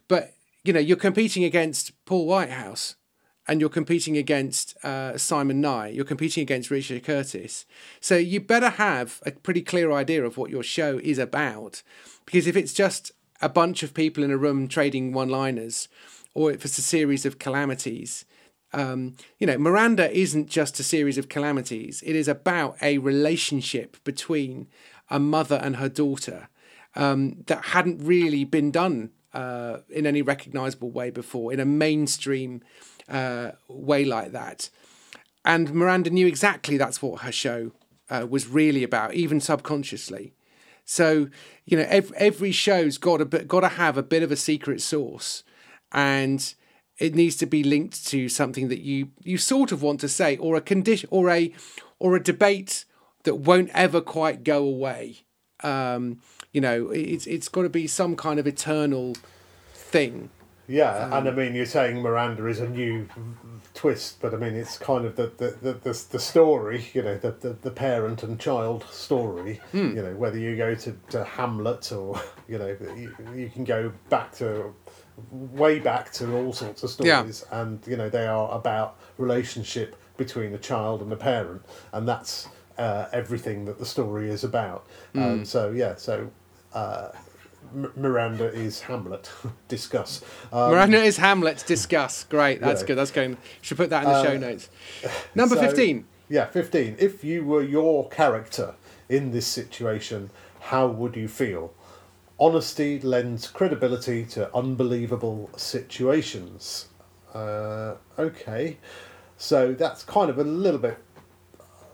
But 0.08 0.34
you 0.64 0.74
know, 0.74 0.80
you're 0.80 0.98
competing 0.98 1.44
against 1.44 1.94
Paul 2.06 2.26
Whitehouse, 2.26 2.96
and 3.48 3.60
you're 3.60 3.70
competing 3.70 4.18
against 4.18 4.76
uh, 4.84 5.18
Simon 5.18 5.62
Nye. 5.62 5.90
You're 5.90 6.06
competing 6.06 6.42
against 6.42 6.72
Richard 6.72 7.04
Curtis. 7.04 7.66
So 8.00 8.16
you 8.18 8.40
better 8.40 8.70
have 8.70 9.22
a 9.26 9.32
pretty 9.32 9.62
clear 9.62 9.92
idea 9.92 10.24
of 10.26 10.38
what 10.38 10.50
your 10.50 10.64
show 10.64 11.00
is 11.04 11.18
about, 11.18 11.84
because 12.26 12.48
if 12.48 12.56
it's 12.56 12.74
just 12.74 13.12
a 13.42 13.50
bunch 13.50 13.84
of 13.84 13.94
people 13.94 14.24
in 14.24 14.32
a 14.32 14.38
room 14.38 14.68
trading 14.68 15.14
one-liners 15.14 15.88
or 16.34 16.52
if 16.52 16.66
it's 16.66 16.78
a 16.78 16.82
series 16.82 17.26
of 17.26 17.40
calamities. 17.40 18.26
Um, 18.74 19.16
you 19.40 19.48
know, 19.48 19.58
Miranda 19.58 20.12
isn't 20.16 20.48
just 20.48 20.80
a 20.80 20.84
series 20.84 21.18
of 21.18 21.30
calamities. 21.30 22.04
It 22.06 22.16
is 22.16 22.28
about 22.28 22.78
a 22.82 22.98
relationship 23.00 24.04
between 24.04 24.68
a 25.10 25.20
mother 25.20 25.56
and 25.56 25.78
her 25.78 25.90
daughter 25.90 26.50
um, 26.96 27.44
that 27.48 27.66
hadn't 27.66 28.00
really 28.04 28.44
been 28.44 28.72
done 28.72 29.12
uh, 29.34 29.78
in 29.90 30.06
any 30.06 30.22
recognizable 30.22 30.92
way 30.92 31.10
before, 31.10 31.54
in 31.54 31.60
a 31.60 31.66
mainstream 31.66 32.62
uh, 33.08 33.52
way 33.68 34.06
like 34.06 34.32
that. 34.32 34.70
And 35.46 35.74
Miranda 35.74 36.10
knew 36.10 36.28
exactly 36.28 36.78
that's 36.78 37.02
what 37.02 37.22
her 37.22 37.32
show 37.32 37.72
uh, 38.10 38.28
was 38.30 38.48
really 38.48 38.84
about, 38.84 39.14
even 39.14 39.40
subconsciously. 39.40 40.34
So, 40.86 41.30
you 41.66 41.78
know, 41.78 41.86
every, 41.88 42.18
every 42.18 42.52
show's 42.52 42.98
got 42.98 43.18
to 43.18 43.26
got 43.26 43.62
to 43.62 43.68
have 43.70 43.98
a 43.98 44.04
bit 44.04 44.24
of 44.24 44.32
a 44.32 44.36
secret 44.36 44.82
sauce 44.82 45.44
and 45.92 46.54
it 47.00 47.16
needs 47.16 47.36
to 47.38 47.46
be 47.46 47.64
linked 47.64 48.06
to 48.08 48.30
something 48.30 48.68
that 48.68 48.82
you 48.82 49.10
you 49.24 49.38
sort 49.38 49.72
of 49.72 49.82
want 49.82 50.00
to 50.02 50.10
say 50.10 50.38
or 50.38 50.56
a 50.56 50.62
condition 50.62 51.08
or 51.12 51.30
a 51.30 51.54
or 51.98 52.16
a 52.16 52.24
debate 52.24 52.86
that 53.24 53.36
won't 53.36 53.70
ever 53.74 54.02
quite 54.02 54.44
go 54.44 54.64
away 54.64 55.18
um, 55.64 56.20
you 56.52 56.62
know 56.62 56.90
it's 56.90 57.26
it's 57.26 57.48
got 57.48 57.64
to 57.64 57.70
be 57.70 57.88
some 57.88 58.16
kind 58.16 58.40
of 58.40 58.48
eternal 58.48 59.16
thing 59.74 60.30
yeah 60.68 61.06
um, 61.06 61.14
and 61.14 61.30
i 61.30 61.32
mean 61.32 61.56
you're 61.56 61.66
saying 61.66 62.00
miranda 62.02 62.46
is 62.46 62.60
a 62.60 62.70
new 62.70 63.08
twist 63.74 64.22
but 64.22 64.34
i 64.34 64.38
mean 64.38 64.54
it's 64.54 64.78
kind 64.78 65.06
of 65.06 65.16
the 65.16 65.32
the, 65.38 65.58
the, 65.62 65.74
the, 65.74 66.06
the 66.12 66.20
story 66.20 66.86
you 66.94 67.02
know 67.02 67.18
the, 67.18 67.32
the, 67.32 67.50
the 67.62 67.72
parent 67.72 68.24
and 68.24 68.40
child 68.40 68.84
story 68.92 69.60
hmm. 69.72 69.96
you 69.96 70.02
know 70.02 70.14
whether 70.16 70.38
you 70.38 70.56
go 70.56 70.76
to, 70.76 70.96
to 71.10 71.24
hamlet 71.24 71.92
or 71.92 72.20
you 72.48 72.58
know 72.58 72.76
you, 72.96 73.16
you 73.36 73.50
can 73.50 73.64
go 73.64 73.92
back 74.10 74.32
to 74.32 74.74
way 75.32 75.80
back 75.80 76.12
to 76.14 76.36
all 76.36 76.54
sorts 76.54 76.84
of 76.84 76.90
stories, 76.90 77.46
yeah. 77.50 77.62
and 77.62 77.86
you 77.88 77.96
know 77.96 78.10
they 78.10 78.28
are 78.28 78.52
about 78.52 78.98
relationship 79.18 79.96
between 80.18 80.54
a 80.54 80.58
child 80.58 81.02
and 81.02 81.12
a 81.12 81.16
parent, 81.16 81.62
and 81.94 82.08
that's 82.08 82.48
uh, 82.78 83.08
everything 83.12 83.66
that 83.66 83.80
the 83.80 83.86
story 83.86 84.30
is 84.30 84.44
about. 84.44 84.88
Mm. 85.14 85.22
Um, 85.22 85.46
so 85.46 85.72
yeah, 85.72 85.96
so. 85.96 86.32
Uh, 86.74 87.10
Miranda 87.96 88.52
is 88.52 88.82
Hamlet. 88.82 89.30
discuss. 89.68 90.24
Um, 90.52 90.72
Miranda 90.72 91.04
is 91.04 91.18
Hamlet. 91.18 91.64
Discuss. 91.68 92.24
Great. 92.24 92.62
That's 92.62 92.82
good. 92.82 92.96
That's 92.96 93.12
going. 93.12 93.38
Should 93.62 93.78
put 93.78 93.92
that 93.92 94.04
in 94.04 94.10
the 94.10 94.16
uh, 94.16 94.24
show 94.24 94.38
notes. 94.38 94.70
Number 95.36 95.56
so, 95.56 95.62
fifteen. 95.62 96.06
Yeah, 96.30 96.46
fifteen. 96.46 96.96
If 96.98 97.24
you 97.24 97.46
were 97.46 97.62
your 97.62 98.10
character 98.10 98.74
in 99.08 99.32
this 99.32 99.46
situation, 99.46 100.32
how 100.62 100.88
would 100.88 101.16
you 101.16 101.28
feel? 101.28 101.74
Honesty 102.40 103.00
lends 103.00 103.48
credibility 103.48 104.26
to 104.26 104.54
unbelievable 104.56 105.50
situations. 105.58 106.88
Uh, 107.34 107.96
okay, 108.18 108.78
so 109.38 109.74
that's 109.74 110.04
kind 110.04 110.30
of 110.30 110.40
a 110.40 110.44
little 110.44 110.80
bit 110.80 110.98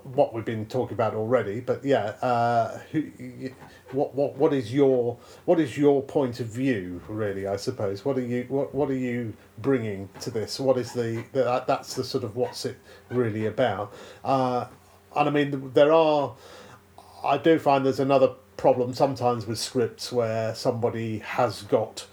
what 0.03 0.35
we've 0.35 0.45
been 0.45 0.67
talking 0.67 0.93
about 0.93 1.15
already. 1.15 1.59
But 1.59 1.83
yeah, 1.83 2.13
uh, 2.21 2.77
who, 2.91 3.11
what 3.91 4.13
what 4.13 4.35
what 4.35 4.53
is 4.53 4.73
your 4.73 5.17
what 5.45 5.59
is 5.59 5.77
your 5.77 6.03
point 6.03 6.39
of 6.39 6.47
view 6.47 7.01
really? 7.07 7.47
I 7.47 7.55
suppose. 7.55 8.05
What 8.05 8.17
are 8.17 8.25
you 8.25 8.45
what 8.47 8.73
what 8.73 8.89
are 8.89 8.97
you 8.97 9.33
bringing 9.57 10.09
to 10.21 10.29
this? 10.29 10.59
What 10.59 10.77
is 10.77 10.93
the, 10.93 11.23
the 11.31 11.63
that's 11.67 11.95
the 11.95 12.03
sort 12.03 12.23
of 12.23 12.35
what's 12.35 12.65
it 12.65 12.77
really 13.09 13.47
about? 13.47 13.93
Uh, 14.23 14.65
and 15.15 15.29
I 15.29 15.31
mean 15.31 15.71
there 15.73 15.91
are. 15.91 16.35
I 17.23 17.39
do 17.39 17.57
find 17.57 17.83
there's 17.83 17.99
another 17.99 18.35
problem 18.65 18.95
sometimes 18.95 19.45
with 19.45 19.59
scripts 19.59 20.11
where 20.11 20.55
somebody 20.55 21.19
has 21.19 21.61
got 21.61 22.07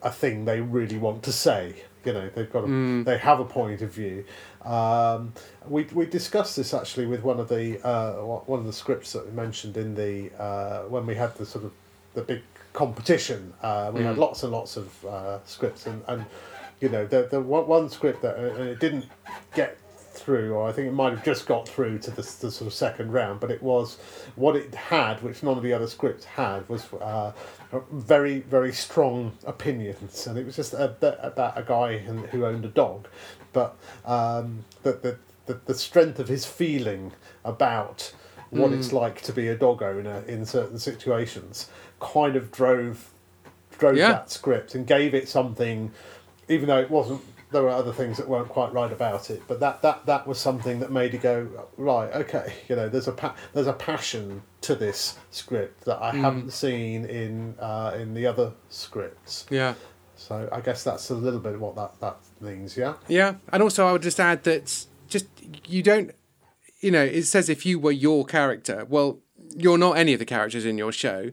a 0.00 0.10
thing 0.10 0.46
they 0.46 0.58
really 0.58 0.96
want 0.96 1.22
to 1.22 1.30
say. 1.30 1.74
You 2.06 2.14
know, 2.14 2.30
they've 2.34 2.50
got 2.50 2.64
a, 2.64 2.68
mm. 2.68 3.04
they 3.04 3.18
have 3.18 3.38
a 3.38 3.44
point 3.44 3.82
of 3.82 3.92
view. 3.92 4.24
Um, 4.64 5.34
we 5.68 5.82
we 5.92 6.06
discussed 6.06 6.56
this 6.56 6.72
actually 6.72 7.04
with 7.04 7.22
one 7.22 7.38
of 7.38 7.50
the 7.50 7.86
uh, 7.86 8.12
one 8.54 8.60
of 8.60 8.64
the 8.64 8.72
scripts 8.72 9.12
that 9.12 9.26
we 9.26 9.32
mentioned 9.32 9.76
in 9.76 9.94
the 9.94 10.30
uh, 10.42 10.84
when 10.84 11.04
we 11.04 11.14
had 11.16 11.34
the 11.36 11.44
sort 11.44 11.66
of 11.66 11.72
the 12.14 12.22
big 12.22 12.44
competition. 12.72 13.52
Uh, 13.60 13.90
we 13.92 14.00
mm. 14.00 14.04
had 14.04 14.16
lots 14.16 14.42
and 14.42 14.52
lots 14.52 14.78
of 14.78 15.04
uh, 15.04 15.44
scripts 15.44 15.86
and, 15.86 16.02
and 16.08 16.24
you 16.80 16.88
know 16.88 17.04
the 17.06 17.28
the 17.30 17.38
one, 17.42 17.90
script 17.90 18.22
that 18.22 18.38
uh, 18.38 18.62
it 18.62 18.80
didn't 18.80 19.04
get 19.54 19.76
through, 20.30 20.54
or 20.54 20.68
I 20.68 20.72
think 20.72 20.86
it 20.86 20.92
might 20.92 21.12
have 21.12 21.24
just 21.24 21.44
got 21.44 21.68
through 21.68 21.98
to 21.98 22.10
the, 22.12 22.22
the 22.22 22.52
sort 22.52 22.62
of 22.62 22.72
second 22.72 23.12
round, 23.12 23.40
but 23.40 23.50
it 23.50 23.60
was 23.60 23.96
what 24.36 24.54
it 24.54 24.72
had, 24.76 25.20
which 25.24 25.42
none 25.42 25.56
of 25.56 25.64
the 25.64 25.72
other 25.72 25.88
scripts 25.88 26.24
had, 26.24 26.68
was 26.68 26.86
uh, 26.94 27.32
very, 27.90 28.38
very 28.38 28.72
strong 28.72 29.32
opinions. 29.44 30.28
And 30.28 30.38
it 30.38 30.46
was 30.46 30.54
just 30.54 30.72
a, 30.72 30.94
about 31.20 31.58
a 31.58 31.64
guy 31.64 31.98
who 31.98 32.46
owned 32.46 32.64
a 32.64 32.68
dog, 32.68 33.08
but 33.52 33.76
um, 34.04 34.64
the, 34.84 34.92
the, 34.92 35.18
the, 35.46 35.60
the 35.64 35.74
strength 35.74 36.20
of 36.20 36.28
his 36.28 36.46
feeling 36.46 37.10
about 37.44 38.12
what 38.50 38.70
mm. 38.70 38.78
it's 38.78 38.92
like 38.92 39.20
to 39.22 39.32
be 39.32 39.48
a 39.48 39.56
dog 39.56 39.82
owner 39.82 40.22
in 40.28 40.46
certain 40.46 40.78
situations 40.78 41.68
kind 41.98 42.36
of 42.36 42.52
drove 42.52 43.10
drove 43.78 43.96
yeah. 43.96 44.08
that 44.08 44.30
script 44.30 44.74
and 44.74 44.86
gave 44.86 45.14
it 45.14 45.28
something 45.28 45.92
even 46.48 46.66
though 46.66 46.80
it 46.80 46.90
wasn't 46.90 47.20
there 47.50 47.62
were 47.62 47.70
other 47.70 47.92
things 47.92 48.16
that 48.16 48.28
weren't 48.28 48.48
quite 48.48 48.72
right 48.72 48.92
about 48.92 49.30
it, 49.30 49.42
but 49.48 49.60
that, 49.60 49.82
that, 49.82 50.06
that 50.06 50.26
was 50.26 50.38
something 50.38 50.80
that 50.80 50.92
made 50.92 51.12
you 51.12 51.18
go 51.18 51.66
right. 51.76 52.12
Okay, 52.12 52.54
you 52.68 52.76
know, 52.76 52.88
there's 52.88 53.08
a 53.08 53.12
pa- 53.12 53.34
there's 53.52 53.66
a 53.66 53.72
passion 53.72 54.42
to 54.62 54.74
this 54.74 55.18
script 55.30 55.84
that 55.84 56.00
I 56.02 56.12
mm. 56.12 56.20
haven't 56.20 56.52
seen 56.52 57.04
in 57.04 57.56
uh, 57.58 57.96
in 57.98 58.14
the 58.14 58.26
other 58.26 58.52
scripts. 58.68 59.46
Yeah. 59.50 59.74
So 60.16 60.48
I 60.52 60.60
guess 60.60 60.84
that's 60.84 61.10
a 61.10 61.14
little 61.14 61.40
bit 61.40 61.58
what 61.58 61.76
that 61.76 61.98
that 62.00 62.16
means. 62.40 62.76
Yeah. 62.76 62.94
Yeah, 63.08 63.36
and 63.52 63.62
also 63.62 63.86
I 63.86 63.92
would 63.92 64.02
just 64.02 64.20
add 64.20 64.44
that 64.44 64.86
just 65.08 65.26
you 65.66 65.82
don't, 65.82 66.12
you 66.80 66.90
know, 66.90 67.02
it 67.02 67.24
says 67.24 67.48
if 67.48 67.66
you 67.66 67.78
were 67.78 67.92
your 67.92 68.24
character, 68.24 68.86
well, 68.88 69.20
you're 69.56 69.78
not 69.78 69.96
any 69.98 70.12
of 70.12 70.18
the 70.18 70.24
characters 70.24 70.64
in 70.64 70.78
your 70.78 70.92
show, 70.92 71.30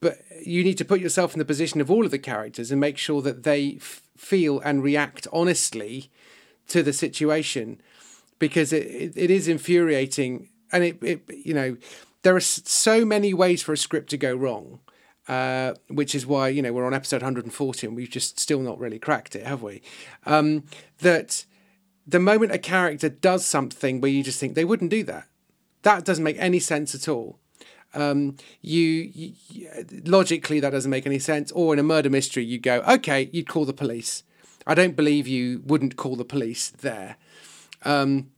but 0.00 0.18
you 0.44 0.64
need 0.64 0.78
to 0.78 0.84
put 0.84 1.00
yourself 1.00 1.32
in 1.34 1.38
the 1.38 1.44
position 1.44 1.80
of 1.80 1.90
all 1.90 2.04
of 2.04 2.10
the 2.10 2.18
characters 2.18 2.70
and 2.70 2.80
make 2.80 2.98
sure 2.98 3.22
that 3.22 3.44
they 3.44 3.76
f- 3.76 4.02
feel 4.22 4.60
and 4.60 4.82
react 4.82 5.26
honestly 5.32 6.10
to 6.68 6.82
the 6.82 6.92
situation 6.92 7.80
because 8.38 8.72
it, 8.72 8.86
it, 8.86 9.12
it 9.16 9.30
is 9.30 9.48
infuriating. 9.48 10.48
And 10.70 10.84
it, 10.84 11.02
it 11.02 11.22
you 11.44 11.54
know 11.54 11.76
there 12.22 12.36
are 12.36 12.40
so 12.40 13.04
many 13.04 13.34
ways 13.34 13.62
for 13.62 13.72
a 13.72 13.76
script 13.76 14.10
to 14.10 14.16
go 14.16 14.34
wrong 14.34 14.80
uh, 15.28 15.74
which 15.88 16.14
is 16.14 16.26
why 16.26 16.48
you 16.48 16.62
know 16.62 16.72
we're 16.72 16.86
on 16.86 16.94
episode 16.94 17.22
140 17.22 17.86
and 17.86 17.96
we've 17.96 18.10
just 18.10 18.40
still 18.40 18.60
not 18.60 18.78
really 18.78 18.98
cracked 18.98 19.36
it 19.36 19.46
have 19.46 19.62
we? 19.62 19.82
Um, 20.26 20.64
that 20.98 21.44
the 22.06 22.18
moment 22.18 22.52
a 22.52 22.58
character 22.58 23.08
does 23.08 23.44
something 23.44 24.00
where 24.00 24.10
you 24.10 24.22
just 24.22 24.40
think 24.40 24.54
they 24.54 24.64
wouldn't 24.64 24.90
do 24.90 25.04
that 25.04 25.28
that 25.82 26.04
doesn't 26.04 26.24
make 26.24 26.38
any 26.38 26.58
sense 26.58 26.94
at 26.94 27.08
all 27.08 27.38
um, 27.94 28.36
you, 28.60 29.10
you, 29.14 29.34
logically 30.04 30.60
that 30.60 30.70
doesn't 30.70 30.90
make 30.90 31.06
any 31.06 31.18
sense. 31.18 31.52
Or 31.52 31.72
in 31.72 31.78
a 31.78 31.82
murder 31.82 32.10
mystery, 32.10 32.44
you 32.44 32.58
go, 32.58 32.82
okay, 32.88 33.28
you'd 33.32 33.48
call 33.48 33.64
the 33.64 33.72
police. 33.72 34.22
I 34.66 34.74
don't 34.74 34.96
believe 34.96 35.26
you 35.26 35.62
wouldn't 35.64 35.96
call 35.96 36.16
the 36.16 36.24
police 36.24 36.70
there. 36.70 37.16
Um, 37.84 38.30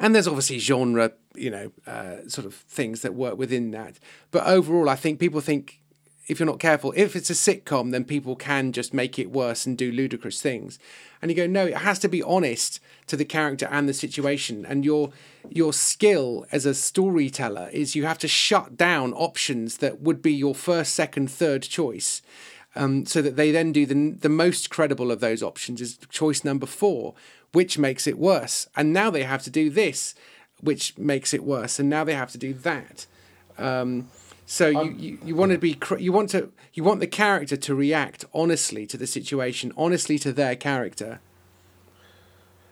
and 0.00 0.14
there's 0.14 0.28
obviously 0.28 0.58
genre, 0.58 1.12
you 1.34 1.50
know, 1.50 1.72
uh, 1.86 2.28
sort 2.28 2.46
of 2.46 2.54
things 2.54 3.02
that 3.02 3.14
work 3.14 3.36
within 3.36 3.72
that. 3.72 3.98
But 4.30 4.46
overall, 4.46 4.88
I 4.88 4.94
think 4.94 5.18
people 5.18 5.40
think 5.40 5.80
if 6.28 6.38
you're 6.38 6.46
not 6.46 6.60
careful, 6.60 6.92
if 6.94 7.16
it's 7.16 7.30
a 7.30 7.32
sitcom, 7.32 7.90
then 7.90 8.04
people 8.04 8.36
can 8.36 8.70
just 8.70 8.92
make 8.92 9.18
it 9.18 9.30
worse 9.30 9.64
and 9.64 9.78
do 9.78 9.90
ludicrous 9.90 10.42
things. 10.42 10.78
And 11.20 11.30
you 11.30 11.36
go, 11.36 11.46
no, 11.46 11.66
it 11.66 11.78
has 11.78 11.98
to 12.00 12.08
be 12.08 12.22
honest 12.22 12.80
to 13.06 13.16
the 13.16 13.24
character 13.24 13.66
and 13.70 13.88
the 13.88 13.94
situation. 13.94 14.66
And 14.66 14.84
your 14.84 15.10
your 15.48 15.72
skill 15.72 16.46
as 16.52 16.66
a 16.66 16.74
storyteller 16.74 17.70
is 17.72 17.96
you 17.96 18.04
have 18.04 18.18
to 18.18 18.28
shut 18.28 18.76
down 18.76 19.14
options 19.14 19.78
that 19.78 20.00
would 20.02 20.20
be 20.20 20.32
your 20.32 20.54
first, 20.54 20.94
second, 20.94 21.30
third 21.30 21.62
choice. 21.62 22.20
Um, 22.76 23.06
so 23.06 23.22
that 23.22 23.36
they 23.36 23.50
then 23.50 23.72
do 23.72 23.86
the, 23.86 24.10
the 24.10 24.28
most 24.28 24.68
credible 24.70 25.10
of 25.10 25.20
those 25.20 25.42
options 25.42 25.80
is 25.80 25.98
choice 26.10 26.44
number 26.44 26.66
four, 26.66 27.14
which 27.52 27.78
makes 27.78 28.06
it 28.06 28.18
worse. 28.18 28.68
And 28.76 28.92
now 28.92 29.10
they 29.10 29.24
have 29.24 29.42
to 29.44 29.50
do 29.50 29.70
this, 29.70 30.14
which 30.60 30.96
makes 30.98 31.32
it 31.32 31.42
worse. 31.42 31.80
And 31.80 31.88
now 31.88 32.04
they 32.04 32.14
have 32.14 32.30
to 32.32 32.38
do 32.38 32.52
that. 32.52 33.06
Um, 33.56 34.10
so 34.50 34.68
you, 34.68 34.94
you, 34.98 35.18
you 35.26 35.36
want 35.36 35.52
to 35.52 35.58
be 35.58 35.78
you 35.98 36.10
want 36.10 36.30
to 36.30 36.50
you 36.72 36.82
want 36.82 37.00
the 37.00 37.06
character 37.06 37.54
to 37.54 37.74
react 37.74 38.24
honestly 38.32 38.86
to 38.86 38.96
the 38.96 39.06
situation, 39.06 39.74
honestly 39.76 40.18
to 40.20 40.32
their 40.32 40.56
character. 40.56 41.20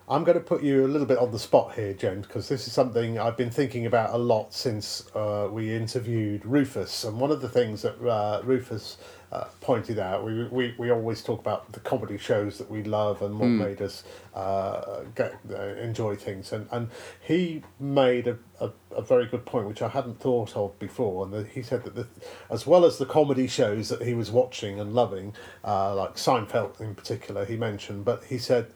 I'm 0.09 0.23
going 0.23 0.39
to 0.39 0.43
put 0.43 0.63
you 0.63 0.87
a 0.87 0.87
little 0.87 1.05
bit 1.05 1.19
on 1.19 1.31
the 1.31 1.37
spot 1.37 1.75
here, 1.75 1.93
James, 1.93 2.25
because 2.25 2.49
this 2.49 2.65
is 2.65 2.73
something 2.73 3.19
I've 3.19 3.37
been 3.37 3.51
thinking 3.51 3.85
about 3.85 4.15
a 4.15 4.17
lot 4.17 4.55
since 4.55 5.05
uh, 5.13 5.49
we 5.51 5.71
interviewed 5.71 6.43
Rufus. 6.47 7.03
And 7.03 7.19
one 7.19 7.29
of 7.29 7.41
the 7.41 7.49
things 7.49 7.83
that 7.83 8.01
uh, 8.03 8.41
Rufus 8.43 8.97
uh, 9.31 9.45
pointed 9.61 9.99
out. 9.99 10.23
We, 10.23 10.45
we, 10.45 10.75
we 10.77 10.89
always 10.89 11.21
talk 11.21 11.39
about 11.39 11.71
the 11.73 11.79
comedy 11.81 12.17
shows 12.17 12.57
that 12.57 12.69
we 12.69 12.83
love 12.83 13.21
and 13.21 13.39
what 13.39 13.49
mm. 13.49 13.57
made 13.57 13.81
us 13.81 14.03
uh, 14.33 15.01
get 15.15 15.35
uh, 15.51 15.61
enjoy 15.75 16.15
things. 16.15 16.53
And, 16.53 16.67
and 16.71 16.89
he 17.19 17.63
made 17.79 18.27
a, 18.27 18.37
a, 18.61 18.71
a, 18.91 19.01
very 19.01 19.25
good 19.25 19.45
point, 19.45 19.67
which 19.67 19.81
I 19.81 19.89
hadn't 19.89 20.19
thought 20.19 20.55
of 20.55 20.77
before. 20.79 21.25
And 21.25 21.33
the, 21.33 21.43
he 21.43 21.61
said 21.61 21.83
that 21.83 21.95
the, 21.95 22.07
as 22.49 22.65
well 22.65 22.85
as 22.85 22.97
the 22.97 23.05
comedy 23.05 23.47
shows 23.47 23.89
that 23.89 24.01
he 24.01 24.13
was 24.13 24.31
watching 24.31 24.79
and 24.79 24.93
loving, 24.93 25.35
uh, 25.65 25.93
like 25.95 26.15
Seinfeld 26.15 26.79
in 26.79 26.95
particular, 26.95 27.43
he 27.43 27.57
mentioned, 27.57 28.05
but 28.05 28.23
he 28.23 28.37
said 28.37 28.67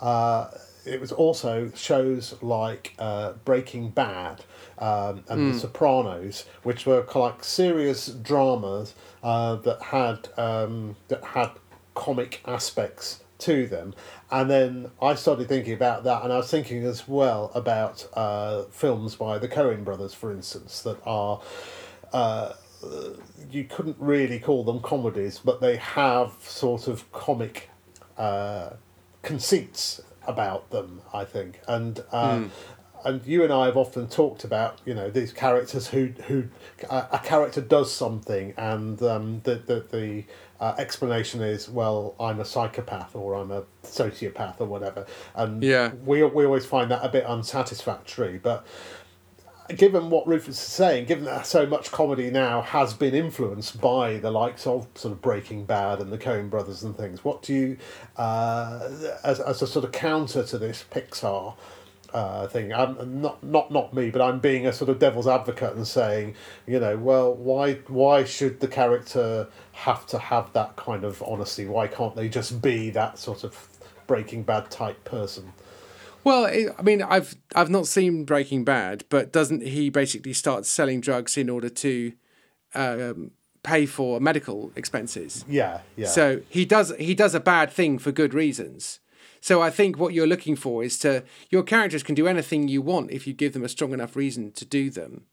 uh, 0.00 0.48
it 0.84 1.00
was 1.00 1.12
also 1.12 1.70
shows 1.74 2.34
like 2.42 2.94
uh, 2.98 3.32
Breaking 3.44 3.90
Bad 3.90 4.44
um, 4.78 5.24
and 5.28 5.40
mm. 5.40 5.52
The 5.52 5.58
Sopranos, 5.58 6.46
which 6.62 6.86
were 6.86 7.06
like 7.14 7.44
serious 7.44 8.06
dramas 8.06 8.94
uh, 9.22 9.56
that 9.56 9.82
had 9.82 10.28
um, 10.36 10.96
that 11.08 11.22
had 11.22 11.50
comic 11.94 12.40
aspects 12.46 13.22
to 13.40 13.66
them. 13.66 13.94
And 14.30 14.50
then 14.50 14.90
I 15.00 15.14
started 15.14 15.48
thinking 15.48 15.74
about 15.74 16.04
that, 16.04 16.22
and 16.22 16.32
I 16.32 16.38
was 16.38 16.50
thinking 16.50 16.84
as 16.84 17.06
well 17.06 17.50
about 17.54 18.06
uh, 18.14 18.62
films 18.70 19.14
by 19.16 19.38
the 19.38 19.48
Coen 19.48 19.84
brothers, 19.84 20.14
for 20.14 20.32
instance, 20.32 20.82
that 20.82 20.98
are. 21.04 21.40
Uh, 22.12 22.54
you 23.50 23.64
couldn't 23.64 23.96
really 23.98 24.38
call 24.38 24.64
them 24.64 24.80
comedies, 24.80 25.38
but 25.38 25.60
they 25.60 25.76
have 25.76 26.32
sort 26.40 26.88
of 26.88 27.10
comic 27.12 27.68
uh, 28.16 28.70
conceits 29.22 30.00
about 30.26 30.70
them, 30.70 31.02
I 31.12 31.24
think. 31.24 31.60
And 31.66 32.02
uh, 32.12 32.36
mm 32.36 32.50
and 33.04 33.26
you 33.26 33.42
and 33.44 33.52
I 33.52 33.66
have 33.66 33.76
often 33.76 34.08
talked 34.08 34.44
about 34.44 34.78
you 34.84 34.94
know 34.94 35.10
these 35.10 35.32
characters 35.32 35.88
who 35.88 36.12
who 36.26 36.44
a, 36.88 37.06
a 37.12 37.18
character 37.18 37.60
does 37.60 37.92
something 37.92 38.54
and 38.56 39.02
um, 39.02 39.40
the 39.44 39.56
the, 39.56 39.80
the 39.90 40.24
uh, 40.60 40.74
explanation 40.78 41.40
is 41.40 41.68
well 41.68 42.14
I'm 42.20 42.40
a 42.40 42.44
psychopath 42.44 43.16
or 43.16 43.34
I'm 43.34 43.50
a 43.50 43.64
sociopath 43.82 44.60
or 44.60 44.66
whatever. 44.66 45.06
And 45.34 45.62
yeah. 45.62 45.92
we 46.04 46.22
we 46.22 46.44
always 46.44 46.66
find 46.66 46.90
that 46.90 47.04
a 47.04 47.08
bit 47.08 47.24
unsatisfactory 47.24 48.38
but 48.38 48.66
given 49.76 50.10
what 50.10 50.26
Rufus 50.26 50.56
is 50.56 50.58
saying 50.58 51.06
given 51.06 51.24
that 51.24 51.46
so 51.46 51.66
much 51.66 51.90
comedy 51.90 52.30
now 52.30 52.62
has 52.62 52.94
been 52.94 53.14
influenced 53.14 53.80
by 53.80 54.18
the 54.18 54.30
likes 54.30 54.66
of 54.66 54.86
sort 54.94 55.12
of 55.12 55.22
Breaking 55.22 55.64
Bad 55.64 56.00
and 56.00 56.12
the 56.12 56.18
Coen 56.18 56.50
brothers 56.50 56.82
and 56.82 56.96
things 56.96 57.24
what 57.24 57.42
do 57.42 57.54
you 57.54 57.76
uh, 58.16 58.88
as, 59.24 59.40
as 59.40 59.62
a 59.62 59.66
sort 59.66 59.84
of 59.84 59.92
counter 59.92 60.42
to 60.44 60.58
this 60.58 60.84
Pixar 60.90 61.54
uh, 62.12 62.46
thing. 62.48 62.72
I'm 62.72 63.20
not 63.20 63.42
not 63.42 63.70
not 63.70 63.94
me, 63.94 64.10
but 64.10 64.20
I'm 64.20 64.40
being 64.40 64.66
a 64.66 64.72
sort 64.72 64.90
of 64.90 64.98
devil's 64.98 65.26
advocate 65.26 65.74
and 65.74 65.86
saying, 65.86 66.34
you 66.66 66.80
know, 66.80 66.96
well, 66.96 67.32
why 67.34 67.74
why 67.86 68.24
should 68.24 68.60
the 68.60 68.68
character 68.68 69.48
have 69.72 70.06
to 70.08 70.18
have 70.18 70.52
that 70.52 70.76
kind 70.76 71.04
of 71.04 71.22
honesty? 71.22 71.66
Why 71.66 71.86
can't 71.86 72.16
they 72.16 72.28
just 72.28 72.60
be 72.60 72.90
that 72.90 73.18
sort 73.18 73.44
of 73.44 73.68
Breaking 74.06 74.42
Bad 74.42 74.70
type 74.70 75.04
person? 75.04 75.52
Well, 76.24 76.46
I 76.46 76.82
mean, 76.82 77.02
I've 77.02 77.34
I've 77.54 77.70
not 77.70 77.86
seen 77.86 78.24
Breaking 78.24 78.64
Bad, 78.64 79.04
but 79.08 79.32
doesn't 79.32 79.62
he 79.62 79.90
basically 79.90 80.32
start 80.32 80.66
selling 80.66 81.00
drugs 81.00 81.36
in 81.36 81.48
order 81.48 81.68
to 81.68 82.12
um, 82.74 83.30
pay 83.62 83.86
for 83.86 84.20
medical 84.20 84.72
expenses? 84.76 85.44
Yeah, 85.48 85.80
yeah. 85.96 86.08
So 86.08 86.42
he 86.48 86.64
does 86.64 86.94
he 86.98 87.14
does 87.14 87.34
a 87.34 87.40
bad 87.40 87.70
thing 87.70 87.98
for 87.98 88.12
good 88.12 88.34
reasons. 88.34 89.00
So 89.40 89.62
I 89.62 89.70
think 89.70 89.98
what 89.98 90.12
you're 90.12 90.26
looking 90.26 90.56
for 90.56 90.84
is 90.84 90.98
to 90.98 91.24
your 91.48 91.62
characters 91.62 92.02
can 92.02 92.14
do 92.14 92.28
anything 92.28 92.68
you 92.68 92.82
want 92.82 93.10
if 93.10 93.26
you 93.26 93.32
give 93.32 93.54
them 93.54 93.64
a 93.64 93.68
strong 93.68 93.92
enough 93.92 94.14
reason 94.14 94.52
to 94.52 94.64
do 94.66 94.90
them, 94.90 95.24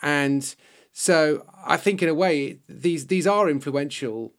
and 0.00 0.54
so 0.92 1.44
I 1.66 1.76
think 1.76 2.02
in 2.02 2.08
a 2.08 2.14
way 2.14 2.58
these 2.68 3.08
these 3.08 3.26
are 3.26 3.50
influential 3.50 4.32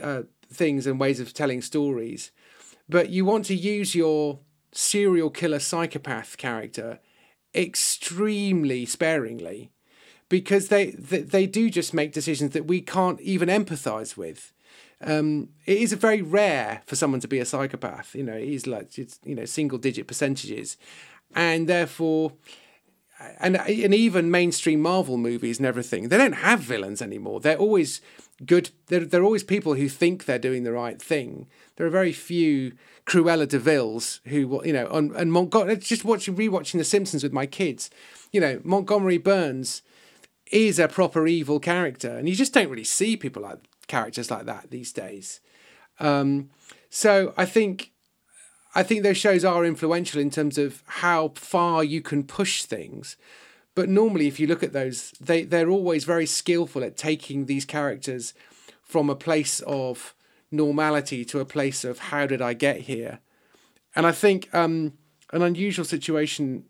uh, 0.00 0.22
things 0.52 0.86
and 0.86 1.00
ways 1.00 1.20
of 1.20 1.32
telling 1.32 1.62
stories, 1.62 2.30
but 2.88 3.08
you 3.08 3.24
want 3.24 3.46
to 3.46 3.54
use 3.54 3.94
your 3.94 4.40
serial 4.76 5.30
killer 5.30 5.58
psychopath 5.58 6.36
character 6.36 6.98
extremely 7.54 8.84
sparingly 8.84 9.70
because 10.28 10.68
they, 10.68 10.90
they 10.90 11.20
they 11.20 11.46
do 11.46 11.70
just 11.70 11.94
make 11.94 12.12
decisions 12.12 12.52
that 12.52 12.66
we 12.66 12.80
can't 12.80 13.20
even 13.20 13.48
empathize 13.48 14.16
with 14.16 14.52
um, 15.00 15.50
it 15.66 15.78
is 15.78 15.92
very 15.92 16.22
rare 16.22 16.82
for 16.86 16.96
someone 16.96 17.20
to 17.20 17.28
be 17.28 17.38
a 17.38 17.44
psychopath. 17.44 18.14
You 18.14 18.22
know, 18.22 18.36
it 18.36 18.48
is 18.48 18.66
like 18.66 18.98
it's 18.98 19.20
you 19.24 19.34
know 19.34 19.44
single 19.44 19.78
digit 19.78 20.06
percentages, 20.06 20.76
and 21.34 21.68
therefore, 21.68 22.32
and 23.38 23.56
and 23.56 23.94
even 23.94 24.30
mainstream 24.30 24.80
Marvel 24.80 25.16
movies 25.16 25.58
and 25.58 25.66
everything, 25.66 26.08
they 26.08 26.18
don't 26.18 26.32
have 26.32 26.60
villains 26.60 27.00
anymore. 27.00 27.40
They're 27.40 27.56
always 27.56 28.00
good. 28.44 28.70
They're 28.86 29.04
they're 29.04 29.24
always 29.24 29.44
people 29.44 29.74
who 29.74 29.88
think 29.88 30.24
they're 30.24 30.38
doing 30.38 30.64
the 30.64 30.72
right 30.72 31.00
thing. 31.00 31.46
There 31.76 31.86
are 31.86 31.90
very 31.90 32.12
few 32.12 32.72
Cruella 33.06 33.48
de 33.48 33.58
Vil's 33.58 34.20
who 34.26 34.60
you 34.64 34.72
know 34.72 34.86
and, 34.88 35.12
and 35.12 35.32
Montgomery. 35.32 35.76
Just 35.76 36.04
watching 36.04 36.36
rewatching 36.36 36.78
The 36.78 36.84
Simpsons 36.84 37.22
with 37.22 37.32
my 37.32 37.46
kids. 37.46 37.90
You 38.32 38.40
know, 38.40 38.60
Montgomery 38.64 39.18
Burns 39.18 39.82
is 40.50 40.78
a 40.78 40.88
proper 40.88 41.26
evil 41.26 41.60
character, 41.60 42.16
and 42.16 42.28
you 42.28 42.34
just 42.34 42.52
don't 42.52 42.68
really 42.68 42.84
see 42.84 43.16
people 43.16 43.42
like 43.42 43.58
characters 43.86 44.30
like 44.30 44.46
that 44.46 44.70
these 44.70 44.92
days. 44.92 45.40
Um, 46.00 46.50
so 46.90 47.32
I 47.36 47.44
think 47.44 47.92
I 48.74 48.82
think 48.82 49.02
those 49.02 49.16
shows 49.16 49.44
are 49.44 49.64
influential 49.64 50.20
in 50.20 50.30
terms 50.30 50.58
of 50.58 50.82
how 50.86 51.32
far 51.36 51.84
you 51.84 52.02
can 52.02 52.24
push 52.24 52.64
things. 52.64 53.16
But 53.74 53.88
normally, 53.88 54.26
if 54.26 54.38
you 54.38 54.46
look 54.46 54.62
at 54.62 54.72
those, 54.72 55.12
they 55.20 55.42
they're 55.42 55.70
always 55.70 56.04
very 56.04 56.26
skillful 56.26 56.84
at 56.84 56.96
taking 56.96 57.46
these 57.46 57.64
characters 57.64 58.34
from 58.82 59.10
a 59.10 59.16
place 59.16 59.60
of 59.60 60.14
normality 60.50 61.24
to 61.24 61.40
a 61.40 61.44
place 61.44 61.84
of 61.84 61.98
how 61.98 62.26
did 62.26 62.40
I 62.40 62.54
get 62.54 62.82
here. 62.82 63.20
And 63.96 64.06
I 64.06 64.12
think 64.12 64.52
um, 64.54 64.94
an 65.32 65.42
unusual 65.42 65.84
situation. 65.84 66.64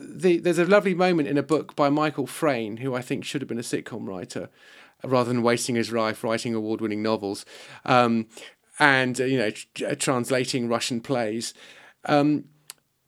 The, 0.00 0.38
there's 0.38 0.58
a 0.60 0.64
lovely 0.64 0.94
moment 0.94 1.26
in 1.26 1.36
a 1.36 1.42
book 1.42 1.74
by 1.74 1.88
Michael 1.88 2.28
Frayn, 2.28 2.78
who 2.78 2.94
I 2.94 3.02
think 3.02 3.24
should 3.24 3.40
have 3.42 3.48
been 3.48 3.58
a 3.58 3.62
sitcom 3.62 4.06
writer, 4.06 4.48
rather 5.02 5.32
than 5.32 5.42
wasting 5.42 5.74
his 5.74 5.90
life 5.90 6.22
writing 6.22 6.54
award-winning 6.54 7.02
novels 7.02 7.44
um, 7.84 8.28
and 8.78 9.20
uh, 9.20 9.24
you 9.24 9.38
know 9.38 9.50
tr- 9.50 9.94
translating 9.94 10.68
Russian 10.68 11.00
plays. 11.00 11.54
Um, 12.04 12.44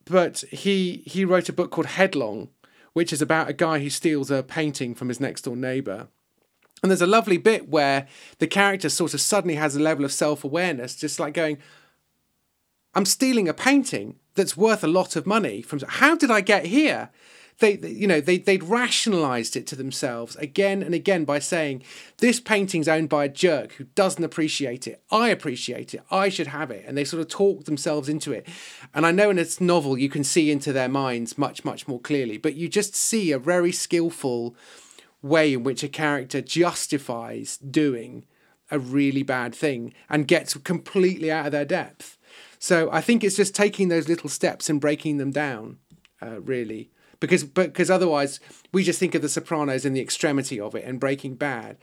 but 0.04 0.40
he 0.50 1.02
he 1.06 1.24
wrote 1.24 1.48
a 1.48 1.52
book 1.52 1.70
called 1.70 1.86
Headlong, 1.86 2.48
which 2.92 3.12
is 3.12 3.22
about 3.22 3.48
a 3.48 3.52
guy 3.54 3.78
who 3.78 3.90
steals 3.90 4.30
a 4.30 4.42
painting 4.42 4.94
from 4.94 5.08
his 5.08 5.20
next 5.20 5.42
door 5.42 5.56
neighbor, 5.56 6.08
And 6.82 6.90
there's 6.90 7.02
a 7.02 7.06
lovely 7.06 7.38
bit 7.38 7.68
where 7.68 8.08
the 8.38 8.46
character 8.46 8.88
sort 8.88 9.14
of 9.14 9.20
suddenly 9.20 9.54
has 9.54 9.76
a 9.76 9.80
level 9.80 10.04
of 10.04 10.12
self 10.12 10.44
awareness, 10.44 10.96
just 10.96 11.20
like 11.20 11.34
going, 11.34 11.58
I'm 12.94 13.04
stealing 13.06 13.48
a 13.48 13.54
painting 13.54 14.16
that's 14.34 14.56
worth 14.56 14.82
a 14.82 14.88
lot 14.88 15.16
of 15.16 15.26
money 15.26 15.62
from 15.62 15.80
how 15.86 16.16
did 16.16 16.30
I 16.30 16.40
get 16.40 16.66
here? 16.66 17.10
They, 17.60 17.78
you 17.78 18.06
know, 18.06 18.20
they 18.20 18.38
they'd 18.38 18.64
rationalised 18.64 19.54
it 19.54 19.66
to 19.68 19.76
themselves 19.76 20.34
again 20.36 20.82
and 20.82 20.94
again 20.94 21.24
by 21.24 21.38
saying 21.38 21.82
this 22.18 22.40
painting's 22.40 22.88
owned 22.88 23.08
by 23.08 23.26
a 23.26 23.28
jerk 23.28 23.72
who 23.74 23.84
doesn't 23.94 24.24
appreciate 24.24 24.86
it. 24.86 25.02
I 25.10 25.28
appreciate 25.28 25.94
it. 25.94 26.02
I 26.10 26.30
should 26.30 26.48
have 26.48 26.70
it, 26.70 26.84
and 26.86 26.96
they 26.96 27.04
sort 27.04 27.20
of 27.20 27.28
talk 27.28 27.64
themselves 27.64 28.08
into 28.08 28.32
it. 28.32 28.48
And 28.94 29.06
I 29.06 29.12
know 29.12 29.30
in 29.30 29.36
this 29.36 29.60
novel 29.60 29.98
you 29.98 30.08
can 30.08 30.24
see 30.24 30.50
into 30.50 30.72
their 30.72 30.88
minds 30.88 31.38
much 31.38 31.64
much 31.64 31.86
more 31.86 32.00
clearly, 32.00 32.38
but 32.38 32.54
you 32.54 32.68
just 32.68 32.96
see 32.96 33.30
a 33.30 33.38
very 33.38 33.72
skillful 33.72 34.56
way 35.22 35.52
in 35.52 35.62
which 35.62 35.82
a 35.82 35.88
character 35.88 36.40
justifies 36.40 37.58
doing 37.58 38.24
a 38.70 38.78
really 38.78 39.22
bad 39.22 39.54
thing 39.54 39.92
and 40.08 40.28
gets 40.28 40.54
completely 40.54 41.30
out 41.30 41.46
of 41.46 41.52
their 41.52 41.64
depth. 41.64 42.16
So 42.58 42.90
I 42.92 43.00
think 43.00 43.24
it's 43.24 43.36
just 43.36 43.54
taking 43.54 43.88
those 43.88 44.08
little 44.08 44.30
steps 44.30 44.68
and 44.68 44.80
breaking 44.80 45.16
them 45.16 45.30
down, 45.30 45.78
uh, 46.22 46.40
really, 46.40 46.90
because 47.20 47.44
because 47.44 47.90
otherwise 47.90 48.40
we 48.72 48.82
just 48.82 48.98
think 48.98 49.14
of 49.14 49.22
The 49.22 49.28
Sopranos 49.28 49.84
in 49.84 49.92
the 49.92 50.00
extremity 50.00 50.58
of 50.58 50.74
it 50.74 50.84
and 50.84 50.98
Breaking 50.98 51.34
Bad. 51.34 51.76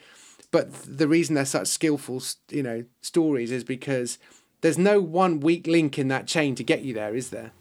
But 0.52 0.72
the 0.74 1.08
reason 1.08 1.36
they're 1.36 1.46
such 1.46 1.68
skillful, 1.68 2.22
you 2.50 2.64
know, 2.64 2.86
stories 3.02 3.52
is 3.52 3.64
because 3.64 4.18
there's 4.62 4.78
no 4.78 5.00
one 5.02 5.40
weak 5.42 5.68
link 5.68 6.00
in 6.00 6.08
that 6.08 6.26
chain 6.26 6.56
to 6.56 6.64
get 6.64 6.82
you 6.84 6.94
there, 6.94 7.14
is 7.16 7.30
there? 7.32 7.52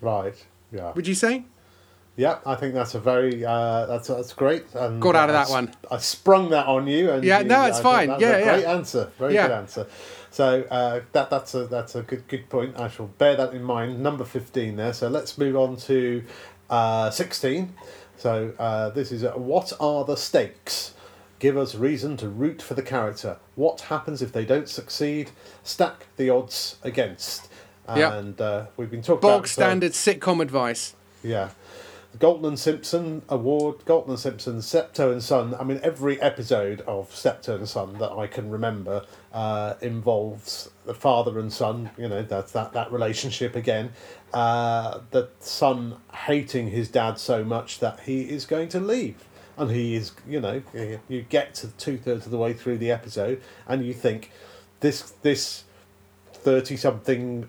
Right. 0.00 0.44
Yeah. 0.72 0.92
Would 0.94 1.06
you 1.06 1.14
say? 1.14 1.44
Yeah, 2.16 2.38
I 2.46 2.54
think 2.54 2.74
that's 2.74 2.94
a 2.94 3.00
very 3.00 3.44
uh, 3.44 3.86
that's 3.86 4.06
that's 4.08 4.32
great. 4.32 4.64
And 4.74 5.00
Got 5.02 5.16
out 5.16 5.30
of 5.30 5.34
I 5.36 5.44
that 5.44 5.50
one. 5.50 5.74
I 5.90 5.98
sprung 5.98 6.50
that 6.50 6.66
on 6.66 6.86
you, 6.86 7.10
and 7.10 7.24
Yeah, 7.24 7.40
you- 7.40 7.46
no, 7.48 7.64
it's 7.66 7.78
I 7.78 7.82
fine. 7.82 8.08
That's 8.08 8.22
Yeah, 8.22 8.36
a 8.36 8.44
great 8.44 8.64
answer. 8.66 9.10
Very 9.18 9.34
Yeah. 9.34 9.48
good 9.48 9.54
answer. 9.54 9.86
So 10.30 10.62
uh, 10.70 11.00
that 11.12 11.30
that's 11.30 11.54
a 11.54 11.66
that's 11.66 11.94
a 11.96 12.02
good 12.02 12.26
good 12.28 12.48
point. 12.48 12.78
I 12.78 12.88
shall 12.88 13.06
bear 13.06 13.34
that 13.36 13.52
in 13.52 13.62
mind. 13.64 14.00
Number 14.00 14.24
fifteen 14.24 14.76
there. 14.76 14.92
So 14.92 15.08
let's 15.08 15.38
move 15.38 15.56
on 15.56 15.76
to 15.88 16.22
uh, 16.70 17.10
sixteen. 17.10 17.74
So 18.16 18.52
uh, 18.58 18.90
this 18.90 19.12
is 19.12 19.24
uh, 19.24 19.32
what 19.32 19.72
are 19.80 20.04
the 20.04 20.16
stakes? 20.16 20.94
Give 21.40 21.56
us 21.58 21.74
reason 21.74 22.16
to 22.18 22.28
root 22.28 22.62
for 22.62 22.74
the 22.74 22.82
character. 22.82 23.36
What 23.54 23.82
happens 23.82 24.22
if 24.22 24.32
they 24.32 24.44
don't 24.44 24.68
succeed? 24.68 25.30
Stack 25.62 26.06
the 26.16 26.30
odds 26.30 26.76
against. 26.82 27.48
Yep. 27.94 28.12
And 28.12 28.40
uh, 28.40 28.66
we've 28.76 28.90
been 28.90 29.02
talking 29.02 29.20
Bog 29.20 29.30
about 29.40 29.44
uh, 29.44 29.48
standard 29.48 29.92
sitcom 29.92 30.40
advice. 30.40 30.94
yeah. 31.22 31.50
Galton 32.18 32.56
Simpson 32.56 33.22
Award, 33.28 33.84
Galton 33.86 34.16
Simpson, 34.16 34.62
Steptoe 34.62 35.12
and 35.12 35.22
Son. 35.22 35.54
I 35.54 35.64
mean, 35.64 35.80
every 35.82 36.20
episode 36.20 36.80
of 36.82 37.14
Steptoe 37.14 37.56
and 37.56 37.68
Son 37.68 37.98
that 37.98 38.12
I 38.12 38.26
can 38.26 38.50
remember 38.50 39.04
uh, 39.32 39.74
involves 39.80 40.70
the 40.84 40.94
father 40.94 41.38
and 41.38 41.52
son. 41.52 41.90
You 41.98 42.08
know, 42.08 42.22
that's 42.22 42.52
that, 42.52 42.72
that 42.72 42.92
relationship 42.92 43.56
again. 43.56 43.92
Uh, 44.32 45.00
the 45.10 45.28
son 45.40 45.96
hating 46.12 46.68
his 46.68 46.88
dad 46.88 47.18
so 47.18 47.44
much 47.44 47.80
that 47.80 48.00
he 48.00 48.30
is 48.30 48.46
going 48.46 48.68
to 48.70 48.80
leave. 48.80 49.24
And 49.56 49.70
he 49.70 49.94
is, 49.94 50.12
you 50.26 50.40
know, 50.40 50.62
you 51.08 51.22
get 51.22 51.54
to 51.56 51.68
two 51.68 51.96
thirds 51.96 52.26
of 52.26 52.32
the 52.32 52.38
way 52.38 52.52
through 52.52 52.78
the 52.78 52.90
episode 52.90 53.40
and 53.68 53.84
you 53.84 53.94
think, 53.94 54.30
this, 54.80 55.12
this 55.22 55.64
30 56.44 56.76
something 56.76 57.48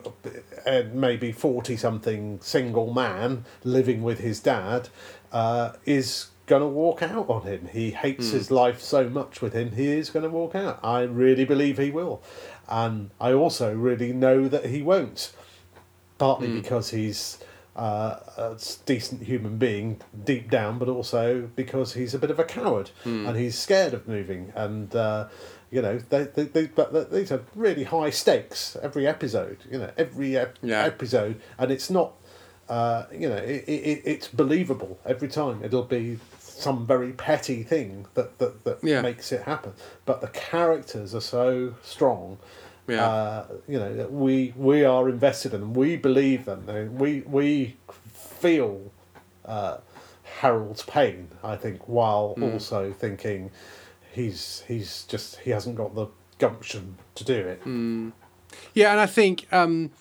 and 0.65 0.93
maybe 0.95 1.31
40 1.31 1.75
something 1.77 2.39
single 2.41 2.93
man 2.93 3.45
living 3.63 4.01
with 4.01 4.19
his 4.19 4.39
dad 4.39 4.89
uh, 5.31 5.73
is 5.85 6.27
going 6.47 6.61
to 6.61 6.67
walk 6.67 7.01
out 7.01 7.29
on 7.29 7.41
him. 7.43 7.67
He 7.71 7.91
hates 7.91 8.29
his 8.31 8.51
life 8.51 8.81
so 8.81 9.09
much 9.09 9.41
with 9.41 9.53
him, 9.53 9.71
he 9.73 9.87
is 9.87 10.09
going 10.09 10.23
to 10.23 10.29
walk 10.29 10.55
out. 10.55 10.79
I 10.83 11.01
really 11.01 11.43
believe 11.45 11.77
he 11.77 11.91
will. 11.91 12.21
And 12.69 13.09
I 13.19 13.33
also 13.33 13.73
really 13.75 14.13
know 14.13 14.47
that 14.47 14.65
he 14.67 14.81
won't. 14.81 15.33
Partly 16.17 16.47
because 16.61 16.91
he's 16.91 17.39
uh, 17.75 18.19
a 18.37 18.57
decent 18.85 19.23
human 19.23 19.57
being 19.57 19.99
deep 20.23 20.49
down, 20.49 20.79
but 20.79 20.87
also 20.87 21.49
because 21.57 21.93
he's 21.93 22.13
a 22.13 22.19
bit 22.19 22.31
of 22.31 22.39
a 22.39 22.45
coward 22.45 22.91
and 23.03 23.35
he's 23.35 23.57
scared 23.57 23.93
of 23.93 24.07
moving. 24.07 24.53
And 24.55 24.95
uh, 24.95 25.27
you 25.71 25.81
know, 25.81 25.97
they, 26.09 26.23
they, 26.23 26.43
they, 26.43 26.67
but 26.67 27.11
these 27.11 27.31
are 27.31 27.41
really 27.55 27.83
high 27.83 28.09
stakes 28.11 28.77
every 28.81 29.07
episode. 29.07 29.57
You 29.71 29.79
know, 29.79 29.91
every 29.97 30.37
ep- 30.37 30.57
Yeah. 30.61 30.83
episode, 30.83 31.41
and 31.57 31.71
it's 31.71 31.89
not. 31.89 32.13
Uh, 32.67 33.05
you 33.13 33.29
know, 33.29 33.35
it, 33.35 33.63
it, 33.67 34.01
it's 34.05 34.27
believable 34.27 34.97
every 35.05 35.27
time. 35.27 35.63
It'll 35.63 35.83
be 35.83 36.17
some 36.39 36.85
very 36.87 37.11
petty 37.11 37.61
thing 37.61 38.07
that 38.15 38.39
that, 38.39 38.63
that 38.63 38.77
Yeah. 38.83 39.01
makes 39.01 39.31
it 39.31 39.43
happen. 39.43 39.73
But 40.05 40.21
the 40.21 40.29
characters 40.29 41.13
are 41.13 41.21
so 41.21 41.75
strong. 41.83 42.37
Yeah. 42.87 43.05
Uh, 43.07 43.45
you 43.67 43.77
know, 43.79 43.93
that 43.95 44.11
we 44.11 44.53
we 44.55 44.83
are 44.83 45.09
invested 45.09 45.53
in 45.53 45.59
them. 45.61 45.73
We 45.73 45.95
believe 45.95 46.45
them. 46.45 46.65
We 46.97 47.21
we 47.21 47.75
feel 48.13 48.91
uh, 49.43 49.77
Harold's 50.39 50.83
pain. 50.83 51.29
I 51.43 51.55
think, 51.57 51.87
while 51.87 52.35
also 52.41 52.91
thinking 52.93 53.51
he's 54.15 54.63
he's 54.67 55.03
just 55.03 55.37
he 55.39 55.51
hasn't 55.51 55.75
got 55.75 55.95
the 55.95 56.07
gumption 56.39 56.97
to 57.15 57.23
do 57.23 57.33
it. 57.33 57.61
Yeah, 58.73 58.91
and 58.91 58.99
I 58.99 59.05
think 59.05 59.47
um, 59.51 59.91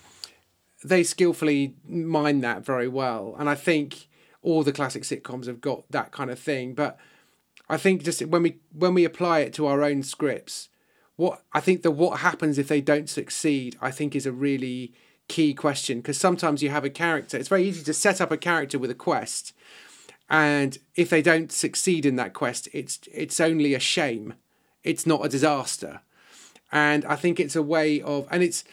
they 0.83 1.03
skillfully 1.03 1.75
mine 1.87 2.41
that 2.41 2.65
very 2.65 2.87
well. 2.87 3.35
And 3.37 3.49
I 3.49 3.55
think 3.55 4.07
all 4.41 4.63
the 4.63 4.71
classic 4.71 5.03
sitcoms 5.03 5.47
have 5.47 5.61
got 5.61 5.89
that 5.91 6.11
kind 6.11 6.29
of 6.29 6.39
thing. 6.39 6.73
But 6.73 6.97
I 7.69 7.77
think 7.77 8.03
just 8.03 8.25
when 8.25 8.43
we 8.43 8.57
when 8.71 8.93
we 8.93 9.05
apply 9.05 9.39
it 9.39 9.53
to 9.53 9.67
our 9.67 9.83
own 9.83 10.03
scripts, 10.03 10.69
what 11.15 11.41
I 11.53 11.59
think 11.59 11.81
the 11.81 11.91
what 11.91 12.19
happens 12.19 12.57
if 12.57 12.67
they 12.67 12.81
don't 12.81 13.09
succeed, 13.09 13.77
I 13.81 13.91
think 13.91 14.15
is 14.15 14.25
a 14.25 14.31
really 14.31 14.93
key 15.27 15.55
question 15.55 15.99
because 15.99 16.19
sometimes 16.19 16.61
you 16.61 16.69
have 16.69 16.85
a 16.85 16.89
character. 16.89 17.37
It's 17.37 17.49
very 17.49 17.63
easy 17.67 17.83
to 17.83 17.93
set 17.93 18.21
up 18.21 18.31
a 18.31 18.37
character 18.37 18.77
with 18.77 18.91
a 18.91 18.95
quest, 18.95 19.53
and 20.29 20.77
if 20.95 21.09
they 21.09 21.21
don't 21.21 21.51
succeed 21.51 22.05
in 22.05 22.15
that 22.15 22.33
quest, 22.33 22.67
it's 22.73 22.99
it's 23.13 23.39
only 23.39 23.73
a 23.73 23.79
shame. 23.79 24.33
It's 24.83 25.05
not 25.05 25.25
a 25.25 25.29
disaster 25.29 26.01
and 26.71 27.05
I 27.05 27.15
think 27.15 27.39
it's 27.39 27.55
a 27.55 27.61
way 27.61 28.01
of 28.01 28.27
and 28.29 28.43
it's 28.43 28.63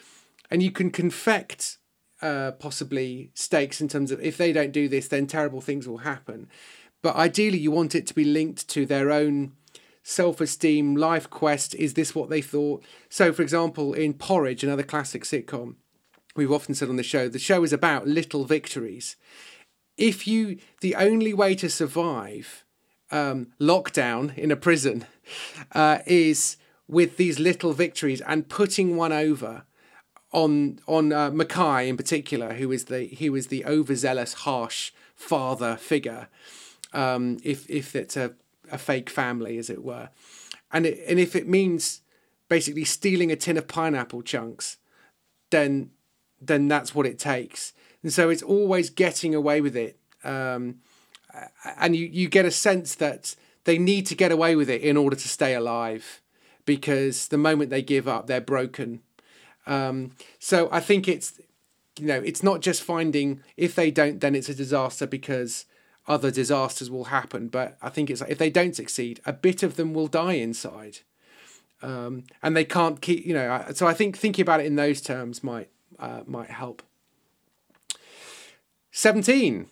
and 0.51 0.61
you 0.61 0.71
can 0.71 0.91
confect 0.91 1.77
uh, 2.21 2.51
possibly 2.51 3.31
stakes 3.33 3.81
in 3.81 3.87
terms 3.87 4.11
of 4.11 4.21
if 4.21 4.37
they 4.37 4.53
don't 4.53 4.71
do 4.71 4.87
this, 4.87 5.07
then 5.07 5.25
terrible 5.25 5.61
things 5.61 5.87
will 5.87 5.99
happen. 5.99 6.47
But 7.01 7.15
ideally, 7.15 7.57
you 7.57 7.71
want 7.71 7.95
it 7.95 8.07
to 8.07 8.13
be 8.13 8.23
linked 8.23 8.67
to 8.69 8.85
their 8.85 9.11
own 9.11 9.53
self-esteem, 10.03 10.95
life 10.95 11.29
quest. 11.29 11.75
Is 11.75 11.95
this 11.95 12.13
what 12.13 12.29
they 12.29 12.41
thought? 12.41 12.83
So, 13.09 13.33
for 13.33 13.41
example, 13.41 13.93
in 13.93 14.13
Porridge, 14.13 14.63
another 14.63 14.83
classic 14.83 15.23
sitcom, 15.23 15.75
we've 16.35 16.51
often 16.51 16.75
said 16.75 16.89
on 16.89 16.95
the 16.95 17.03
show, 17.03 17.27
the 17.27 17.39
show 17.39 17.63
is 17.63 17.73
about 17.73 18.07
little 18.07 18.45
victories. 18.45 19.15
If 19.97 20.27
you, 20.27 20.57
the 20.81 20.95
only 20.95 21.33
way 21.33 21.55
to 21.55 21.69
survive 21.69 22.63
um, 23.11 23.53
lockdown 23.59 24.35
in 24.37 24.51
a 24.51 24.55
prison 24.55 25.05
uh, 25.71 25.99
is 26.05 26.57
with 26.87 27.17
these 27.17 27.39
little 27.39 27.73
victories 27.73 28.21
and 28.21 28.49
putting 28.49 28.97
one 28.97 29.11
over 29.11 29.63
on 30.31 30.79
on 30.87 31.13
uh, 31.13 31.29
Mackay 31.31 31.87
in 31.87 31.95
particular, 31.95 32.53
who 32.53 32.71
is 32.71 32.85
the 32.85 33.05
who 33.05 33.35
is 33.35 33.47
the 33.47 33.63
overzealous, 33.65 34.33
harsh 34.33 34.91
father 35.15 35.77
figure. 35.77 36.27
Um, 36.91 37.37
if 37.43 37.69
if 37.69 37.95
it's 37.95 38.17
a, 38.17 38.33
a 38.71 38.77
fake 38.77 39.09
family, 39.09 39.57
as 39.57 39.69
it 39.69 39.83
were, 39.83 40.09
and 40.71 40.85
it, 40.85 40.99
and 41.07 41.19
if 41.19 41.35
it 41.35 41.47
means 41.47 42.01
basically 42.49 42.83
stealing 42.83 43.31
a 43.31 43.35
tin 43.35 43.57
of 43.57 43.67
pineapple 43.67 44.23
chunks, 44.23 44.77
then 45.51 45.91
then 46.41 46.67
that's 46.67 46.93
what 46.93 47.05
it 47.05 47.19
takes. 47.19 47.73
And 48.03 48.11
so 48.11 48.29
it's 48.29 48.43
always 48.43 48.89
getting 48.89 49.33
away 49.33 49.61
with 49.61 49.75
it. 49.75 49.97
Um, 50.23 50.75
and 51.79 51.95
you, 51.95 52.05
you 52.05 52.29
get 52.29 52.45
a 52.45 52.51
sense 52.51 52.95
that 52.95 53.35
they 53.63 53.77
need 53.77 54.05
to 54.07 54.15
get 54.15 54.31
away 54.31 54.55
with 54.55 54.69
it 54.69 54.81
in 54.81 54.97
order 54.97 55.15
to 55.15 55.27
stay 55.27 55.55
alive 55.55 56.21
because 56.65 57.29
the 57.29 57.37
moment 57.37 57.69
they 57.69 57.81
give 57.81 58.07
up, 58.07 58.27
they're 58.27 58.41
broken. 58.41 59.01
Um, 59.65 60.11
so 60.39 60.69
I 60.71 60.79
think 60.79 61.07
it's, 61.07 61.39
you 61.97 62.07
know, 62.07 62.19
it's 62.19 62.43
not 62.43 62.61
just 62.61 62.83
finding 62.83 63.41
if 63.57 63.75
they 63.75 63.91
don't, 63.91 64.19
then 64.19 64.35
it's 64.35 64.49
a 64.49 64.55
disaster 64.55 65.07
because 65.07 65.65
other 66.07 66.31
disasters 66.31 66.91
will 66.91 67.05
happen. 67.05 67.47
But 67.47 67.77
I 67.81 67.89
think 67.89 68.09
it's 68.09 68.21
like 68.21 68.31
if 68.31 68.37
they 68.37 68.49
don't 68.49 68.75
succeed, 68.75 69.21
a 69.25 69.33
bit 69.33 69.63
of 69.63 69.75
them 69.75 69.93
will 69.93 70.07
die 70.07 70.33
inside. 70.33 70.99
Um, 71.81 72.23
and 72.41 72.55
they 72.55 72.65
can't 72.65 73.01
keep, 73.01 73.25
you 73.25 73.33
know, 73.33 73.65
so 73.73 73.87
I 73.87 73.93
think 73.93 74.17
thinking 74.17 74.43
about 74.43 74.61
it 74.61 74.65
in 74.65 74.75
those 74.75 75.01
terms 75.01 75.43
might, 75.43 75.69
uh, 75.99 76.21
might 76.25 76.49
help. 76.49 76.81
17. 78.95 79.65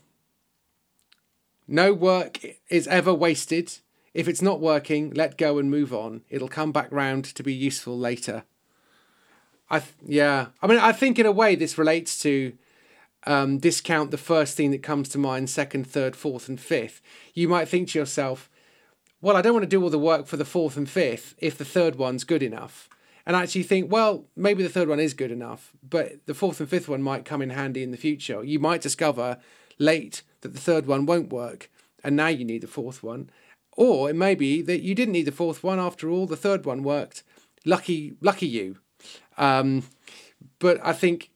No 1.68 1.94
work 1.94 2.40
is 2.70 2.88
ever 2.88 3.14
wasted. 3.14 3.78
If 4.16 4.28
it's 4.28 4.42
not 4.42 4.60
working, 4.60 5.12
let 5.14 5.38
go 5.38 5.60
and 5.60 5.70
move 5.70 5.94
on. 5.94 6.24
It'll 6.28 6.48
come 6.48 6.72
back 6.72 6.92
round 6.92 7.26
to 7.26 7.44
be 7.44 7.54
useful 7.54 7.96
later. 7.96 8.46
I 9.70 9.78
th- 9.78 9.94
yeah. 10.04 10.48
I 10.64 10.66
mean, 10.66 10.80
I 10.80 10.92
think 10.92 11.20
in 11.20 11.28
a 11.28 11.32
way 11.32 11.54
this 11.54 11.78
relates 11.78 12.20
to 12.24 12.54
um, 13.28 13.60
discount 13.60 14.10
the 14.10 14.18
first 14.18 14.58
thing 14.58 14.72
that 14.72 14.82
comes 14.82 15.08
to 15.10 15.20
mind, 15.20 15.52
second, 15.52 15.86
third, 15.86 16.16
fourth, 16.16 16.50
and 16.50 16.60
fifth. 16.60 17.00
You 17.36 17.48
might 17.48 17.70
think 17.70 17.90
to 17.90 18.00
yourself, 18.00 18.50
well, 19.22 19.38
I 19.38 19.44
don't 19.44 19.54
want 19.54 19.64
to 19.64 19.70
do 19.70 19.84
all 19.84 19.92
the 19.92 20.00
work 20.00 20.26
for 20.26 20.38
the 20.38 20.46
fourth 20.46 20.78
and 20.78 20.90
fifth 20.90 21.36
if 21.38 21.60
the 21.60 21.64
third 21.64 21.96
one's 21.96 22.24
good 22.24 22.42
enough. 22.42 22.90
And 23.32 23.38
actually 23.38 23.64
think, 23.64 23.90
well, 23.90 24.26
maybe 24.36 24.62
the 24.62 24.68
third 24.68 24.90
one 24.90 25.00
is 25.00 25.14
good 25.14 25.32
enough, 25.32 25.72
but 25.90 26.18
the 26.26 26.34
fourth 26.34 26.60
and 26.60 26.68
fifth 26.68 26.90
one 26.90 27.02
might 27.02 27.24
come 27.24 27.42
in 27.42 27.52
handy 27.52 27.82
in 27.82 27.92
the 27.92 27.96
future. 27.96 28.44
You 28.44 28.60
might 28.60 28.82
discover 28.82 29.38
late 29.80 30.22
that 30.42 30.52
the 30.52 30.60
third 30.60 30.86
one 30.86 31.06
won't 31.06 31.32
work, 31.32 31.72
and 32.04 32.18
now 32.18 32.28
you 32.28 32.44
need 32.44 32.60
the 32.60 32.68
fourth 32.68 33.02
one. 33.02 33.30
Or 33.78 34.10
it 34.10 34.18
may 34.18 34.36
be 34.36 34.62
that 34.64 34.82
you 34.82 34.94
didn't 34.94 35.14
need 35.14 35.28
the 35.28 35.32
fourth 35.32 35.64
one 35.64 35.80
after 35.80 36.10
all, 36.10 36.28
the 36.28 36.36
third 36.36 36.66
one 36.66 36.84
worked. 36.84 37.24
Lucky, 37.64 38.16
lucky 38.20 38.48
you. 38.48 38.80
Um, 39.38 39.84
but 40.60 40.86
I 40.86 40.92
think, 40.92 41.32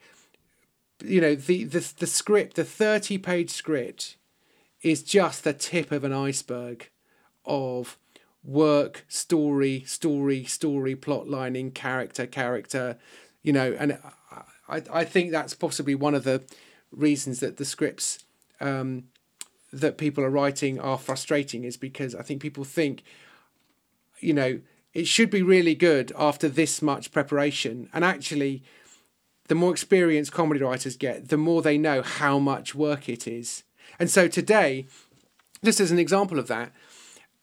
you 1.01 1.21
know, 1.21 1.33
the, 1.33 1.63
the, 1.63 1.93
the 1.97 2.07
script, 2.07 2.57
the 2.57 2.65
30 2.65 3.19
page 3.19 3.51
script, 3.51 4.17
is 4.81 5.01
just 5.01 5.45
the 5.45 5.53
tip 5.53 5.93
of 5.93 6.03
an 6.03 6.11
iceberg 6.11 6.89
of 7.45 7.97
work, 8.45 9.05
story, 9.07 9.83
story, 9.85 10.43
story, 10.43 10.95
plot 10.95 11.27
lining, 11.27 11.71
character, 11.71 12.25
character, 12.27 12.97
you 13.41 13.51
know, 13.51 13.75
and 13.79 13.97
I, 14.69 14.81
I 14.91 15.03
think 15.03 15.31
that's 15.31 15.53
possibly 15.53 15.95
one 15.95 16.15
of 16.15 16.23
the 16.23 16.43
reasons 16.91 17.39
that 17.39 17.57
the 17.57 17.65
scripts 17.65 18.23
um, 18.59 19.05
that 19.73 19.97
people 19.97 20.23
are 20.23 20.29
writing 20.29 20.79
are 20.79 20.97
frustrating 20.97 21.63
is 21.63 21.77
because 21.77 22.15
I 22.15 22.21
think 22.21 22.41
people 22.41 22.63
think, 22.63 23.03
you 24.19 24.33
know, 24.33 24.59
it 24.93 25.07
should 25.07 25.29
be 25.29 25.41
really 25.41 25.75
good 25.75 26.13
after 26.17 26.47
this 26.47 26.81
much 26.81 27.11
preparation. 27.11 27.89
And 27.93 28.05
actually, 28.05 28.63
the 29.47 29.55
more 29.55 29.71
experienced 29.71 30.31
comedy 30.31 30.61
writers 30.61 30.95
get, 30.95 31.27
the 31.27 31.37
more 31.37 31.61
they 31.61 31.77
know 31.77 32.01
how 32.01 32.39
much 32.39 32.73
work 32.73 33.09
it 33.09 33.27
is. 33.27 33.63
And 33.99 34.09
so 34.09 34.27
today, 34.27 34.85
just 35.63 35.79
as 35.79 35.91
an 35.91 35.99
example 35.99 36.39
of 36.39 36.47
that, 36.47 36.71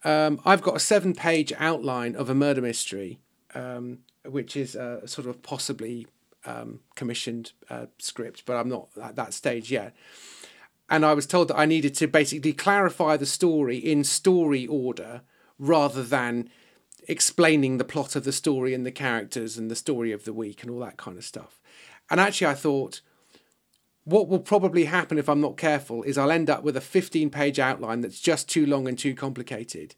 um, 0.03 0.39
I've 0.45 0.61
got 0.61 0.75
a 0.75 0.79
seven 0.79 1.13
page 1.13 1.53
outline 1.57 2.15
of 2.15 2.29
a 2.29 2.35
murder 2.35 2.61
mystery, 2.61 3.19
um, 3.55 3.99
which 4.25 4.55
is 4.55 4.75
a 4.75 5.07
sort 5.07 5.27
of 5.27 5.41
possibly 5.41 6.07
um, 6.45 6.81
commissioned 6.95 7.53
uh, 7.69 7.85
script, 7.99 8.43
but 8.45 8.55
I'm 8.57 8.69
not 8.69 8.89
at 9.01 9.15
that 9.15 9.33
stage 9.33 9.71
yet. 9.71 9.95
And 10.89 11.05
I 11.05 11.13
was 11.13 11.25
told 11.25 11.47
that 11.47 11.57
I 11.57 11.65
needed 11.65 11.95
to 11.95 12.07
basically 12.07 12.53
clarify 12.53 13.17
the 13.17 13.25
story 13.25 13.77
in 13.77 14.03
story 14.03 14.67
order 14.67 15.21
rather 15.57 16.03
than 16.03 16.49
explaining 17.07 17.77
the 17.77 17.83
plot 17.83 18.15
of 18.15 18.23
the 18.23 18.31
story 18.31 18.73
and 18.73 18.85
the 18.85 18.91
characters 18.91 19.57
and 19.57 19.71
the 19.71 19.75
story 19.75 20.11
of 20.11 20.25
the 20.25 20.33
week 20.33 20.61
and 20.61 20.71
all 20.71 20.79
that 20.79 20.97
kind 20.97 21.17
of 21.17 21.23
stuff. 21.23 21.61
And 22.09 22.19
actually, 22.19 22.47
I 22.47 22.53
thought, 22.53 23.01
what 24.05 24.27
will 24.27 24.39
probably 24.39 24.85
happen 24.85 25.17
if 25.17 25.29
I'm 25.29 25.41
not 25.41 25.57
careful 25.57 26.03
is 26.03 26.17
I'll 26.17 26.31
end 26.31 26.49
up 26.49 26.63
with 26.63 26.75
a 26.75 26.81
15 26.81 27.29
page 27.29 27.59
outline 27.59 28.01
that's 28.01 28.19
just 28.19 28.49
too 28.49 28.65
long 28.65 28.87
and 28.87 28.97
too 28.97 29.15
complicated. 29.15 29.95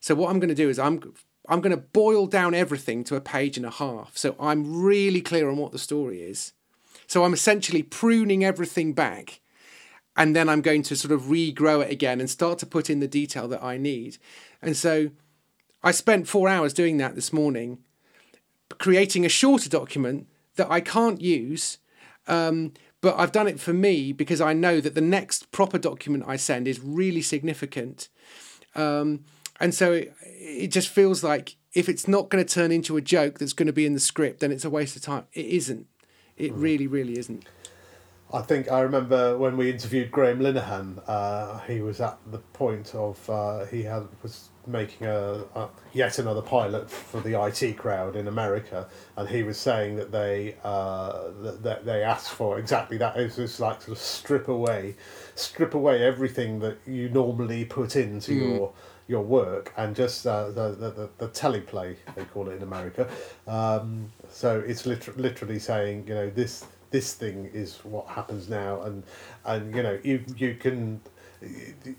So 0.00 0.14
what 0.14 0.30
I'm 0.30 0.40
going 0.40 0.48
to 0.48 0.54
do 0.54 0.68
is 0.68 0.78
I'm 0.78 1.14
I'm 1.48 1.60
going 1.60 1.76
to 1.76 1.82
boil 1.82 2.26
down 2.26 2.54
everything 2.54 3.04
to 3.04 3.16
a 3.16 3.20
page 3.20 3.56
and 3.56 3.66
a 3.66 3.70
half. 3.70 4.16
So 4.16 4.34
I'm 4.40 4.82
really 4.82 5.20
clear 5.20 5.48
on 5.50 5.58
what 5.58 5.72
the 5.72 5.78
story 5.78 6.22
is. 6.22 6.52
So 7.06 7.22
I'm 7.22 7.34
essentially 7.34 7.82
pruning 7.82 8.42
everything 8.42 8.94
back 8.94 9.40
and 10.16 10.34
then 10.34 10.48
I'm 10.48 10.62
going 10.62 10.82
to 10.84 10.96
sort 10.96 11.12
of 11.12 11.22
regrow 11.22 11.84
it 11.84 11.90
again 11.90 12.20
and 12.20 12.30
start 12.30 12.58
to 12.60 12.66
put 12.66 12.88
in 12.88 13.00
the 13.00 13.08
detail 13.08 13.46
that 13.48 13.62
I 13.62 13.76
need. 13.76 14.16
And 14.62 14.76
so 14.76 15.10
I 15.82 15.90
spent 15.90 16.28
4 16.28 16.48
hours 16.48 16.72
doing 16.72 16.96
that 16.96 17.14
this 17.14 17.32
morning 17.32 17.78
creating 18.78 19.24
a 19.24 19.28
shorter 19.28 19.68
document 19.68 20.26
that 20.56 20.70
I 20.70 20.80
can't 20.80 21.20
use 21.20 21.78
um, 22.26 22.72
but 23.04 23.18
I've 23.18 23.32
done 23.32 23.46
it 23.46 23.60
for 23.60 23.74
me 23.74 24.12
because 24.12 24.40
I 24.40 24.54
know 24.54 24.80
that 24.80 24.94
the 24.94 25.02
next 25.02 25.52
proper 25.52 25.76
document 25.76 26.24
I 26.26 26.36
send 26.36 26.66
is 26.66 26.80
really 26.80 27.20
significant. 27.20 28.08
Um, 28.74 29.26
and 29.60 29.74
so 29.74 29.92
it, 29.92 30.14
it 30.22 30.68
just 30.68 30.88
feels 30.88 31.22
like 31.22 31.56
if 31.74 31.90
it's 31.90 32.08
not 32.08 32.30
going 32.30 32.42
to 32.42 32.50
turn 32.50 32.72
into 32.72 32.96
a 32.96 33.02
joke 33.02 33.38
that's 33.38 33.52
going 33.52 33.66
to 33.66 33.74
be 33.74 33.84
in 33.84 33.92
the 33.92 34.00
script, 34.00 34.40
then 34.40 34.50
it's 34.50 34.64
a 34.64 34.70
waste 34.70 34.96
of 34.96 35.02
time. 35.02 35.26
It 35.34 35.44
isn't. 35.44 35.86
It 36.38 36.52
mm. 36.52 36.62
really, 36.62 36.86
really 36.86 37.18
isn't. 37.18 37.44
I 38.32 38.40
think 38.40 38.72
I 38.72 38.80
remember 38.80 39.36
when 39.36 39.58
we 39.58 39.70
interviewed 39.70 40.10
Graham 40.10 40.40
Linehan, 40.40 41.02
uh, 41.06 41.58
he 41.66 41.82
was 41.82 42.00
at 42.00 42.16
the 42.30 42.38
point 42.38 42.94
of 42.94 43.28
uh, 43.28 43.66
he 43.66 43.82
had 43.82 44.08
was 44.22 44.48
making 44.66 45.06
a, 45.06 45.44
a, 45.54 45.68
yet 45.92 46.18
another 46.18 46.42
pilot 46.42 46.90
for 46.90 47.20
the 47.20 47.40
IT 47.40 47.76
crowd 47.76 48.16
in 48.16 48.28
America, 48.28 48.88
and 49.16 49.28
he 49.28 49.42
was 49.42 49.58
saying 49.58 49.96
that 49.96 50.12
they 50.12 50.56
uh, 50.64 51.30
that, 51.62 51.84
they 51.84 52.02
asked 52.02 52.30
for 52.30 52.58
exactly 52.58 52.96
that. 52.98 53.16
It 53.16 53.24
was 53.24 53.36
just 53.36 53.60
like 53.60 53.82
sort 53.82 53.96
of 53.96 54.02
strip 54.02 54.48
away, 54.48 54.96
strip 55.34 55.74
away 55.74 56.02
everything 56.04 56.60
that 56.60 56.78
you 56.86 57.08
normally 57.08 57.64
put 57.64 57.96
into 57.96 58.32
mm. 58.32 58.40
your 58.40 58.72
your 59.06 59.22
work 59.22 59.72
and 59.76 59.94
just 59.94 60.26
uh, 60.26 60.46
the, 60.50 60.70
the, 60.70 60.90
the, 60.90 61.10
the 61.18 61.28
teleplay 61.28 61.94
they 62.14 62.24
call 62.24 62.48
it 62.48 62.56
in 62.56 62.62
America. 62.62 63.08
Um, 63.46 64.10
so 64.30 64.60
it's 64.66 64.86
liter- 64.86 65.12
literally 65.16 65.58
saying 65.58 66.06
you 66.08 66.14
know 66.14 66.30
this 66.30 66.64
this 66.90 67.14
thing 67.14 67.50
is 67.52 67.78
what 67.84 68.06
happens 68.06 68.48
now 68.48 68.82
and 68.82 69.02
and 69.44 69.74
you 69.74 69.82
know 69.82 69.98
you 70.04 70.24
you 70.36 70.54
can 70.54 71.00
the 71.84 71.94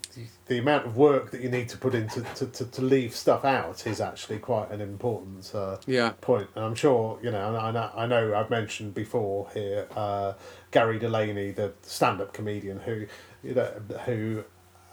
the 0.48 0.60
amount 0.60 0.86
of 0.86 0.96
work 0.96 1.32
that 1.32 1.42
you 1.42 1.50
need 1.50 1.68
to 1.70 1.78
put 1.78 1.96
into 1.96 2.22
to, 2.36 2.46
to, 2.48 2.66
to 2.66 2.82
leave 2.82 3.16
stuff 3.16 3.44
out 3.44 3.88
is 3.88 4.00
actually 4.00 4.38
quite 4.38 4.70
an 4.70 4.80
important 4.80 5.52
uh, 5.56 5.78
yeah. 5.88 6.12
point. 6.22 6.48
And 6.56 6.64
I'm 6.64 6.76
sure, 6.76 7.20
you 7.24 7.32
know, 7.32 7.56
I 7.56 7.72
know, 7.72 7.92
I 7.96 8.06
know 8.06 8.36
I've 8.36 8.52
mentioned 8.52 8.94
before 8.94 9.50
here 9.54 9.88
uh, 9.96 10.34
Gary 10.70 11.00
Delaney, 11.00 11.52
the 11.52 11.74
stand 11.82 12.22
up 12.22 12.32
comedian, 12.32 12.80
who, 12.80 13.08
you 13.44 13.56
know, 13.56 13.72
who 14.06 14.44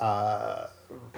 uh, 0.00 0.68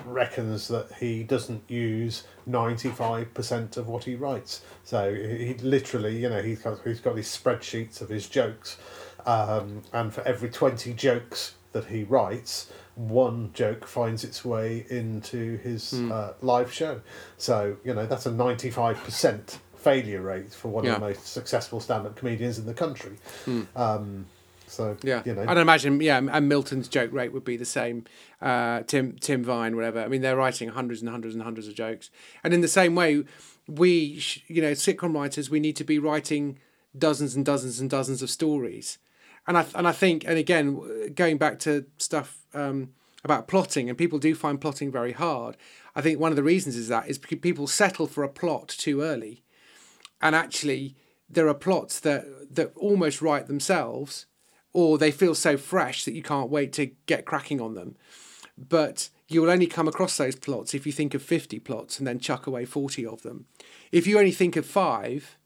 reckons 0.05 0.67
that 0.69 0.89
he 0.99 1.23
doesn't 1.23 1.63
use 1.69 2.25
95% 2.49 3.77
of 3.77 3.87
what 3.87 4.03
he 4.03 4.17
writes. 4.17 4.63
So 4.83 5.15
he 5.15 5.55
literally, 5.63 6.21
you 6.21 6.29
know, 6.29 6.43
he's 6.43 6.61
got, 6.63 6.81
he's 6.83 7.01
got 7.01 7.15
these 7.15 7.29
spreadsheets 7.29 8.01
of 8.01 8.09
his 8.09 8.29
jokes. 8.29 8.79
Um, 9.27 9.83
and 9.93 10.13
for 10.13 10.23
every 10.23 10.51
20 10.51 10.93
jokes 10.95 11.55
that 11.73 11.87
he 11.87 12.03
writes, 12.03 12.71
one 12.97 13.51
joke 13.53 13.87
finds 13.87 14.25
its 14.25 14.45
way 14.45 14.87
into 14.89 15.57
his 15.59 15.93
mm. 15.95 16.13
uh, 16.13 16.33
live 16.41 16.73
show. 16.73 17.01
So, 17.39 17.77
you 17.85 17.95
know, 17.95 18.07
that's 18.07 18.27
a 18.27 18.31
95% 18.31 19.59
failure 19.77 20.23
rate 20.23 20.53
for 20.53 20.69
one 20.69 20.85
yeah. 20.85 20.95
of 20.95 21.01
the 21.01 21.07
most 21.09 21.27
successful 21.27 21.81
stand 21.81 22.07
up 22.07 22.17
comedians 22.17 22.59
in 22.59 22.67
the 22.67 22.75
country. 22.75 23.17
Mm. 23.47 23.67
Um, 23.77 24.27
so 24.67 24.97
yeah, 25.03 25.23
you 25.25 25.35
know, 25.35 25.45
I'd 25.47 25.59
imagine 25.59 26.01
yeah, 26.01 26.17
and 26.19 26.49
Milton's 26.49 26.89
joke 26.89 27.13
rate 27.13 27.33
would 27.33 27.45
be 27.45 27.57
the 27.57 27.65
same. 27.65 28.05
Uh, 28.41 28.83
Tim 28.83 29.17
Tim 29.21 29.45
Vine, 29.45 29.77
whatever. 29.77 30.01
I 30.01 30.09
mean, 30.09 30.21
they're 30.21 30.37
writing 30.37 30.71
hundreds 30.71 31.01
and 31.01 31.11
hundreds 31.11 31.35
and 31.35 31.45
hundreds 31.45 31.69
of 31.69 31.75
jokes, 31.75 32.11
and 32.43 32.53
in 32.53 32.61
the 32.61 32.67
same 32.67 32.97
way, 32.97 33.25
we 33.69 34.21
you 34.49 34.61
know 34.63 34.73
sitcom 34.73 35.15
writers 35.15 35.49
we 35.49 35.61
need 35.61 35.77
to 35.77 35.85
be 35.85 35.99
writing 35.99 36.59
dozens 36.97 37.37
and 37.37 37.45
dozens 37.45 37.79
and 37.79 37.89
dozens 37.89 38.23
of 38.23 38.31
stories 38.31 38.99
and 39.47 39.59
I 39.59 39.67
and 39.75 39.87
I 39.87 39.93
think 39.93 40.25
and 40.27 40.39
again 40.39 41.13
going 41.15 41.39
back 41.39 41.59
to 41.61 41.87
stuff 41.99 42.43
um, 42.55 42.91
about 43.25 43.49
plotting 43.49 43.89
and 43.89 43.99
people 43.99 44.19
do 44.19 44.35
find 44.35 44.61
plotting 44.61 44.91
very 44.91 45.13
hard. 45.13 45.57
I 45.95 46.01
think 46.01 46.19
one 46.19 46.33
of 46.33 46.37
the 46.37 46.43
reasons 46.43 46.77
is 46.77 46.89
that 46.89 47.09
is 47.09 47.19
people 47.19 47.67
settle 47.67 48.07
for 48.07 48.25
a 48.25 48.29
plot 48.29 48.69
too 48.69 49.03
early, 49.03 49.43
and 50.21 50.35
actually 50.35 50.97
there 51.29 51.49
are 51.49 51.55
plots 51.55 52.01
that 52.01 52.55
that 52.55 52.73
almost 52.77 53.23
write 53.23 53.47
themselves, 53.47 54.27
or 54.73 54.99
they 54.99 55.11
feel 55.11 55.35
so 55.35 55.57
fresh 55.57 56.05
that 56.05 56.15
you 56.15 56.23
can't 56.23 56.51
wait 56.51 56.73
to 56.75 56.87
get 57.07 57.27
cracking 57.27 57.61
on 57.61 57.75
them. 57.75 57.97
But 58.57 59.11
you 59.29 59.43
will 59.43 59.51
only 59.51 59.67
come 59.67 59.89
across 59.89 60.17
those 60.17 60.37
plots 60.37 60.75
if 60.75 60.87
you 60.87 60.93
think 60.93 61.15
of 61.15 61.23
50 61.23 61.59
plots 61.61 61.99
and 61.99 62.07
then 62.07 62.21
chuck 62.21 62.47
away 62.47 62.65
40 62.65 63.07
of 63.07 63.23
them. 63.23 63.47
If 63.91 64.07
you 64.07 64.19
only 64.19 64.31
think 64.31 64.55
of 64.55 64.67
five, 64.67 65.37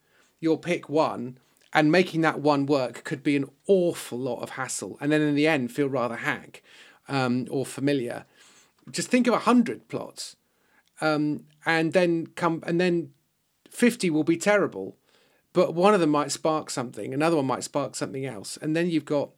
you'll 0.40 0.59
pick 0.59 0.88
one 0.88 1.38
and 1.73 1.93
making 1.93 2.23
that 2.23 2.41
one 2.41 2.66
work 2.66 3.05
could 3.05 3.23
be 3.23 3.37
an 3.37 3.49
awful 3.66 4.19
lot 4.19 4.41
of 4.41 4.51
hassle 4.51 4.97
and 5.01 5.12
then 5.12 5.21
in 5.21 5.35
the 5.35 5.47
end 5.47 5.71
feel 5.73 5.89
rather 5.89 6.16
hack 6.16 6.62
um, 7.09 7.47
or 7.51 7.66
familiar. 7.66 8.25
Just 8.91 9.09
think 9.09 9.27
of 9.27 9.35
a 9.35 9.41
hundred 9.41 9.89
plots 9.89 10.37
um, 11.01 11.45
and 11.66 11.93
then 11.93 12.29
come 12.29 12.62
and 12.66 12.81
then 12.81 13.11
50 13.71 14.11
will 14.11 14.25
be 14.25 14.37
terrible 14.37 14.97
but 15.53 15.75
one 15.75 15.95
of 15.95 16.01
them 16.01 16.11
might 16.11 16.33
spark 16.33 16.71
something 16.71 17.12
another 17.12 17.37
one 17.37 17.47
might 17.47 17.64
spark 17.64 17.95
something 17.95 18.25
else 18.25 18.57
and 18.61 18.75
then 18.75 18.89
you've 18.89 19.05
got 19.05 19.31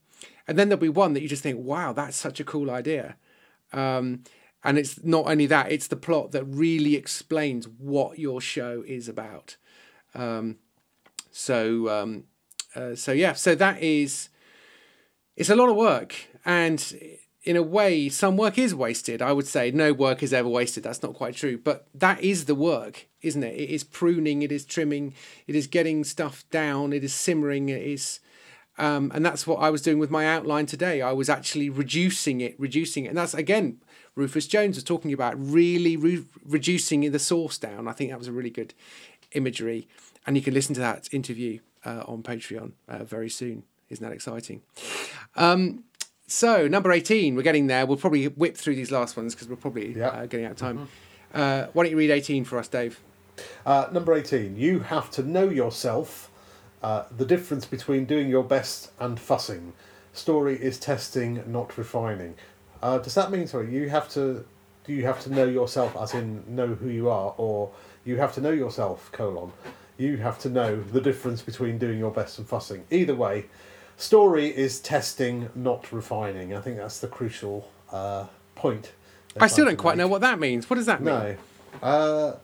and 0.47 0.59
then 0.59 0.68
there'll 0.68 0.81
be 0.81 0.89
one 0.89 1.14
that 1.14 1.22
you 1.22 1.28
just 1.28 1.43
think 1.43 1.59
wow 1.59 1.93
that's 1.93 2.16
such 2.16 2.41
a 2.41 2.45
cool 2.45 2.70
idea. 2.70 3.16
Um, 3.72 4.24
and 4.62 4.78
it's 4.78 5.03
not 5.03 5.26
only 5.26 5.47
that 5.47 5.72
it's 5.72 5.87
the 5.87 5.97
plot 5.97 6.33
that 6.33 6.45
really 6.45 6.95
explains 6.95 7.66
what 7.66 8.18
your 8.18 8.41
show 8.41 8.85
is 8.87 9.09
about. 9.09 9.57
Um, 10.14 10.59
so 11.31 11.89
um, 11.89 12.24
uh, 12.74 12.95
so 12.95 13.12
yeah, 13.12 13.35
so 13.35 13.55
that 13.55 13.83
is 13.83 14.28
it's 15.37 15.51
a 15.51 15.57
lot 15.57 15.68
of 15.68 15.76
work, 15.76 16.14
and 16.45 16.95
in 17.43 17.57
a 17.57 17.62
way, 17.62 18.09
some 18.11 18.37
work 18.37 18.59
is 18.59 18.74
wasted. 18.74 19.22
I 19.22 19.33
would 19.33 19.47
say 19.47 19.70
no 19.70 19.93
work 19.95 20.22
is 20.22 20.33
ever 20.33 20.49
wasted. 20.49 20.83
That's 20.83 21.03
not 21.03 21.14
quite 21.14 21.35
true, 21.35 21.57
but 21.57 21.87
that 21.95 22.22
is 22.22 22.45
the 22.45 22.55
work, 22.55 23.09
isn't 23.22 23.43
it? 23.43 23.55
It 23.55 23.70
is 23.70 23.83
pruning, 23.83 24.43
it 24.43 24.53
is 24.53 24.66
trimming, 24.66 25.14
it 25.47 25.55
is 25.55 25.66
getting 25.66 26.05
stuff 26.05 26.45
down, 26.51 26.93
it 26.93 27.03
is 27.03 27.14
simmering, 27.14 27.70
it 27.70 27.83
is 27.83 28.20
Um, 28.78 29.11
and 29.14 29.24
that's 29.24 29.47
what 29.47 29.57
I 29.57 29.68
was 29.70 29.83
doing 29.83 29.99
with 29.99 30.11
my 30.11 30.26
outline 30.26 30.66
today. 30.66 31.03
I 31.03 31.12
was 31.12 31.28
actually 31.28 31.68
reducing 31.68 32.41
it, 32.41 32.59
reducing 32.59 33.05
it. 33.05 33.09
And 33.09 33.18
that's, 33.18 33.35
again, 33.35 33.78
Rufus 34.14 34.47
Jones 34.47 34.76
was 34.76 34.85
talking 34.85 35.12
about 35.12 35.35
really 35.39 35.97
re- 35.97 36.24
reducing 36.47 37.11
the 37.11 37.18
source 37.18 37.59
down. 37.59 37.89
I 37.89 37.93
think 37.93 38.11
that 38.11 38.18
was 38.18 38.28
a 38.28 38.33
really 38.33 38.51
good 38.51 38.72
imagery. 39.33 39.87
And 40.31 40.37
you 40.37 40.45
can 40.45 40.55
listen 40.55 40.76
to 40.76 40.81
that 40.81 41.09
interview 41.12 41.59
uh, 41.85 42.05
on 42.07 42.22
Patreon 42.22 42.70
uh, 42.87 43.03
very 43.03 43.28
soon. 43.28 43.64
Isn't 43.89 44.07
that 44.07 44.12
exciting? 44.14 44.62
Um, 45.35 45.83
so, 46.28 46.68
number 46.68 46.93
18, 46.93 47.35
we're 47.35 47.43
getting 47.43 47.66
there. 47.66 47.85
We'll 47.85 47.97
probably 47.97 48.26
whip 48.28 48.57
through 48.57 48.76
these 48.76 48.93
last 48.93 49.16
ones 49.16 49.35
because 49.35 49.49
we're 49.49 49.57
probably 49.57 49.93
Yeah. 49.93 50.07
uh, 50.11 50.26
getting 50.26 50.47
out 50.47 50.53
of 50.53 50.57
time. 50.59 50.89
Uh, 51.35 51.66
why 51.72 51.83
don't 51.83 51.91
you 51.91 51.97
read 51.99 52.12
18 52.12 52.45
for 52.45 52.61
us, 52.61 52.68
Dave? 52.68 53.01
Uh, 53.66 53.89
number 53.91 54.14
18. 54.14 54.57
You 54.57 54.78
have 54.78 55.11
to 55.11 55.24
know 55.24 55.49
yourself. 55.49 56.31
Uh, 56.81 57.07
the 57.16 57.24
difference 57.26 57.64
between 57.66 58.05
doing 58.05 58.28
your 58.28 58.45
best 58.45 58.93
and 59.01 59.18
fussing. 59.18 59.72
Story 60.12 60.55
is 60.62 60.78
testing, 60.78 61.43
not 61.45 61.76
refining. 61.76 62.37
Uh, 62.81 62.99
does 62.99 63.16
that 63.16 63.33
mean 63.33 63.49
sorry? 63.49 63.74
You 63.74 63.89
have 63.89 64.09
to. 64.11 64.45
Do 64.85 64.93
you 64.93 65.05
have 65.07 65.20
to 65.24 65.31
know 65.33 65.45
yourself, 65.47 65.97
as 66.01 66.14
in 66.14 66.45
know 66.47 66.68
who 66.68 66.89
you 66.89 67.11
are, 67.11 67.35
or 67.37 67.72
you 68.05 68.18
have 68.18 68.33
to 68.35 68.41
know 68.41 68.51
yourself? 68.53 69.11
Colon. 69.11 69.51
You 70.01 70.16
have 70.16 70.38
to 70.40 70.48
know 70.48 70.80
the 70.80 71.01
difference 71.01 71.42
between 71.42 71.76
doing 71.76 71.98
your 71.98 72.11
best 72.11 72.38
and 72.38 72.48
fussing. 72.48 72.84
Either 72.90 73.14
way, 73.14 73.46
story 73.98 74.46
is 74.48 74.80
testing, 74.80 75.51
not 75.55 75.92
refining. 75.92 76.55
I 76.55 76.61
think 76.62 76.78
that's 76.78 77.01
the 77.01 77.07
crucial 77.09 77.70
uh, 77.92 78.26
point. 78.55 78.92
I 79.38 79.46
still 79.46 79.66
don't 79.66 79.76
quite 79.76 79.96
make. 79.98 80.05
know 80.05 80.09
what 80.09 80.22
that 80.22 80.40
means. 80.40 80.70
What 80.70 80.76
does 80.76 80.86
that 80.86 81.03
mean? 81.03 81.14
No. 81.14 81.36
Uh, 81.82 82.36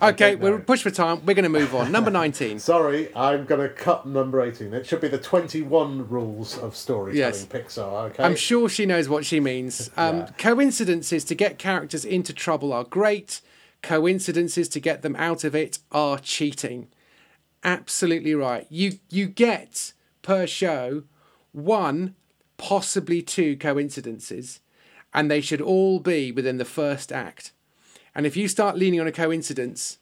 Okay, 0.00 0.34
we're 0.34 0.58
pushed 0.58 0.82
for 0.82 0.90
time. 0.90 1.24
We're 1.24 1.34
going 1.34 1.44
to 1.44 1.48
move 1.48 1.76
on. 1.76 1.92
Number 1.92 2.10
19. 2.22 2.58
Sorry, 2.58 3.14
I'm 3.14 3.44
going 3.44 3.60
to 3.60 3.68
cut 3.68 4.04
number 4.04 4.40
18. 4.40 4.74
It 4.74 4.84
should 4.84 5.00
be 5.00 5.06
the 5.06 5.18
21 5.18 6.08
rules 6.08 6.58
of 6.58 6.74
storytelling 6.74 7.16
Yes. 7.16 7.44
Pixar, 7.44 8.10
okay? 8.10 8.24
I'm 8.24 8.34
sure 8.34 8.68
she 8.68 8.84
knows 8.84 9.08
what 9.08 9.24
she 9.24 9.38
means. 9.38 9.90
Um, 9.96 10.18
Yeah. 10.18 10.30
Coincidences 10.38 11.22
to 11.26 11.36
get 11.36 11.56
characters 11.58 12.04
into 12.04 12.32
trouble 12.32 12.72
are 12.72 12.82
great. 12.82 13.42
Coincidences 13.82 14.68
to 14.68 14.80
get 14.80 15.02
them 15.02 15.16
out 15.16 15.44
of 15.44 15.54
it 15.54 15.80
are 15.90 16.18
cheating. 16.18 16.88
Absolutely 17.64 18.34
right. 18.34 18.66
You 18.70 18.98
you 19.10 19.26
get 19.26 19.92
per 20.22 20.46
show 20.46 21.04
one, 21.52 22.14
possibly 22.56 23.22
two 23.22 23.56
coincidences, 23.56 24.60
and 25.12 25.30
they 25.30 25.40
should 25.40 25.60
all 25.60 25.98
be 25.98 26.32
within 26.32 26.58
the 26.58 26.64
first 26.64 27.12
act. 27.12 27.52
And 28.14 28.26
if 28.26 28.36
you 28.36 28.48
start 28.48 28.76
leaning 28.76 29.00
on 29.00 29.06
a 29.06 29.12
coincidence, 29.12 29.98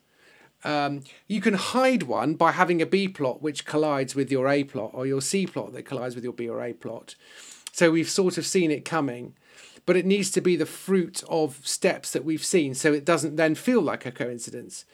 um, 0.65 1.03
you 1.27 1.41
can 1.41 1.55
hide 1.55 2.03
one 2.03 2.35
by 2.35 2.53
having 2.53 2.83
a 2.83 2.87
B 2.87 3.09
plot 3.09 3.41
which 3.41 3.65
collides 3.65 4.15
with 4.15 4.31
your 4.31 4.49
A 4.49 4.65
plot, 4.65 4.91
or 4.93 5.07
your 5.07 5.23
C 5.23 5.47
plot 5.47 5.73
that 5.73 5.87
collides 5.87 6.15
with 6.15 6.25
your 6.25 6.33
B 6.33 6.49
or 6.49 6.63
A 6.63 6.73
plot. 6.73 7.15
So 7.73 7.91
we've 7.91 8.11
sort 8.11 8.37
of 8.37 8.45
seen 8.45 8.71
it 8.71 8.85
coming, 8.85 9.35
but 9.87 9.97
it 9.97 10.07
needs 10.07 10.31
to 10.33 10.41
be 10.41 10.57
the 10.57 10.67
fruit 10.67 11.23
of 11.29 11.67
steps 11.67 12.13
that 12.13 12.25
we've 12.25 12.45
seen, 12.45 12.75
so 12.75 12.93
it 12.93 13.05
doesn't 13.05 13.37
then 13.37 13.55
feel 13.55 13.81
like 13.81 14.07
a 14.07 14.13
coincidence. 14.13 14.85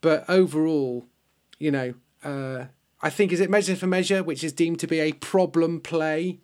But 0.00 0.24
overall, 0.28 1.06
you 1.58 1.70
know, 1.70 1.94
uh, 2.22 2.66
I 3.02 3.10
think 3.10 3.32
is 3.32 3.40
it 3.40 3.50
Measure 3.50 3.76
for 3.76 3.86
Measure, 3.86 4.22
which 4.22 4.44
is 4.44 4.52
deemed 4.52 4.80
to 4.80 4.86
be 4.86 5.00
a 5.00 5.12
problem 5.12 5.80
play 5.80 6.40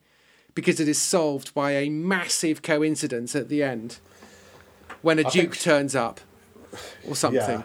because 0.55 0.80
it 0.80 0.88
is 0.88 1.01
solved 1.01 1.55
by 1.55 1.72
a 1.72 1.88
massive 1.90 2.61
coincidence 2.62 3.36
at 3.36 3.48
the 3.48 3.62
end 3.62 3.98
when 5.03 5.18
a 5.18 5.26
I 5.26 5.30
duke 5.30 5.55
think- 5.55 5.61
turns 5.61 5.94
up 5.94 6.20
or 7.07 7.14
something. 7.16 7.40
yeah. 7.61 7.62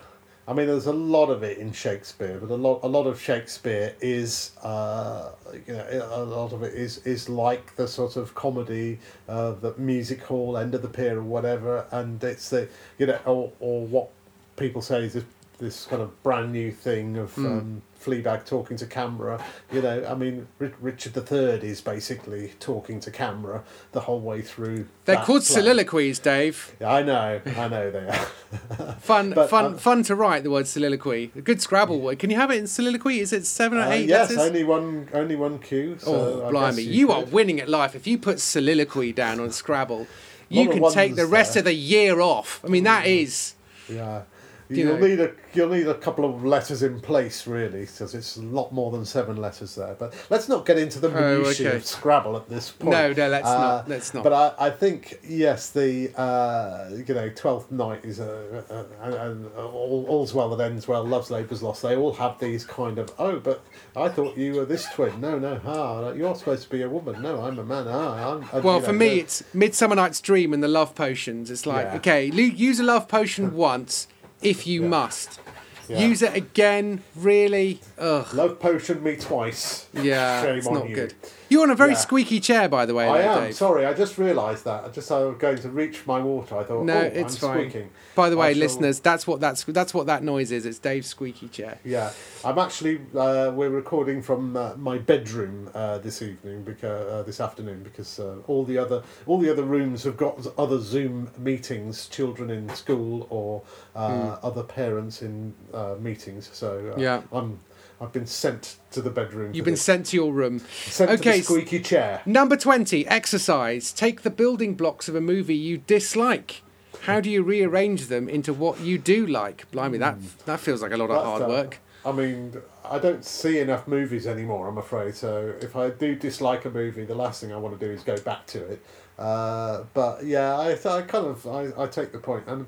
I 0.47 0.53
mean, 0.53 0.67
there's 0.67 0.85
a 0.85 0.93
lot 0.93 1.31
of 1.31 1.41
it 1.41 1.57
in 1.57 1.71
Shakespeare, 1.71 2.37
but 2.39 2.51
a 2.51 2.55
lot, 2.55 2.81
a 2.83 2.87
lot 2.87 3.07
of 3.07 3.19
Shakespeare 3.19 3.95
is, 3.99 4.51
uh, 4.61 5.31
you 5.65 5.73
know, 5.73 6.09
a 6.11 6.23
lot 6.23 6.53
of 6.53 6.61
it 6.61 6.75
is 6.75 6.99
is 6.99 7.27
like 7.27 7.75
the 7.77 7.87
sort 7.87 8.15
of 8.15 8.35
comedy, 8.35 8.99
uh, 9.27 9.53
the 9.53 9.73
music 9.77 10.21
hall, 10.21 10.55
end 10.55 10.75
of 10.75 10.83
the 10.83 10.87
pier, 10.87 11.17
or 11.17 11.23
whatever, 11.23 11.87
and 11.91 12.23
it's 12.23 12.51
the, 12.51 12.67
you 12.99 13.07
know, 13.07 13.19
or, 13.25 13.51
or 13.59 13.87
what 13.87 14.09
people 14.55 14.83
say 14.83 15.05
is 15.05 15.15
this, 15.57 15.85
kind 15.85 16.01
of 16.01 16.21
brand 16.23 16.51
new 16.51 16.71
thing 16.71 17.17
of 17.17 17.33
Hmm. 17.35 17.45
um, 17.45 17.81
Fleabag 18.03 18.45
talking 18.45 18.77
to 18.77 18.85
camera. 18.85 19.43
You 19.71 19.81
know, 19.81 20.05
I 20.07 20.13
mean, 20.13 20.47
Ri- 20.59 20.73
Richard 20.79 21.17
III 21.17 21.67
is 21.67 21.81
basically 21.81 22.53
talking 22.59 22.99
to 22.99 23.09
camera 23.09 23.63
the 23.93 24.01
whole 24.01 24.19
way 24.19 24.41
through. 24.43 24.85
They're 25.05 25.15
called 25.15 25.41
play. 25.43 25.55
soliloquies, 25.55 26.19
Dave. 26.19 26.75
I 26.85 27.01
know, 27.01 27.41
I 27.57 27.67
know 27.67 27.89
they 27.89 28.07
are. 28.07 28.95
Fun, 28.99 29.31
But, 29.31 29.49
fun, 29.49 29.65
um, 29.65 29.77
fun 29.77 30.03
to 30.03 30.15
write 30.15 30.43
the 30.43 30.51
word 30.51 30.67
soliloquy. 30.67 31.31
A 31.35 31.41
good 31.41 31.61
Scrabble 31.61 31.99
word. 31.99 32.19
Can 32.19 32.29
you 32.29 32.35
have 32.37 32.51
it 32.51 32.57
in 32.59 32.67
soliloquy? 32.67 33.19
Is 33.21 33.33
it 33.33 33.45
seven 33.47 33.79
or 33.79 33.83
Uh, 33.83 33.91
eight 33.91 34.07
yes, 34.09 34.29
letters? 34.29 34.45
only 34.47 34.63
one, 34.63 35.09
only 35.13 35.35
one 35.35 35.57
Q. 35.59 35.97
So 35.99 36.43
oh, 36.45 36.51
blimey! 36.51 36.83
guess 36.83 36.93
You, 36.93 37.11
are 37.11 37.23
winning 37.25 37.59
at 37.59 37.69
life. 37.69 37.95
If 37.95 38.05
you 38.05 38.17
put 38.19 38.39
soliloquy 38.39 39.13
down 39.13 39.39
on 39.39 39.51
Scrabble, 39.51 40.05
you 40.47 40.69
can 40.69 40.91
take 40.91 41.15
the 41.15 41.25
rest 41.25 41.53
there. 41.55 41.61
of 41.61 41.65
the 41.65 41.73
year 41.73 42.19
off. 42.21 42.61
I 42.63 42.67
mean, 42.67 42.83
that 42.83 43.07
is. 43.07 43.55
Yeah, 43.89 44.17
You 44.17 44.23
you'll 44.69 44.97
need 44.97 45.19
a 45.19 45.31
you'll 45.53 45.69
need 45.69 45.87
a 45.87 45.93
couple 45.95 46.25
of 46.25 46.43
letters 46.43 46.83
in 46.83 46.99
place 46.99 47.45
really, 47.47 47.81
because 47.81 48.15
it's 48.15 48.37
a 48.37 48.41
lot 48.41 48.71
more 48.71 48.91
than 48.91 49.05
seven 49.05 49.37
letters 49.37 49.75
there. 49.75 49.95
But 49.97 50.13
let's 50.29 50.47
not 50.49 50.65
get 50.65 50.77
into 50.77 50.99
the 50.99 51.07
Oh, 51.09 51.39
minutiae 51.39 51.67
okay. 51.69 51.77
of 51.77 51.85
Scrabble 51.85 52.35
at 52.35 52.49
this 52.49 52.71
point. 52.71 52.91
No, 52.91 53.13
no, 53.13 53.29
let's 53.29 53.47
Uh, 53.47 53.57
not. 53.59 53.89
Let's 53.89 54.13
not. 54.13 54.23
But 54.23 54.33
I, 54.33 54.67
I 54.67 54.69
think 54.69 55.19
yes, 55.27 55.69
the 55.69 56.11
uh, 56.19 56.89
you 56.93 57.13
know 57.13 57.29
Twelfth 57.29 57.71
Night 57.71 58.03
is 58.03 58.19
a, 58.19 58.63
a, 58.69 59.09
a, 59.09 59.29
and 59.31 59.47
all, 59.55 60.05
all's 60.07 60.33
well 60.33 60.55
that 60.55 60.63
ends 60.63 60.87
well. 60.87 61.03
Love's 61.03 61.29
labour's 61.31 61.61
lost. 61.63 61.81
They 61.81 61.95
all 61.95 62.13
have 62.13 62.39
these 62.39 62.65
kind 62.65 62.97
of 62.97 63.13
oh, 63.19 63.39
but 63.39 63.63
I 63.95 64.09
thought 64.09 64.37
you 64.37 64.53
were 64.55 64.65
this 64.65 64.85
twin. 64.91 65.21
No, 65.21 65.37
no, 65.39 65.59
ah, 65.65 66.11
you're 66.11 66.35
supposed 66.35 66.63
to 66.63 66.69
be 66.69 66.81
a 66.81 66.89
woman. 66.89 67.21
No, 67.21 67.41
I'm 67.41 67.59
a 67.59 67.63
man. 67.63 67.85
Ah, 67.87 68.39
I'm. 68.53 68.63
well, 68.63 68.79
for 68.79 68.91
know, 68.91 68.99
me, 68.99 69.19
it's 69.19 69.43
Midsummer 69.53 69.95
Night's 69.95 70.21
Dream 70.21 70.53
and 70.53 70.63
the 70.63 70.67
love 70.67 70.95
potions. 70.95 71.51
It's 71.51 71.65
like, 71.65 71.85
Yeah. 71.85 71.95
okay, 71.97 72.25
use 72.25 72.79
a 72.79 72.83
love 72.83 73.07
potion 73.07 73.53
once 73.55 74.07
if 74.45 74.67
you 74.67 74.81
Yeah. 74.83 74.87
must. 74.87 75.39
Yeah. 75.87 75.99
Use 75.99 76.21
it 76.23 76.35
again, 76.35 77.03
really? 77.15 77.79
Ugh. 77.99 78.33
love 78.33 78.59
potion 78.59 79.03
me 79.03 79.15
twice. 79.15 79.85
Yeah, 79.93 80.41
Shame 80.41 80.57
it's 80.57 80.67
on 80.67 80.73
not 80.73 80.89
you. 80.89 80.95
good. 80.95 81.13
You're 81.47 81.63
on 81.63 81.69
a 81.69 81.75
very 81.75 81.91
Yeah. 81.91 81.97
squeaky 81.97 82.39
chair, 82.39 82.67
by 82.67 82.85
the 82.85 82.93
way, 82.95 83.07
I 83.07 83.17
there, 83.19 83.29
am 83.29 83.43
Dave. 83.43 83.55
sorry. 83.55 83.85
I 83.85 83.93
just 83.93 84.17
realised 84.17 84.65
that. 84.65 84.83
I 84.85 84.87
just 84.89 85.11
I 85.11 85.19
was 85.19 85.37
going 85.37 85.57
to 85.59 85.69
reach 85.69 86.05
my 86.07 86.19
water. 86.19 86.57
I 86.57 86.63
thought, 86.63 86.85
No, 86.85 86.97
oh, 86.97 87.01
it's 87.01 87.35
I'm 87.35 87.39
fine. 87.49 87.69
squeaking. 87.69 87.89
By 88.15 88.29
the 88.29 88.35
I 88.37 88.39
way, 88.39 88.53
shall- 88.53 88.59
listeners, 88.61 88.99
that's 88.99 89.27
what 89.27 89.39
that's 89.39 89.63
that's 89.65 89.93
what 89.93 90.07
that 90.07 90.23
noise 90.23 90.51
is. 90.51 90.65
It's 90.65 90.79
Dave's 90.79 91.07
squeaky 91.07 91.47
chair. 91.49 91.77
Yeah, 91.83 92.11
I'm 92.43 92.57
actually. 92.57 93.01
Uh, 93.15 93.51
we're 93.53 93.69
recording 93.69 94.21
from 94.21 94.57
uh, 94.57 94.73
my 94.77 94.97
bedroom 94.97 95.69
uh, 95.73 95.97
this 95.99 96.21
evening 96.21 96.63
because 96.63 97.11
uh, 97.11 97.23
this 97.23 97.39
afternoon 97.39 97.83
because 97.83 98.19
uh, 98.19 98.37
all 98.47 98.63
the 98.63 98.77
other 98.77 99.03
all 99.27 99.37
the 99.39 99.51
other 99.51 99.63
rooms 99.63 100.03
have 100.03 100.17
got 100.17 100.45
other 100.57 100.79
Zoom 100.79 101.29
meetings, 101.37 102.07
children 102.07 102.49
in 102.49 102.69
school 102.75 103.27
or 103.29 103.61
uh, 103.95 104.37
other 104.41 104.63
parents 104.63 105.21
in 105.21 105.53
uh, 105.73 105.95
meetings. 105.99 106.49
So. 106.53 106.95
Yeah. 106.97 107.21
I'm. 107.31 107.59
I've 108.01 108.11
been 108.11 108.27
sent 108.27 108.77
to 108.91 109.01
the 109.01 109.09
bedroom. 109.09 109.53
You've 109.53 109.65
been 109.65 109.75
this. 109.75 109.81
sent 109.81 110.07
to 110.07 110.17
your 110.17 110.33
room. 110.33 110.59
sent 110.59 111.09
to 111.09 111.15
okay, 111.15 111.39
the 111.39 111.43
squeaky 111.43 111.79
chair. 111.79 112.21
Number 112.25 112.57
20, 112.57 113.07
exercise. 113.07 113.91
Take 113.91 114.21
the 114.21 114.29
building 114.29 114.75
blocks 114.75 115.07
of 115.07 115.15
a 115.15 115.21
movie 115.21 115.55
you 115.55 115.77
dislike. 115.77 116.61
How 117.03 117.19
do 117.19 117.29
you 117.29 117.43
rearrange 117.43 118.07
them 118.07 118.27
into 118.27 118.53
what 118.53 118.81
you 118.81 118.97
do 118.97 119.25
like? 119.25 119.69
Blimey, 119.71 119.97
that 119.99 120.17
that 120.45 120.59
feels 120.59 120.81
like 120.81 120.91
a 120.91 120.97
lot 120.97 121.11
of 121.11 121.23
hard 121.23 121.47
work. 121.47 121.79
I 122.05 122.11
mean, 122.11 122.55
I 122.83 122.99
don't 122.99 123.25
see 123.25 123.59
enough 123.59 123.87
movies 123.87 124.27
anymore. 124.27 124.67
I'm 124.67 124.77
afraid. 124.77 125.15
So 125.15 125.53
if 125.61 125.75
I 125.75 125.89
do 125.89 126.15
dislike 126.15 126.65
a 126.65 126.69
movie, 126.69 127.05
the 127.05 127.15
last 127.15 127.41
thing 127.41 127.51
I 127.51 127.57
want 127.57 127.79
to 127.79 127.85
do 127.85 127.91
is 127.91 128.03
go 128.03 128.17
back 128.17 128.45
to 128.47 128.63
it. 128.63 128.85
Uh, 129.17 129.83
but 129.93 130.25
yeah, 130.25 130.55
I, 130.55 130.71
I 130.73 131.01
kind 131.01 131.25
of 131.25 131.47
I, 131.47 131.71
I 131.77 131.87
take 131.87 132.11
the 132.11 132.19
point. 132.19 132.45
And 132.47 132.67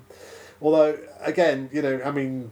although 0.62 0.98
again, 1.22 1.70
you 1.74 1.82
know, 1.82 2.02
I 2.04 2.12
mean, 2.12 2.52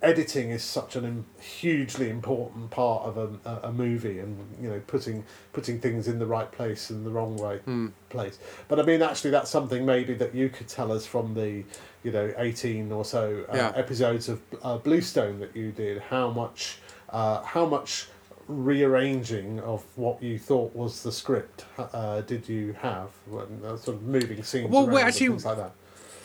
editing 0.00 0.50
is 0.50 0.62
such 0.62 0.96
an 0.96 1.24
hugely 1.40 2.08
important 2.10 2.70
part 2.70 3.04
of 3.04 3.16
a, 3.18 3.60
a, 3.68 3.72
movie, 3.72 4.18
and 4.20 4.36
you 4.60 4.68
know, 4.70 4.80
putting 4.86 5.24
putting 5.52 5.80
things 5.80 6.08
in 6.08 6.18
the 6.18 6.26
right 6.26 6.50
place 6.52 6.90
and 6.90 7.04
the 7.06 7.10
wrong 7.10 7.36
way 7.36 7.58
Hmm. 7.64 7.88
place. 8.10 8.38
But 8.68 8.78
I 8.78 8.82
mean, 8.82 9.02
actually, 9.02 9.30
that's 9.30 9.50
something 9.50 9.84
maybe 9.84 10.14
that 10.14 10.34
you 10.34 10.48
could 10.48 10.68
tell 10.68 10.92
us 10.92 11.04
from 11.06 11.34
the 11.34 11.64
you 12.04 12.12
know 12.12 12.32
eighteen 12.38 12.92
or 12.92 13.04
so 13.04 13.44
uh, 13.52 13.56
Yeah. 13.56 13.72
episodes 13.74 14.28
of 14.28 14.40
uh, 14.62 14.78
Bluestone 14.78 15.40
that 15.40 15.56
you 15.56 15.72
did. 15.72 16.00
How 16.02 16.30
much 16.30 16.78
uh, 17.10 17.42
how 17.42 17.66
much 17.66 18.08
rearranging 18.48 19.60
of 19.60 19.84
what 19.96 20.22
you 20.22 20.38
thought 20.38 20.74
was 20.74 21.02
the 21.02 21.12
script 21.12 21.64
uh, 21.78 22.20
did 22.22 22.48
you 22.48 22.72
have 22.80 23.08
when 23.26 23.46
uh, 23.64 23.76
sort 23.76 23.96
of 23.96 24.02
moving 24.02 24.42
scenes 24.42 24.70
Well, 24.70 24.88
around 24.88 25.08
actually- 25.08 25.28
things 25.28 25.44
like 25.44 25.56
that? 25.58 25.72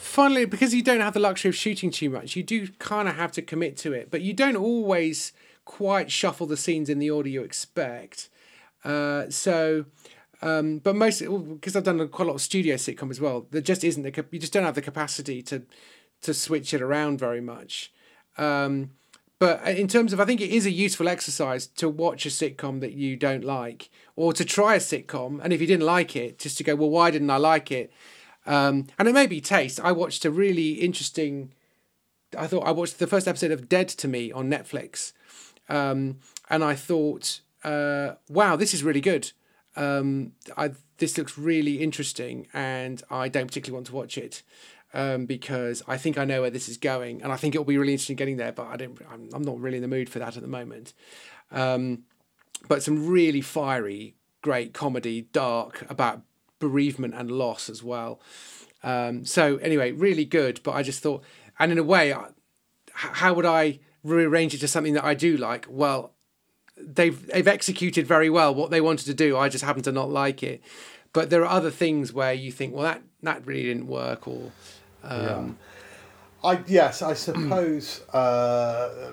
Finally, 0.07 0.45
because 0.45 0.73
you 0.73 0.81
don't 0.81 1.01
have 1.01 1.13
the 1.13 1.19
luxury 1.19 1.49
of 1.49 1.55
shooting 1.55 1.91
too 1.91 2.09
much, 2.09 2.35
you 2.35 2.41
do 2.41 2.69
kind 2.79 3.09
of 3.09 3.15
have 3.15 3.31
to 3.31 3.41
commit 3.41 3.75
to 3.75 3.91
it, 3.91 4.09
but 4.09 4.21
you 4.21 4.33
don't 4.33 4.55
always 4.55 5.33
quite 5.65 6.09
shuffle 6.09 6.47
the 6.47 6.55
scenes 6.55 6.89
in 6.89 6.97
the 6.97 7.09
order 7.09 7.27
you 7.27 7.43
expect. 7.43 8.29
Uh, 8.85 9.29
so, 9.29 9.85
um, 10.41 10.79
but 10.79 10.95
most 10.95 11.19
because 11.19 11.75
I've 11.75 11.83
done 11.83 12.07
quite 12.07 12.25
a 12.25 12.29
lot 12.29 12.35
of 12.35 12.41
studio 12.41 12.75
sitcom 12.75 13.11
as 13.11 13.19
well, 13.19 13.47
there 13.51 13.61
just 13.61 13.83
isn't 13.83 14.01
the 14.01 14.25
you 14.31 14.39
just 14.39 14.53
don't 14.53 14.63
have 14.63 14.75
the 14.75 14.81
capacity 14.81 15.41
to 15.43 15.63
to 16.21 16.33
switch 16.33 16.73
it 16.73 16.81
around 16.81 17.19
very 17.19 17.41
much. 17.41 17.91
Um, 18.37 18.91
but 19.39 19.67
in 19.67 19.87
terms 19.87 20.13
of, 20.13 20.19
I 20.19 20.25
think 20.25 20.41
it 20.41 20.49
is 20.49 20.65
a 20.65 20.71
useful 20.71 21.09
exercise 21.09 21.67
to 21.67 21.89
watch 21.89 22.25
a 22.25 22.29
sitcom 22.29 22.79
that 22.79 22.93
you 22.93 23.17
don't 23.17 23.43
like, 23.43 23.89
or 24.15 24.33
to 24.33 24.45
try 24.45 24.75
a 24.75 24.79
sitcom, 24.79 25.41
and 25.43 25.51
if 25.53 25.59
you 25.61 25.67
didn't 25.67 25.85
like 25.85 26.15
it, 26.15 26.39
just 26.39 26.57
to 26.57 26.63
go, 26.63 26.75
well, 26.75 26.89
why 26.89 27.11
didn't 27.11 27.29
I 27.29 27.37
like 27.37 27.71
it? 27.71 27.91
Um, 28.47 28.87
and 28.97 29.07
it 29.07 29.13
may 29.13 29.27
be 29.27 29.41
taste. 29.41 29.79
I 29.83 29.91
watched 29.91 30.25
a 30.25 30.31
really 30.31 30.71
interesting. 30.73 31.53
I 32.37 32.47
thought 32.47 32.65
I 32.65 32.71
watched 32.71 32.97
the 32.97 33.07
first 33.07 33.27
episode 33.27 33.51
of 33.51 33.69
Dead 33.69 33.89
to 33.89 34.07
Me 34.07 34.31
on 34.31 34.49
Netflix, 34.49 35.11
um, 35.69 36.19
and 36.49 36.63
I 36.63 36.73
thought, 36.73 37.41
uh, 37.63 38.13
wow, 38.29 38.55
this 38.55 38.73
is 38.73 38.83
really 38.83 39.01
good. 39.01 39.31
Um, 39.75 40.31
I, 40.55 40.71
this 40.97 41.17
looks 41.17 41.37
really 41.37 41.81
interesting, 41.81 42.47
and 42.53 43.03
I 43.11 43.27
don't 43.27 43.47
particularly 43.47 43.75
want 43.75 43.87
to 43.87 43.95
watch 43.95 44.17
it 44.17 44.43
um, 44.93 45.25
because 45.25 45.83
I 45.87 45.97
think 45.97 46.17
I 46.17 46.25
know 46.25 46.41
where 46.41 46.49
this 46.49 46.69
is 46.69 46.77
going, 46.77 47.21
and 47.21 47.31
I 47.31 47.35
think 47.35 47.53
it'll 47.53 47.65
be 47.65 47.77
really 47.77 47.93
interesting 47.93 48.15
getting 48.15 48.37
there. 48.37 48.53
But 48.53 48.67
I 48.67 48.77
don't. 48.77 48.97
I'm, 49.11 49.29
I'm 49.33 49.43
not 49.43 49.59
really 49.59 49.77
in 49.77 49.83
the 49.83 49.89
mood 49.89 50.09
for 50.09 50.19
that 50.19 50.37
at 50.37 50.41
the 50.41 50.47
moment. 50.47 50.93
Um, 51.51 52.03
but 52.67 52.81
some 52.81 53.07
really 53.07 53.41
fiery, 53.41 54.15
great 54.41 54.73
comedy, 54.73 55.27
dark 55.33 55.85
about 55.89 56.21
bereavement 56.59 57.13
and 57.13 57.31
loss 57.31 57.69
as 57.69 57.83
well. 57.83 58.19
Um, 58.83 59.25
so 59.25 59.57
anyway, 59.57 59.91
really 59.91 60.25
good. 60.25 60.61
But 60.63 60.75
I 60.75 60.83
just 60.83 61.01
thought, 61.01 61.23
and 61.59 61.71
in 61.71 61.77
a 61.77 61.83
way, 61.83 62.13
how 62.93 63.33
would 63.33 63.45
I 63.45 63.79
rearrange 64.03 64.53
it 64.53 64.59
to 64.59 64.67
something 64.67 64.93
that 64.93 65.03
I 65.03 65.13
do 65.13 65.37
like? 65.37 65.65
Well, 65.69 66.13
they've 66.77 67.25
they've 67.27 67.47
executed 67.47 68.07
very 68.07 68.29
well 68.29 68.53
what 68.53 68.71
they 68.71 68.81
wanted 68.81 69.05
to 69.05 69.13
do. 69.13 69.37
I 69.37 69.49
just 69.49 69.63
happen 69.63 69.83
to 69.83 69.91
not 69.91 70.09
like 70.09 70.43
it. 70.43 70.61
But 71.13 71.29
there 71.29 71.41
are 71.41 71.49
other 71.49 71.71
things 71.71 72.13
where 72.13 72.33
you 72.33 72.51
think, 72.51 72.73
well, 72.73 72.83
that 72.83 73.01
that 73.23 73.45
really 73.45 73.63
didn't 73.63 73.87
work, 73.87 74.27
or 74.27 74.51
um, 75.03 75.57
yeah. 76.43 76.49
I 76.49 76.59
yes, 76.67 77.01
I 77.01 77.13
suppose 77.13 78.03
uh, 78.13 79.11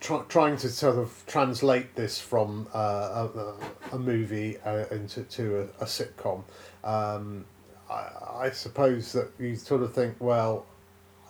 try, 0.00 0.22
trying 0.28 0.56
to 0.58 0.68
sort 0.68 0.98
of 0.98 1.24
translate 1.26 1.96
this 1.96 2.20
from 2.20 2.68
uh, 2.72 3.26
a, 3.34 3.54
a, 3.92 3.98
movie 3.98 4.58
uh, 4.64 4.84
into 4.90 5.24
to 5.24 5.58
a, 5.58 5.62
a 5.82 5.86
sitcom. 5.86 6.44
Um, 6.84 7.44
I, 7.90 8.08
I 8.42 8.50
suppose 8.50 9.12
that 9.12 9.30
you 9.38 9.56
sort 9.56 9.82
of 9.82 9.92
think, 9.92 10.16
well, 10.20 10.66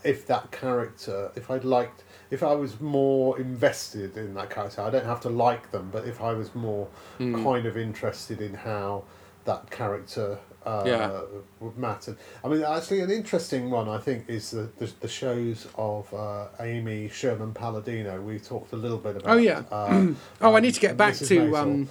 if 0.04 0.26
that 0.26 0.50
character, 0.50 1.30
if 1.34 1.50
I'd 1.50 1.64
liked, 1.64 2.04
if 2.30 2.42
I 2.42 2.54
was 2.54 2.80
more 2.80 3.38
invested 3.38 4.16
in 4.16 4.34
that 4.34 4.50
character, 4.50 4.82
I 4.82 4.90
don't 4.90 5.04
have 5.04 5.20
to 5.22 5.28
like 5.28 5.70
them, 5.70 5.90
but 5.92 6.06
if 6.06 6.20
I 6.20 6.32
was 6.32 6.54
more 6.54 6.88
mm. 7.18 7.42
kind 7.42 7.66
of 7.66 7.76
interested 7.76 8.40
in 8.40 8.54
how 8.54 9.04
that 9.44 9.70
character 9.70 10.38
uh, 10.64 10.82
yeah. 10.86 11.20
would 11.60 11.76
matter. 11.76 12.16
I 12.44 12.48
mean, 12.48 12.62
actually, 12.62 13.00
an 13.00 13.10
interesting 13.10 13.70
one 13.70 13.88
I 13.88 13.98
think 13.98 14.28
is 14.28 14.50
the 14.50 14.68
the, 14.78 14.92
the 15.00 15.08
shows 15.08 15.66
of 15.76 16.12
uh, 16.12 16.48
Amy 16.60 17.08
Sherman 17.08 17.54
Palladino. 17.54 18.20
We 18.20 18.38
talked 18.38 18.72
a 18.72 18.76
little 18.76 18.98
bit 18.98 19.16
about. 19.16 19.30
Oh 19.30 19.38
yeah. 19.38 19.62
Uh, 19.70 20.08
oh, 20.40 20.54
I 20.54 20.60
need 20.60 20.74
to 20.74 20.80
get 20.80 20.96
back 20.96 21.14
Mrs. 21.14 21.28
to 21.28 21.56
um, 21.56 21.88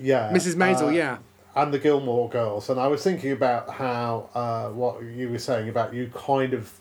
yeah, 0.00 0.30
Mrs. 0.32 0.54
Maisel. 0.54 0.88
Uh, 0.88 0.90
yeah. 0.90 1.18
And 1.56 1.72
the 1.72 1.78
Gilmore 1.78 2.28
Girls, 2.28 2.68
and 2.68 2.80
I 2.80 2.88
was 2.88 3.04
thinking 3.04 3.30
about 3.30 3.70
how 3.70 4.28
uh, 4.34 4.68
what 4.70 5.02
you 5.04 5.28
were 5.28 5.38
saying 5.38 5.68
about 5.68 5.94
you 5.94 6.10
kind 6.12 6.52
of 6.52 6.72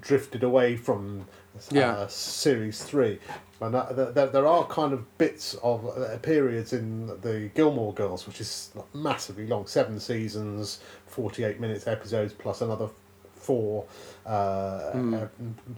drifted 0.00 0.42
away 0.42 0.76
from 0.76 1.26
yeah. 1.70 2.06
series 2.08 2.84
three, 2.84 3.18
and 3.60 3.74
that, 3.74 4.14
that, 4.14 4.32
there 4.32 4.46
are 4.46 4.66
kind 4.66 4.92
of 4.92 5.18
bits 5.18 5.54
of 5.62 5.86
uh, 5.86 6.18
periods 6.18 6.74
in 6.74 7.06
the 7.22 7.50
Gilmore 7.54 7.94
Girls, 7.94 8.26
which 8.26 8.40
is 8.40 8.70
massively 8.92 9.46
long, 9.46 9.66
seven 9.66 9.98
seasons, 9.98 10.80
forty-eight 11.06 11.58
minutes 11.58 11.86
episodes, 11.86 12.34
plus 12.34 12.60
another 12.60 12.88
four 13.34 13.86
uh, 14.26 14.92
mm. 14.94 15.22
uh, 15.22 15.28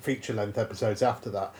feature-length 0.00 0.58
episodes 0.58 1.02
after 1.02 1.30
that. 1.30 1.54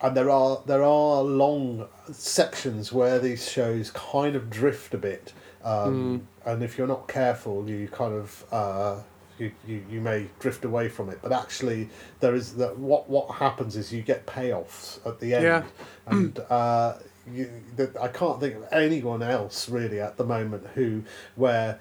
And 0.00 0.16
there 0.16 0.30
are 0.30 0.62
there 0.64 0.82
are 0.82 1.22
long 1.22 1.86
sections 2.10 2.92
where 2.92 3.18
these 3.18 3.48
shows 3.48 3.90
kind 3.90 4.34
of 4.36 4.48
drift 4.48 4.94
a 4.94 4.98
bit, 4.98 5.32
um, 5.64 6.20
mm. 6.20 6.50
and 6.52 6.62
if 6.62 6.78
you're 6.78 6.86
not 6.86 7.08
careful, 7.08 7.68
you 7.68 7.88
kind 7.88 8.14
of 8.14 8.44
uh, 8.52 9.00
you, 9.38 9.50
you, 9.66 9.84
you 9.90 10.00
may 10.00 10.26
drift 10.38 10.64
away 10.64 10.88
from 10.88 11.08
it. 11.10 11.18
But 11.22 11.32
actually, 11.32 11.88
there 12.20 12.34
is 12.34 12.54
that 12.56 12.78
what 12.78 13.08
what 13.08 13.30
happens 13.36 13.76
is 13.76 13.92
you 13.92 14.02
get 14.02 14.26
payoffs 14.26 15.04
at 15.06 15.20
the 15.20 15.34
end, 15.34 15.44
yeah. 15.44 15.62
and 16.06 16.38
uh, 16.50 16.94
you, 17.32 17.50
that 17.76 17.96
I 17.96 18.08
can't 18.08 18.40
think 18.40 18.56
of 18.56 18.66
anyone 18.72 19.22
else 19.22 19.68
really 19.68 20.00
at 20.00 20.16
the 20.16 20.24
moment 20.24 20.66
who 20.74 21.02
where 21.36 21.78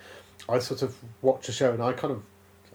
I 0.47 0.59
sort 0.59 0.81
of 0.81 0.95
watch 1.21 1.49
a 1.49 1.51
show 1.51 1.73
and 1.73 1.83
I 1.83 1.93
kind 1.93 2.13
of 2.13 2.23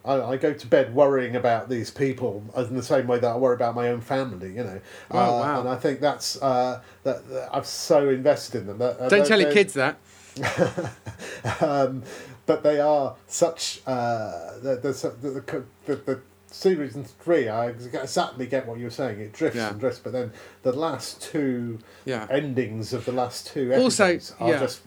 I, 0.05 0.33
I 0.33 0.37
go 0.37 0.53
to 0.53 0.67
bed 0.67 0.95
worrying 0.95 1.37
about 1.37 1.69
these 1.69 1.91
people 1.91 2.43
in 2.57 2.75
the 2.75 2.83
same 2.83 3.07
way 3.07 3.19
that 3.19 3.29
I 3.29 3.37
worry 3.37 3.55
about 3.55 3.75
my 3.75 3.89
own 3.89 4.01
family, 4.01 4.55
you 4.55 4.65
know. 4.65 4.81
Oh, 5.11 5.19
uh, 5.19 5.41
wow. 5.41 5.61
And 5.61 5.69
I 5.69 5.77
think 5.77 6.01
that's 6.01 6.41
uh, 6.41 6.81
that, 7.03 7.29
that 7.29 7.49
I'm 7.53 7.65
so 7.65 8.09
invested 8.09 8.63
in 8.63 8.67
them. 8.69 8.79
That, 8.79 9.01
uh, 9.01 9.09
Don't 9.09 9.27
tell 9.27 9.41
your 9.41 9.53
kids 9.53 9.75
that. 9.75 9.99
um, 11.61 12.03
but 12.47 12.63
they 12.63 12.81
are 12.81 13.17
such 13.27 13.81
uh, 13.87 14.59
the, 14.63 14.77
the, 14.77 15.15
the, 15.21 15.65
the, 15.87 15.97
the 15.97 16.21
series 16.51 16.97
and 16.97 17.07
three, 17.07 17.49
I 17.49 17.69
exactly 17.69 18.47
get 18.47 18.67
what 18.67 18.79
you're 18.79 18.91
saying. 18.91 19.21
It 19.21 19.33
drifts 19.33 19.57
yeah. 19.57 19.71
and 19.71 19.81
drifts, 19.81 20.01
but 20.01 20.13
then 20.13 20.33
the 20.63 20.73
last 20.73 21.23
two 21.23 21.79
yeah. 22.05 22.27
endings 22.31 22.93
of 22.93 23.05
the 23.05 23.13
last 23.13 23.47
two 23.47 23.73
episodes 23.73 24.33
also, 24.39 24.47
yeah. 24.47 24.57
are 24.57 24.61
just 24.61 24.81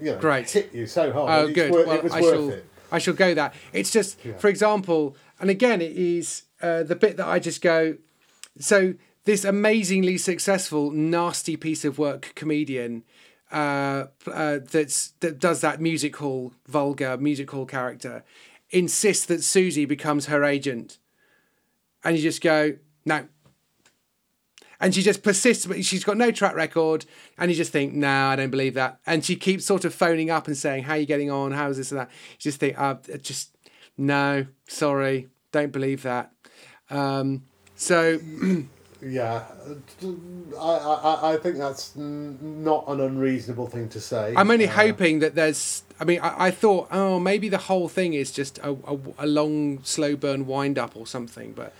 you 0.00 0.12
know 0.12 0.18
Great. 0.18 0.50
hit 0.50 0.74
you 0.74 0.86
so 0.86 1.12
hard. 1.12 1.30
Oh, 1.30 1.52
good. 1.52 1.70
Wor- 1.70 1.86
well, 1.86 1.96
it 1.96 2.04
was 2.04 2.12
I 2.12 2.20
worth 2.20 2.34
shall, 2.34 2.50
it. 2.50 2.66
I 2.90 2.98
shall 2.98 3.14
go 3.14 3.34
that. 3.34 3.54
It's 3.72 3.90
just, 3.90 4.24
yeah. 4.24 4.36
for 4.38 4.48
example, 4.48 5.16
and 5.40 5.50
again, 5.50 5.82
it 5.82 5.92
is 5.92 6.44
uh, 6.62 6.82
the 6.82 6.96
bit 6.96 7.16
that 7.18 7.28
I 7.28 7.38
just 7.38 7.60
go. 7.60 7.96
So 8.58 8.94
this 9.24 9.44
amazingly 9.44 10.18
successful, 10.18 10.90
nasty 10.90 11.56
piece 11.56 11.84
of 11.84 11.98
work 11.98 12.32
comedian 12.34 13.04
uh, 13.50 14.06
uh, 14.26 14.58
that's 14.70 15.12
that 15.20 15.38
does 15.38 15.60
that 15.62 15.80
music 15.80 16.16
hall 16.16 16.52
vulgar 16.66 17.16
music 17.16 17.50
hall 17.50 17.66
character 17.66 18.24
insists 18.70 19.24
that 19.26 19.42
Susie 19.42 19.84
becomes 19.84 20.26
her 20.26 20.44
agent, 20.44 20.98
and 22.04 22.16
you 22.16 22.22
just 22.22 22.42
go 22.42 22.76
no. 23.04 23.26
And 24.80 24.94
she 24.94 25.02
just 25.02 25.24
persists, 25.24 25.66
but 25.66 25.84
she's 25.84 26.04
got 26.04 26.16
no 26.16 26.30
track 26.30 26.54
record, 26.54 27.04
and 27.36 27.50
you 27.50 27.56
just 27.56 27.72
think, 27.72 27.94
no, 27.94 28.26
I 28.28 28.36
don't 28.36 28.50
believe 28.50 28.74
that. 28.74 29.00
And 29.06 29.24
she 29.24 29.34
keeps 29.34 29.64
sort 29.64 29.84
of 29.84 29.92
phoning 29.92 30.30
up 30.30 30.46
and 30.46 30.56
saying, 30.56 30.84
"How 30.84 30.92
are 30.92 30.98
you 30.98 31.06
getting 31.06 31.32
on? 31.32 31.50
How's 31.50 31.78
this 31.78 31.90
and 31.90 32.00
that?" 32.00 32.10
You 32.32 32.38
just 32.38 32.60
think, 32.60 32.78
uh, 32.78 32.96
just 33.20 33.56
no, 33.96 34.46
sorry, 34.68 35.28
don't 35.50 35.72
believe 35.72 36.02
that. 36.02 36.32
Um, 36.90 37.42
so 37.74 38.20
Yeah, 39.00 39.44
I, 40.58 40.60
I, 40.60 41.32
I 41.32 41.36
think 41.36 41.56
that's 41.56 41.94
not 41.94 42.84
an 42.88 43.00
unreasonable 43.00 43.68
thing 43.68 43.88
to 43.90 44.00
say. 44.00 44.34
I'm 44.36 44.50
only 44.50 44.66
uh, 44.66 44.72
hoping 44.72 45.20
that 45.20 45.36
there's. 45.36 45.84
I 46.00 46.04
mean, 46.04 46.20
I, 46.20 46.46
I 46.46 46.50
thought, 46.50 46.88
oh, 46.90 47.20
maybe 47.20 47.48
the 47.48 47.58
whole 47.58 47.88
thing 47.88 48.14
is 48.14 48.32
just 48.32 48.58
a, 48.58 48.70
a, 48.70 48.98
a 49.18 49.26
long, 49.26 49.82
slow 49.84 50.16
burn 50.16 50.46
wind 50.46 50.78
up 50.78 50.96
or 50.96 51.06
something, 51.06 51.52
but. 51.52 51.74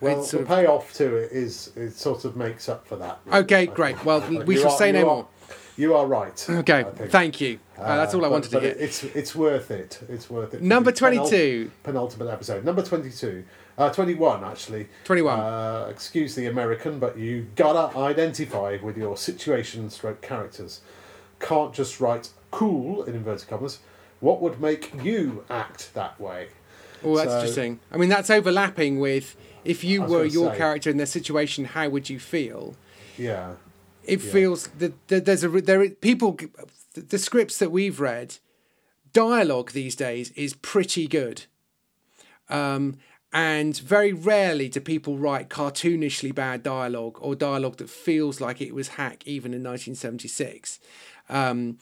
Well, 0.00 0.24
the 0.24 0.38
payoff 0.44 0.94
to 0.94 1.14
it 1.16 1.30
is 1.30 1.72
it 1.76 1.92
sort 1.92 2.24
of 2.24 2.34
makes 2.34 2.70
up 2.70 2.86
for 2.86 2.96
that. 2.96 3.20
Really. 3.26 3.38
Okay, 3.40 3.66
great. 3.66 4.02
Well, 4.02 4.20
we 4.46 4.56
shall 4.56 4.70
are, 4.70 4.78
say 4.78 4.92
no 4.92 5.00
are, 5.00 5.04
more. 5.04 5.28
You 5.76 5.94
are 5.94 6.06
right. 6.06 6.46
Okay, 6.48 6.84
thank 7.08 7.40
you. 7.40 7.58
Uh, 7.78 7.96
that's 7.96 8.14
all 8.14 8.24
I 8.24 8.28
wanted 8.28 8.50
but, 8.50 8.60
to 8.60 8.68
get. 8.68 8.80
It's 8.80 9.04
it's 9.04 9.34
worth 9.34 9.70
it. 9.70 10.00
It's 10.08 10.30
worth 10.30 10.54
it. 10.54 10.62
Number 10.62 10.90
twenty-two. 10.92 11.70
penultimate 11.82 12.28
episode. 12.28 12.64
Number 12.64 12.82
twenty-two. 12.82 13.44
Uh, 13.80 13.88
21, 13.88 14.44
actually. 14.44 14.88
21. 15.04 15.40
Uh, 15.40 15.86
excuse 15.88 16.34
the 16.34 16.44
American, 16.44 16.98
but 16.98 17.16
you 17.16 17.46
gotta 17.56 17.96
identify 17.96 18.76
with 18.82 18.98
your 18.98 19.16
situation 19.16 19.88
stroke 19.88 20.20
characters. 20.20 20.82
Can't 21.38 21.72
just 21.72 21.98
write 21.98 22.28
cool, 22.50 23.02
in 23.04 23.14
inverted 23.14 23.48
commas. 23.48 23.78
What 24.20 24.42
would 24.42 24.60
make 24.60 24.92
you 25.02 25.46
act 25.48 25.94
that 25.94 26.20
way? 26.20 26.48
Oh, 27.02 27.16
that's 27.16 27.30
so, 27.30 27.36
interesting. 27.36 27.80
I 27.90 27.96
mean, 27.96 28.10
that's 28.10 28.28
overlapping 28.28 29.00
with 29.00 29.34
if 29.64 29.82
you 29.82 30.02
were 30.02 30.26
your 30.26 30.52
say, 30.52 30.58
character 30.58 30.90
in 30.90 30.98
their 30.98 31.06
situation, 31.06 31.64
how 31.64 31.88
would 31.88 32.10
you 32.10 32.18
feel? 32.18 32.76
Yeah. 33.16 33.54
It 34.04 34.22
yeah. 34.22 34.30
feels 34.30 34.66
that, 34.66 35.08
that 35.08 35.24
there's 35.24 35.42
a 35.42 35.48
there 35.48 35.88
people 35.88 36.38
the 36.92 37.18
scripts 37.18 37.58
that 37.58 37.70
we've 37.70 37.98
read 37.98 38.36
dialogue 39.14 39.70
these 39.70 39.96
days 39.96 40.32
is 40.32 40.52
pretty 40.52 41.06
good. 41.06 41.46
Um, 42.50 42.98
and 43.32 43.78
very 43.78 44.12
rarely 44.12 44.68
do 44.68 44.80
people 44.80 45.16
write 45.16 45.48
cartoonishly 45.48 46.34
bad 46.34 46.62
dialogue 46.62 47.18
or 47.20 47.34
dialogue 47.34 47.76
that 47.76 47.88
feels 47.88 48.40
like 48.40 48.60
it 48.60 48.74
was 48.74 48.88
hack 48.88 49.22
even 49.26 49.52
in 49.52 49.62
1976. 49.62 50.80
Um, 51.28 51.78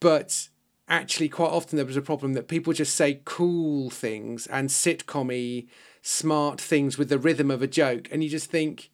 but 0.00 0.48
actually, 0.88 1.30
quite 1.30 1.50
often 1.50 1.76
there 1.76 1.86
was 1.86 1.96
a 1.96 2.02
problem 2.02 2.34
that 2.34 2.48
people 2.48 2.72
just 2.74 2.94
say 2.94 3.20
cool 3.24 3.88
things 3.88 4.46
and 4.48 4.68
sitcom 4.68 5.66
smart 6.02 6.60
things 6.60 6.98
with 6.98 7.08
the 7.08 7.18
rhythm 7.18 7.50
of 7.50 7.62
a 7.62 7.66
joke. 7.66 8.08
And 8.10 8.22
you 8.22 8.28
just 8.28 8.50
think 8.50 8.90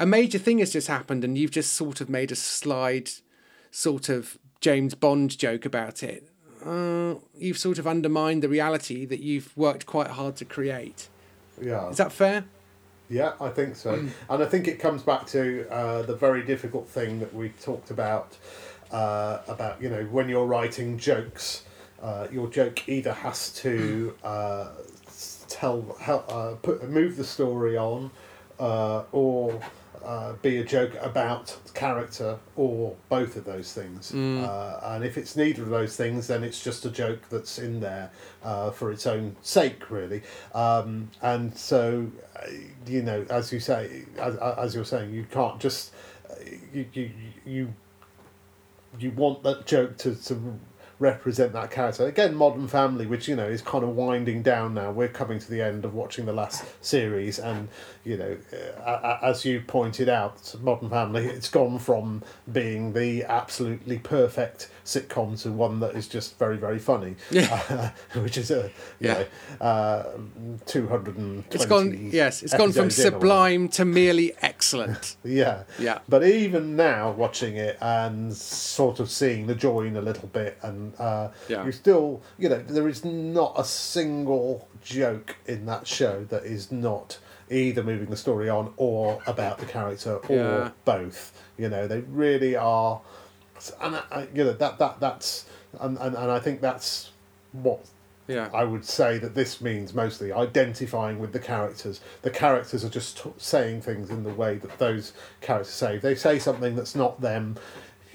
a 0.00 0.06
major 0.06 0.38
thing 0.38 0.58
has 0.58 0.72
just 0.72 0.88
happened 0.88 1.24
and 1.24 1.36
you've 1.36 1.50
just 1.50 1.74
sort 1.74 2.00
of 2.00 2.08
made 2.08 2.32
a 2.32 2.36
slide 2.36 3.10
sort 3.70 4.08
of 4.08 4.38
James 4.60 4.94
Bond 4.94 5.36
joke 5.36 5.66
about 5.66 6.02
it 6.02 6.30
uh, 6.66 7.14
you've 7.36 7.58
sort 7.58 7.78
of 7.78 7.86
undermined 7.86 8.42
the 8.42 8.48
reality 8.48 9.04
that 9.06 9.20
you've 9.20 9.56
worked 9.56 9.86
quite 9.86 10.08
hard 10.08 10.36
to 10.36 10.44
create. 10.44 11.08
Yeah. 11.60 11.88
Is 11.88 11.96
that 11.98 12.12
fair? 12.12 12.44
Yeah, 13.08 13.32
I 13.40 13.50
think 13.50 13.76
so. 13.76 13.94
and 14.30 14.42
I 14.42 14.46
think 14.46 14.68
it 14.68 14.78
comes 14.78 15.02
back 15.02 15.26
to 15.28 15.66
uh, 15.70 16.02
the 16.02 16.16
very 16.16 16.42
difficult 16.42 16.88
thing 16.88 17.20
that 17.20 17.32
we 17.34 17.50
talked 17.50 17.90
about 17.90 18.36
uh, 18.90 19.38
about 19.48 19.80
you 19.82 19.88
know 19.88 20.04
when 20.04 20.28
you're 20.28 20.46
writing 20.46 20.98
jokes, 20.98 21.64
uh, 22.02 22.26
your 22.30 22.48
joke 22.48 22.88
either 22.88 23.12
has 23.12 23.52
to 23.54 24.14
uh, 24.24 24.68
tell 25.48 25.96
help 26.00 26.32
uh, 26.32 26.54
put 26.62 26.88
move 26.88 27.16
the 27.16 27.24
story 27.24 27.76
on, 27.76 28.10
uh, 28.58 29.02
or 29.12 29.60
uh, 30.06 30.34
be 30.34 30.58
a 30.58 30.64
joke 30.64 30.94
about 31.02 31.56
character, 31.74 32.38
or 32.54 32.94
both 33.08 33.36
of 33.36 33.44
those 33.44 33.72
things. 33.72 34.12
Uh, 34.44 34.80
and 34.84 35.04
if 35.04 35.18
it's 35.18 35.34
neither 35.36 35.62
of 35.64 35.68
those 35.68 35.96
things, 35.96 36.28
then 36.28 36.44
it's 36.44 36.62
just 36.62 36.84
a 36.84 36.90
joke 36.90 37.28
that's 37.28 37.58
in 37.58 37.80
there 37.80 38.10
uh, 38.44 38.70
for 38.70 38.92
its 38.92 39.04
own 39.06 39.34
sake, 39.42 39.90
really. 39.90 40.22
Um, 40.54 41.10
and 41.22 41.56
so, 41.56 42.06
uh, 42.36 42.46
you 42.86 43.02
know, 43.02 43.26
as 43.28 43.52
you 43.52 43.58
say, 43.58 44.04
as, 44.18 44.36
as 44.36 44.74
you're 44.76 44.84
saying, 44.84 45.12
you 45.12 45.24
can't 45.24 45.58
just 45.60 45.92
uh, 46.30 46.34
you 46.72 46.86
you 46.92 47.10
you 47.44 47.74
you 48.98 49.10
want 49.10 49.42
that 49.42 49.66
joke 49.66 49.96
to, 49.98 50.14
to 50.14 50.58
represent 50.98 51.52
that 51.52 51.70
character. 51.70 52.06
Again, 52.06 52.34
Modern 52.34 52.68
Family, 52.68 53.06
which 53.06 53.28
you 53.28 53.36
know 53.36 53.46
is 53.46 53.62
kind 53.62 53.84
of 53.84 53.90
winding 53.90 54.42
down 54.42 54.74
now. 54.74 54.90
We're 54.90 55.08
coming 55.08 55.38
to 55.38 55.50
the 55.50 55.62
end 55.62 55.84
of 55.84 55.94
watching 55.94 56.26
the 56.26 56.32
last 56.32 56.64
series, 56.80 57.38
and 57.38 57.68
you 58.04 58.16
know, 58.16 58.36
uh, 58.84 59.18
as 59.22 59.44
you 59.44 59.60
pointed 59.60 60.08
out, 60.08 60.54
Modern 60.60 60.90
Family, 60.90 61.26
it's 61.26 61.48
gone 61.48 61.78
from 61.78 62.22
being 62.50 62.92
the 62.92 63.24
absolutely 63.24 63.98
perfect 63.98 64.70
sitcom 64.86 65.40
to 65.42 65.50
one 65.52 65.80
that 65.80 65.94
is 65.94 66.06
just 66.08 66.38
very 66.38 66.56
very 66.56 66.78
funny. 66.78 67.16
Yeah. 67.30 67.90
which 68.14 68.38
is 68.38 68.50
a 68.50 68.70
you 69.00 69.08
Yeah. 69.08 69.14
know, 69.60 69.66
uh, 69.66 70.04
two 70.64 70.86
hundred 70.88 71.16
and 71.18 71.44
It's 71.50 71.66
gone. 71.66 72.10
Yes, 72.12 72.42
it's 72.42 72.54
gone 72.54 72.72
from 72.72 72.90
sublime 72.90 73.68
to 73.70 73.84
merely 73.84 74.32
excellent. 74.40 75.16
Yeah. 75.24 75.64
Yeah. 75.78 75.98
But 76.08 76.24
even 76.24 76.76
now, 76.76 77.10
watching 77.10 77.56
it 77.56 77.76
and 77.80 78.32
sort 78.34 79.00
of 79.00 79.10
seeing 79.10 79.46
the 79.46 79.54
join 79.54 79.96
a 79.96 80.00
little 80.00 80.28
bit, 80.28 80.56
and 80.62 80.94
uh, 81.00 81.28
Yeah. 81.48 81.64
you 81.66 81.72
still, 81.72 82.22
you 82.38 82.48
know, 82.48 82.62
there 82.62 82.88
is 82.88 83.04
not 83.04 83.54
a 83.58 83.64
single 83.64 84.68
joke 84.84 85.36
in 85.46 85.66
that 85.66 85.86
show 85.86 86.24
that 86.30 86.44
is 86.44 86.70
not 86.70 87.18
either 87.50 87.82
moving 87.82 88.08
the 88.10 88.16
story 88.16 88.48
on 88.48 88.72
or 88.76 89.20
about 89.26 89.58
the 89.58 89.66
character 89.66 90.16
or 90.28 90.36
Yeah. 90.36 90.70
both. 90.84 91.32
You 91.58 91.68
know, 91.68 91.86
they 91.86 92.00
really 92.00 92.54
are, 92.56 93.00
and 93.80 93.96
I, 93.96 94.02
I, 94.10 94.20
you 94.34 94.44
know 94.44 94.52
that 94.52 94.78
that 94.78 95.00
that's 95.00 95.46
and, 95.80 95.96
and 95.98 96.14
and 96.16 96.30
I 96.30 96.38
think 96.40 96.60
that's 96.60 97.10
what 97.52 97.80
Yeah. 98.28 98.48
I 98.52 98.64
would 98.64 98.84
say 98.84 99.18
that 99.18 99.34
this 99.34 99.60
means 99.60 99.94
mostly 99.94 100.32
identifying 100.32 101.18
with 101.18 101.32
the 101.32 101.38
characters. 101.38 102.00
The 102.22 102.30
characters 102.30 102.84
are 102.84 102.88
just 102.90 103.22
t- 103.22 103.32
saying 103.38 103.82
things 103.82 104.10
in 104.10 104.24
the 104.24 104.30
way 104.34 104.56
that 104.58 104.78
those 104.78 105.12
characters 105.40 105.72
say. 105.74 105.96
If 105.96 106.02
they 106.02 106.14
say 106.14 106.38
something 106.38 106.74
that's 106.76 106.94
not 106.94 107.20
them, 107.20 107.56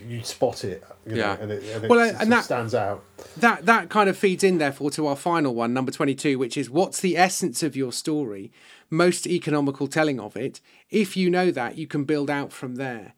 you 0.08 0.24
spot 0.24 0.64
it. 0.64 0.84
You 1.06 1.16
Yeah. 1.18 1.36
know, 1.36 1.42
and 1.44 1.52
it, 1.52 1.64
and 1.76 1.84
it 1.86 1.90
Well, 1.90 2.16
and 2.20 2.32
that- 2.32 2.44
stands 2.44 2.76
out. 2.76 3.04
that 3.38 3.66
that 3.66 3.90
kind 3.90 4.10
of 4.10 4.18
feeds 4.18 4.44
in 4.44 4.58
therefore 4.58 4.92
to 4.92 5.08
our 5.08 5.16
final 5.16 5.54
one 5.56 5.74
number 5.74 5.92
22 5.92 6.38
which 6.38 6.58
is 6.58 6.70
what's 6.70 7.00
the 7.00 7.16
essence 7.18 7.64
of 7.64 7.76
your 7.76 7.92
story 7.94 8.52
most 8.90 9.26
economical 9.28 9.88
telling 9.88 10.20
of 10.20 10.36
it 10.36 10.60
if 10.90 11.16
you 11.16 11.30
know 11.30 11.50
that 11.52 11.78
you 11.78 11.88
can 11.88 12.04
build 12.04 12.30
out 12.30 12.52
from 12.52 12.76
there 12.76 13.14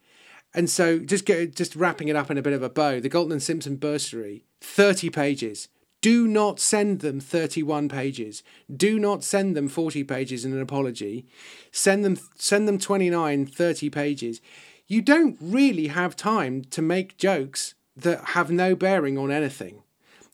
and 0.53 0.69
so 0.69 0.99
just 0.99 1.25
get 1.25 1.55
just 1.55 1.75
wrapping 1.75 2.07
it 2.07 2.15
up 2.15 2.29
in 2.29 2.37
a 2.37 2.41
bit 2.41 2.53
of 2.53 2.63
a 2.63 2.69
bow 2.69 2.99
the 2.99 3.09
Galton 3.09 3.31
and 3.31 3.43
Simpson 3.43 3.75
bursary 3.75 4.45
30 4.61 5.09
pages. 5.09 5.67
Do 6.01 6.27
not 6.27 6.59
send 6.59 6.99
them 6.99 7.21
31 7.21 7.87
pages. 7.87 8.43
Do 8.75 8.99
not 8.99 9.23
send 9.23 9.55
them 9.55 9.69
40 9.69 10.03
pages 10.03 10.43
in 10.43 10.51
an 10.51 10.61
apology. 10.61 11.25
Send 11.71 12.03
them 12.03 12.19
send 12.35 12.67
them 12.67 12.77
29 12.77 13.45
30 13.45 13.89
pages. 13.89 14.41
You 14.85 15.01
don't 15.01 15.37
really 15.39 15.87
have 15.87 16.15
time 16.15 16.63
to 16.65 16.81
make 16.81 17.17
jokes 17.17 17.73
that 17.95 18.23
have 18.29 18.51
no 18.51 18.75
bearing 18.75 19.17
on 19.17 19.31
anything. 19.31 19.81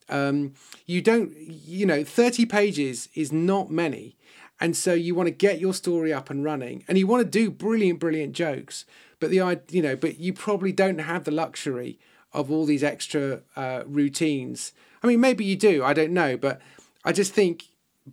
Um, 0.10 0.56
you 0.88 1.02
don't 1.02 1.36
you 1.38 1.86
know 1.86 2.04
30 2.04 2.46
pages 2.46 3.10
is 3.14 3.32
not 3.32 3.70
many. 3.70 4.16
And 4.62 4.76
so 4.76 4.94
you 4.94 5.16
want 5.16 5.28
to 5.28 5.32
get 5.32 5.60
your 5.60 5.74
story 5.74 6.12
up 6.12 6.30
and 6.30 6.44
running 6.44 6.84
and 6.88 6.98
you 6.98 7.08
want 7.08 7.24
to 7.24 7.30
do 7.30 7.52
brilliant 7.52 8.00
brilliant 8.00 8.34
jokes 8.34 8.86
but 9.20 9.30
the 9.30 9.42
i 9.42 9.60
you 9.70 9.82
know 9.82 9.96
but 9.96 10.20
you 10.20 10.34
probably 10.34 10.72
don't 10.72 11.00
have 11.00 11.24
the 11.24 11.32
luxury 11.32 12.00
of 12.34 12.52
all 12.52 12.66
these 12.66 12.84
extra 12.84 13.42
uh, 13.56 13.84
routines 13.86 14.72
i 15.04 15.08
mean 15.08 15.20
maybe 15.20 15.44
you 15.44 15.56
do 15.56 15.84
i 15.84 15.94
don't 15.94 16.14
know 16.14 16.38
but 16.38 16.62
i 17.04 17.12
just 17.12 17.34
think 17.34 17.66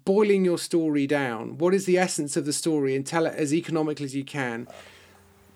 boiling 0.05 0.45
your 0.45 0.59
story 0.59 1.07
down 1.07 1.57
what 1.59 1.73
is 1.75 1.87
the 1.87 1.99
essence 1.99 2.37
of 2.37 2.45
the 2.45 2.53
story 2.53 2.95
and 2.95 3.07
tell 3.07 3.27
it 3.27 3.35
as 3.35 3.55
economically 3.55 4.05
as 4.05 4.15
you 4.15 4.25
can 4.25 4.67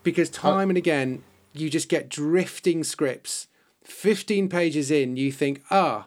because 0.03 0.31
time 0.31 0.71
and 0.71 0.79
again 0.79 1.23
you 1.53 1.69
just 1.69 1.89
get 1.89 2.09
drifting 2.09 2.83
scripts 2.83 3.49
15 3.85 4.49
pages 4.49 4.91
in 4.91 5.17
you 5.17 5.31
think 5.33 5.63
ah 5.71 6.07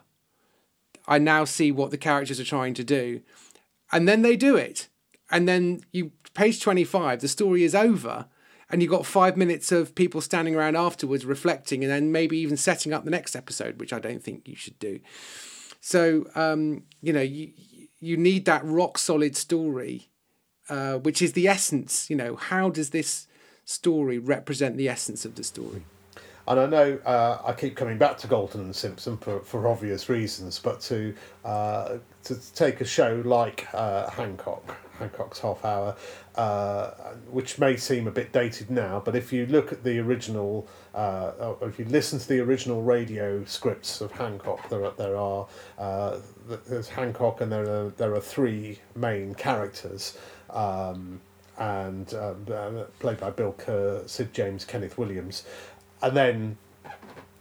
I 1.06 1.18
now 1.18 1.44
see 1.44 1.70
what 1.70 1.90
the 1.90 1.98
characters 1.98 2.40
are 2.40 2.44
trying 2.44 2.74
to 2.74 2.84
do. 2.84 3.20
And 3.92 4.08
then 4.08 4.22
they 4.22 4.36
do 4.36 4.56
it. 4.56 4.88
And 5.30 5.46
then 5.46 5.84
you 5.92 6.12
page 6.34 6.60
25, 6.60 7.20
the 7.20 7.28
story 7.28 7.64
is 7.64 7.74
over. 7.74 8.26
And 8.70 8.82
you've 8.82 8.90
got 8.90 9.06
five 9.06 9.36
minutes 9.36 9.72
of 9.72 9.94
people 9.94 10.20
standing 10.20 10.54
around 10.56 10.76
afterwards 10.76 11.24
reflecting 11.24 11.84
and 11.84 11.92
then 11.92 12.10
maybe 12.10 12.38
even 12.38 12.56
setting 12.56 12.92
up 12.92 13.04
the 13.04 13.10
next 13.10 13.36
episode, 13.36 13.78
which 13.78 13.92
I 13.92 13.98
don't 13.98 14.22
think 14.22 14.48
you 14.48 14.56
should 14.56 14.78
do. 14.78 15.00
So, 15.80 16.26
um, 16.34 16.84
you 17.02 17.12
know, 17.12 17.20
you, 17.20 17.52
you 18.00 18.16
need 18.16 18.46
that 18.46 18.64
rock 18.64 18.98
solid 18.98 19.36
story, 19.36 20.08
uh, 20.68 20.94
which 20.94 21.20
is 21.20 21.34
the 21.34 21.46
essence. 21.46 22.08
You 22.08 22.16
know, 22.16 22.36
how 22.36 22.70
does 22.70 22.90
this 22.90 23.26
story 23.64 24.18
represent 24.18 24.76
the 24.76 24.88
essence 24.88 25.24
of 25.24 25.34
the 25.34 25.44
story? 25.44 25.84
And 26.46 26.60
I 26.60 26.66
know 26.66 26.98
uh, 27.06 27.38
I 27.44 27.52
keep 27.52 27.74
coming 27.76 27.96
back 27.96 28.18
to 28.18 28.26
Galton 28.26 28.60
and 28.60 28.76
Simpson 28.76 29.16
for, 29.16 29.40
for 29.40 29.66
obvious 29.66 30.08
reasons, 30.08 30.58
but 30.58 30.80
to 30.82 31.14
uh, 31.44 31.98
to 32.24 32.54
take 32.54 32.82
a 32.82 32.84
show 32.84 33.22
like 33.24 33.66
uh, 33.72 34.10
Hancock, 34.10 34.76
Hancock's 34.98 35.40
Half 35.40 35.64
Hour, 35.64 35.96
uh, 36.36 36.90
which 37.30 37.58
may 37.58 37.76
seem 37.76 38.06
a 38.06 38.10
bit 38.10 38.32
dated 38.32 38.70
now, 38.70 39.02
but 39.04 39.14
if 39.14 39.32
you 39.32 39.46
look 39.46 39.72
at 39.72 39.84
the 39.84 39.98
original, 39.98 40.66
uh, 40.94 41.54
or 41.60 41.68
if 41.68 41.78
you 41.78 41.84
listen 41.86 42.18
to 42.18 42.28
the 42.28 42.40
original 42.40 42.82
radio 42.82 43.44
scripts 43.44 44.00
of 44.00 44.12
Hancock, 44.12 44.68
there 44.68 44.84
are, 44.84 44.92
there 44.96 45.16
are 45.16 45.46
uh, 45.78 46.18
there's 46.66 46.88
Hancock, 46.88 47.40
and 47.40 47.50
there 47.50 47.68
are 47.68 47.90
there 47.90 48.14
are 48.14 48.20
three 48.20 48.78
main 48.94 49.34
characters. 49.34 50.16
Um, 50.50 51.20
and 51.56 52.12
uh, 52.14 52.34
played 52.98 53.20
by 53.20 53.30
Bill 53.30 53.52
Kerr, 53.52 54.02
Sid 54.06 54.34
James, 54.34 54.64
Kenneth 54.64 54.98
Williams, 54.98 55.44
and 56.02 56.16
then 56.16 56.58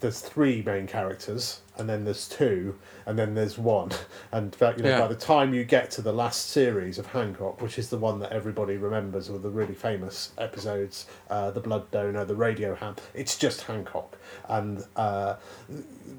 there's 0.03 0.19
three 0.19 0.61
main 0.61 0.85
characters, 0.85 1.61
and 1.77 1.89
then 1.89 2.03
there's 2.03 2.27
two, 2.29 2.77
and 3.05 3.17
then 3.17 3.33
there's 3.33 3.57
one, 3.57 3.89
and 4.31 4.51
that, 4.53 4.77
you 4.77 4.83
know, 4.83 4.89
Yeah. 4.91 4.99
by 4.99 5.07
the 5.07 5.15
time 5.15 5.53
you 5.53 5.63
get 5.63 5.89
to 5.91 6.01
the 6.01 6.11
last 6.13 6.49
series 6.49 6.99
of 6.99 7.07
Hancock, 7.07 7.61
which 7.61 7.79
is 7.79 7.89
the 7.89 7.97
one 7.97 8.19
that 8.19 8.31
everybody 8.31 8.77
remembers 8.77 9.29
with 9.29 9.41
the 9.41 9.49
really 9.49 9.73
famous 9.73 10.31
episodes, 10.37 11.07
uh, 11.29 11.51
the 11.51 11.61
Blood 11.61 11.89
Donor, 11.89 12.25
the 12.25 12.35
Radio 12.35 12.75
Ham, 12.75 12.95
it's 13.13 13.37
just 13.37 13.61
Hancock, 13.63 14.17
and 14.49 14.83
uh, 14.95 15.35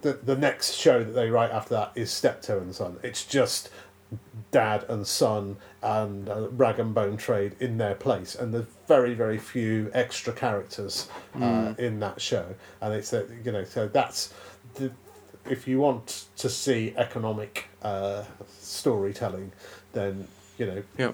the 0.02 0.14
the 0.14 0.36
next 0.36 0.72
show 0.74 1.04
that 1.04 1.12
they 1.12 1.30
write 1.30 1.50
after 1.50 1.74
that 1.74 1.92
is 1.94 2.10
Steptoe 2.10 2.58
and 2.58 2.74
Son. 2.74 2.96
It's 3.02 3.24
just 3.24 3.68
dad 4.50 4.84
and 4.88 5.06
son 5.06 5.56
and 5.82 6.28
uh, 6.28 6.48
rag 6.50 6.78
and 6.78 6.94
bone 6.94 7.16
trade 7.16 7.56
in 7.60 7.76
their 7.78 7.94
place 7.94 8.34
and 8.34 8.54
there's 8.54 8.66
very 8.86 9.14
very 9.14 9.38
few 9.38 9.90
extra 9.94 10.32
characters 10.32 11.08
uh, 11.40 11.74
in 11.78 11.98
that 12.00 12.20
show 12.20 12.54
and 12.80 12.94
it's 12.94 13.10
that 13.10 13.28
you 13.44 13.50
know 13.52 13.64
so 13.64 13.88
that's 13.88 14.32
the 14.74 14.90
if 15.50 15.66
you 15.68 15.78
want 15.80 16.26
to 16.36 16.48
see 16.48 16.94
economic 16.96 17.66
uh, 17.82 18.22
storytelling 18.60 19.52
then 19.92 20.26
you 20.58 20.66
know 20.66 20.82
Yeah. 20.98 21.12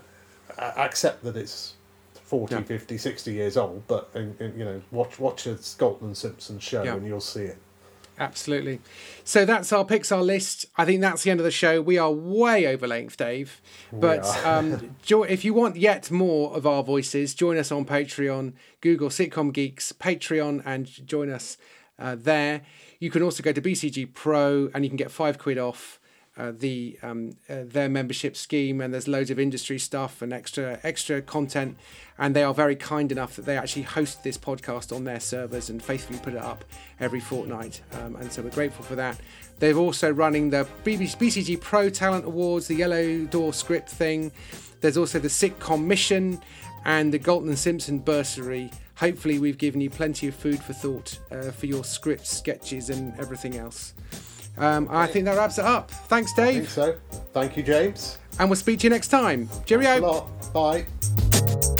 a- 0.58 0.78
accept 0.80 1.24
that 1.24 1.36
it's 1.36 1.74
40 2.24 2.54
Yeah. 2.54 2.62
50 2.62 2.98
60 2.98 3.32
years 3.32 3.56
old 3.56 3.82
but 3.88 4.10
uh, 4.14 4.18
uh, 4.20 4.44
you 4.56 4.64
know 4.64 4.80
watch 4.92 5.18
watch 5.18 5.46
a 5.46 5.58
Galton 5.78 6.08
and 6.08 6.16
Simpson 6.16 6.58
show 6.58 6.82
Yeah. 6.84 6.94
and 6.94 7.06
you'll 7.06 7.20
see 7.20 7.42
it 7.44 7.58
Absolutely. 8.20 8.80
So 9.24 9.46
that's 9.46 9.72
our 9.72 9.84
Pixar 9.84 10.22
list. 10.22 10.66
I 10.76 10.84
think 10.84 11.00
that's 11.00 11.22
the 11.22 11.30
end 11.30 11.40
of 11.40 11.44
the 11.44 11.50
show. 11.50 11.80
We 11.80 11.96
are 11.96 12.12
way 12.12 12.66
over 12.66 12.86
length, 12.86 13.16
Dave. 13.16 13.62
But 13.90 14.26
um, 14.44 14.94
jo- 15.02 15.22
if 15.22 15.42
you 15.42 15.54
want 15.54 15.76
yet 15.76 16.10
more 16.10 16.54
of 16.54 16.66
our 16.66 16.84
voices, 16.84 17.34
join 17.34 17.56
us 17.56 17.72
on 17.72 17.86
Patreon, 17.86 18.52
Google 18.82 19.08
Sitcom 19.08 19.54
Geeks, 19.54 19.92
Patreon, 19.92 20.62
and 20.66 20.86
join 21.06 21.30
us 21.30 21.56
uh, 21.98 22.14
there. 22.14 22.60
You 22.98 23.10
can 23.10 23.22
also 23.22 23.42
go 23.42 23.52
to 23.52 23.62
BCG 23.62 24.12
Pro 24.12 24.68
and 24.74 24.84
you 24.84 24.90
can 24.90 24.98
get 24.98 25.10
five 25.10 25.38
quid 25.38 25.56
off. 25.56 25.96
Uh, 26.36 26.52
the 26.56 26.96
um, 27.02 27.32
uh, 27.50 27.64
their 27.64 27.88
membership 27.88 28.36
scheme 28.36 28.80
and 28.80 28.94
there's 28.94 29.08
loads 29.08 29.30
of 29.30 29.38
industry 29.38 29.78
stuff 29.78 30.22
and 30.22 30.32
extra 30.32 30.78
extra 30.84 31.20
content 31.20 31.76
and 32.20 32.36
they 32.36 32.44
are 32.44 32.54
very 32.54 32.76
kind 32.76 33.10
enough 33.10 33.34
that 33.34 33.44
they 33.44 33.56
actually 33.58 33.82
host 33.82 34.22
this 34.22 34.38
podcast 34.38 34.94
on 34.94 35.02
their 35.02 35.20
servers 35.20 35.70
and 35.70 35.82
faithfully 35.82 36.18
put 36.20 36.34
it 36.34 36.40
up 36.40 36.64
every 37.00 37.20
fortnight 37.20 37.80
um, 37.94 38.14
and 38.16 38.32
so 38.32 38.40
we're 38.42 38.50
grateful 38.50 38.84
for 38.84 38.94
that 38.94 39.18
they're 39.58 39.76
also 39.76 40.10
running 40.10 40.48
the 40.48 40.66
BBC, 40.84 41.16
BCG 41.16 41.60
Pro 41.60 41.90
Talent 41.90 42.24
Awards 42.24 42.68
the 42.68 42.74
Yellow 42.74 43.24
Door 43.24 43.54
script 43.54 43.88
thing 43.88 44.30
there's 44.80 44.96
also 44.96 45.18
the 45.18 45.28
sitcom 45.28 45.84
mission 45.84 46.40
and 46.84 47.12
the 47.12 47.18
Galton 47.18 47.48
and 47.48 47.58
Simpson 47.58 47.98
bursary. 47.98 48.70
Hopefully, 48.96 49.38
we've 49.38 49.58
given 49.58 49.80
you 49.80 49.90
plenty 49.90 50.28
of 50.28 50.34
food 50.34 50.58
for 50.60 50.72
thought 50.72 51.18
uh, 51.30 51.50
for 51.50 51.66
your 51.66 51.84
scripts, 51.84 52.30
sketches, 52.30 52.90
and 52.90 53.18
everything 53.18 53.56
else. 53.56 53.94
Um, 54.58 54.88
I 54.90 55.06
think 55.06 55.24
that 55.24 55.36
wraps 55.36 55.58
it 55.58 55.64
up. 55.64 55.90
Thanks, 55.90 56.32
I 56.32 56.46
think 56.46 56.58
Dave. 56.64 56.70
so. 56.70 56.96
Thank 57.32 57.56
you, 57.56 57.62
James. 57.62 58.18
And 58.38 58.48
we'll 58.48 58.56
speak 58.56 58.80
to 58.80 58.84
you 58.84 58.90
next 58.90 59.08
time. 59.08 59.48
Cheerio. 59.64 60.00
Thanks 60.00 60.02
a 60.02 60.58
lot. 60.58 61.66
Bye. 61.66 61.76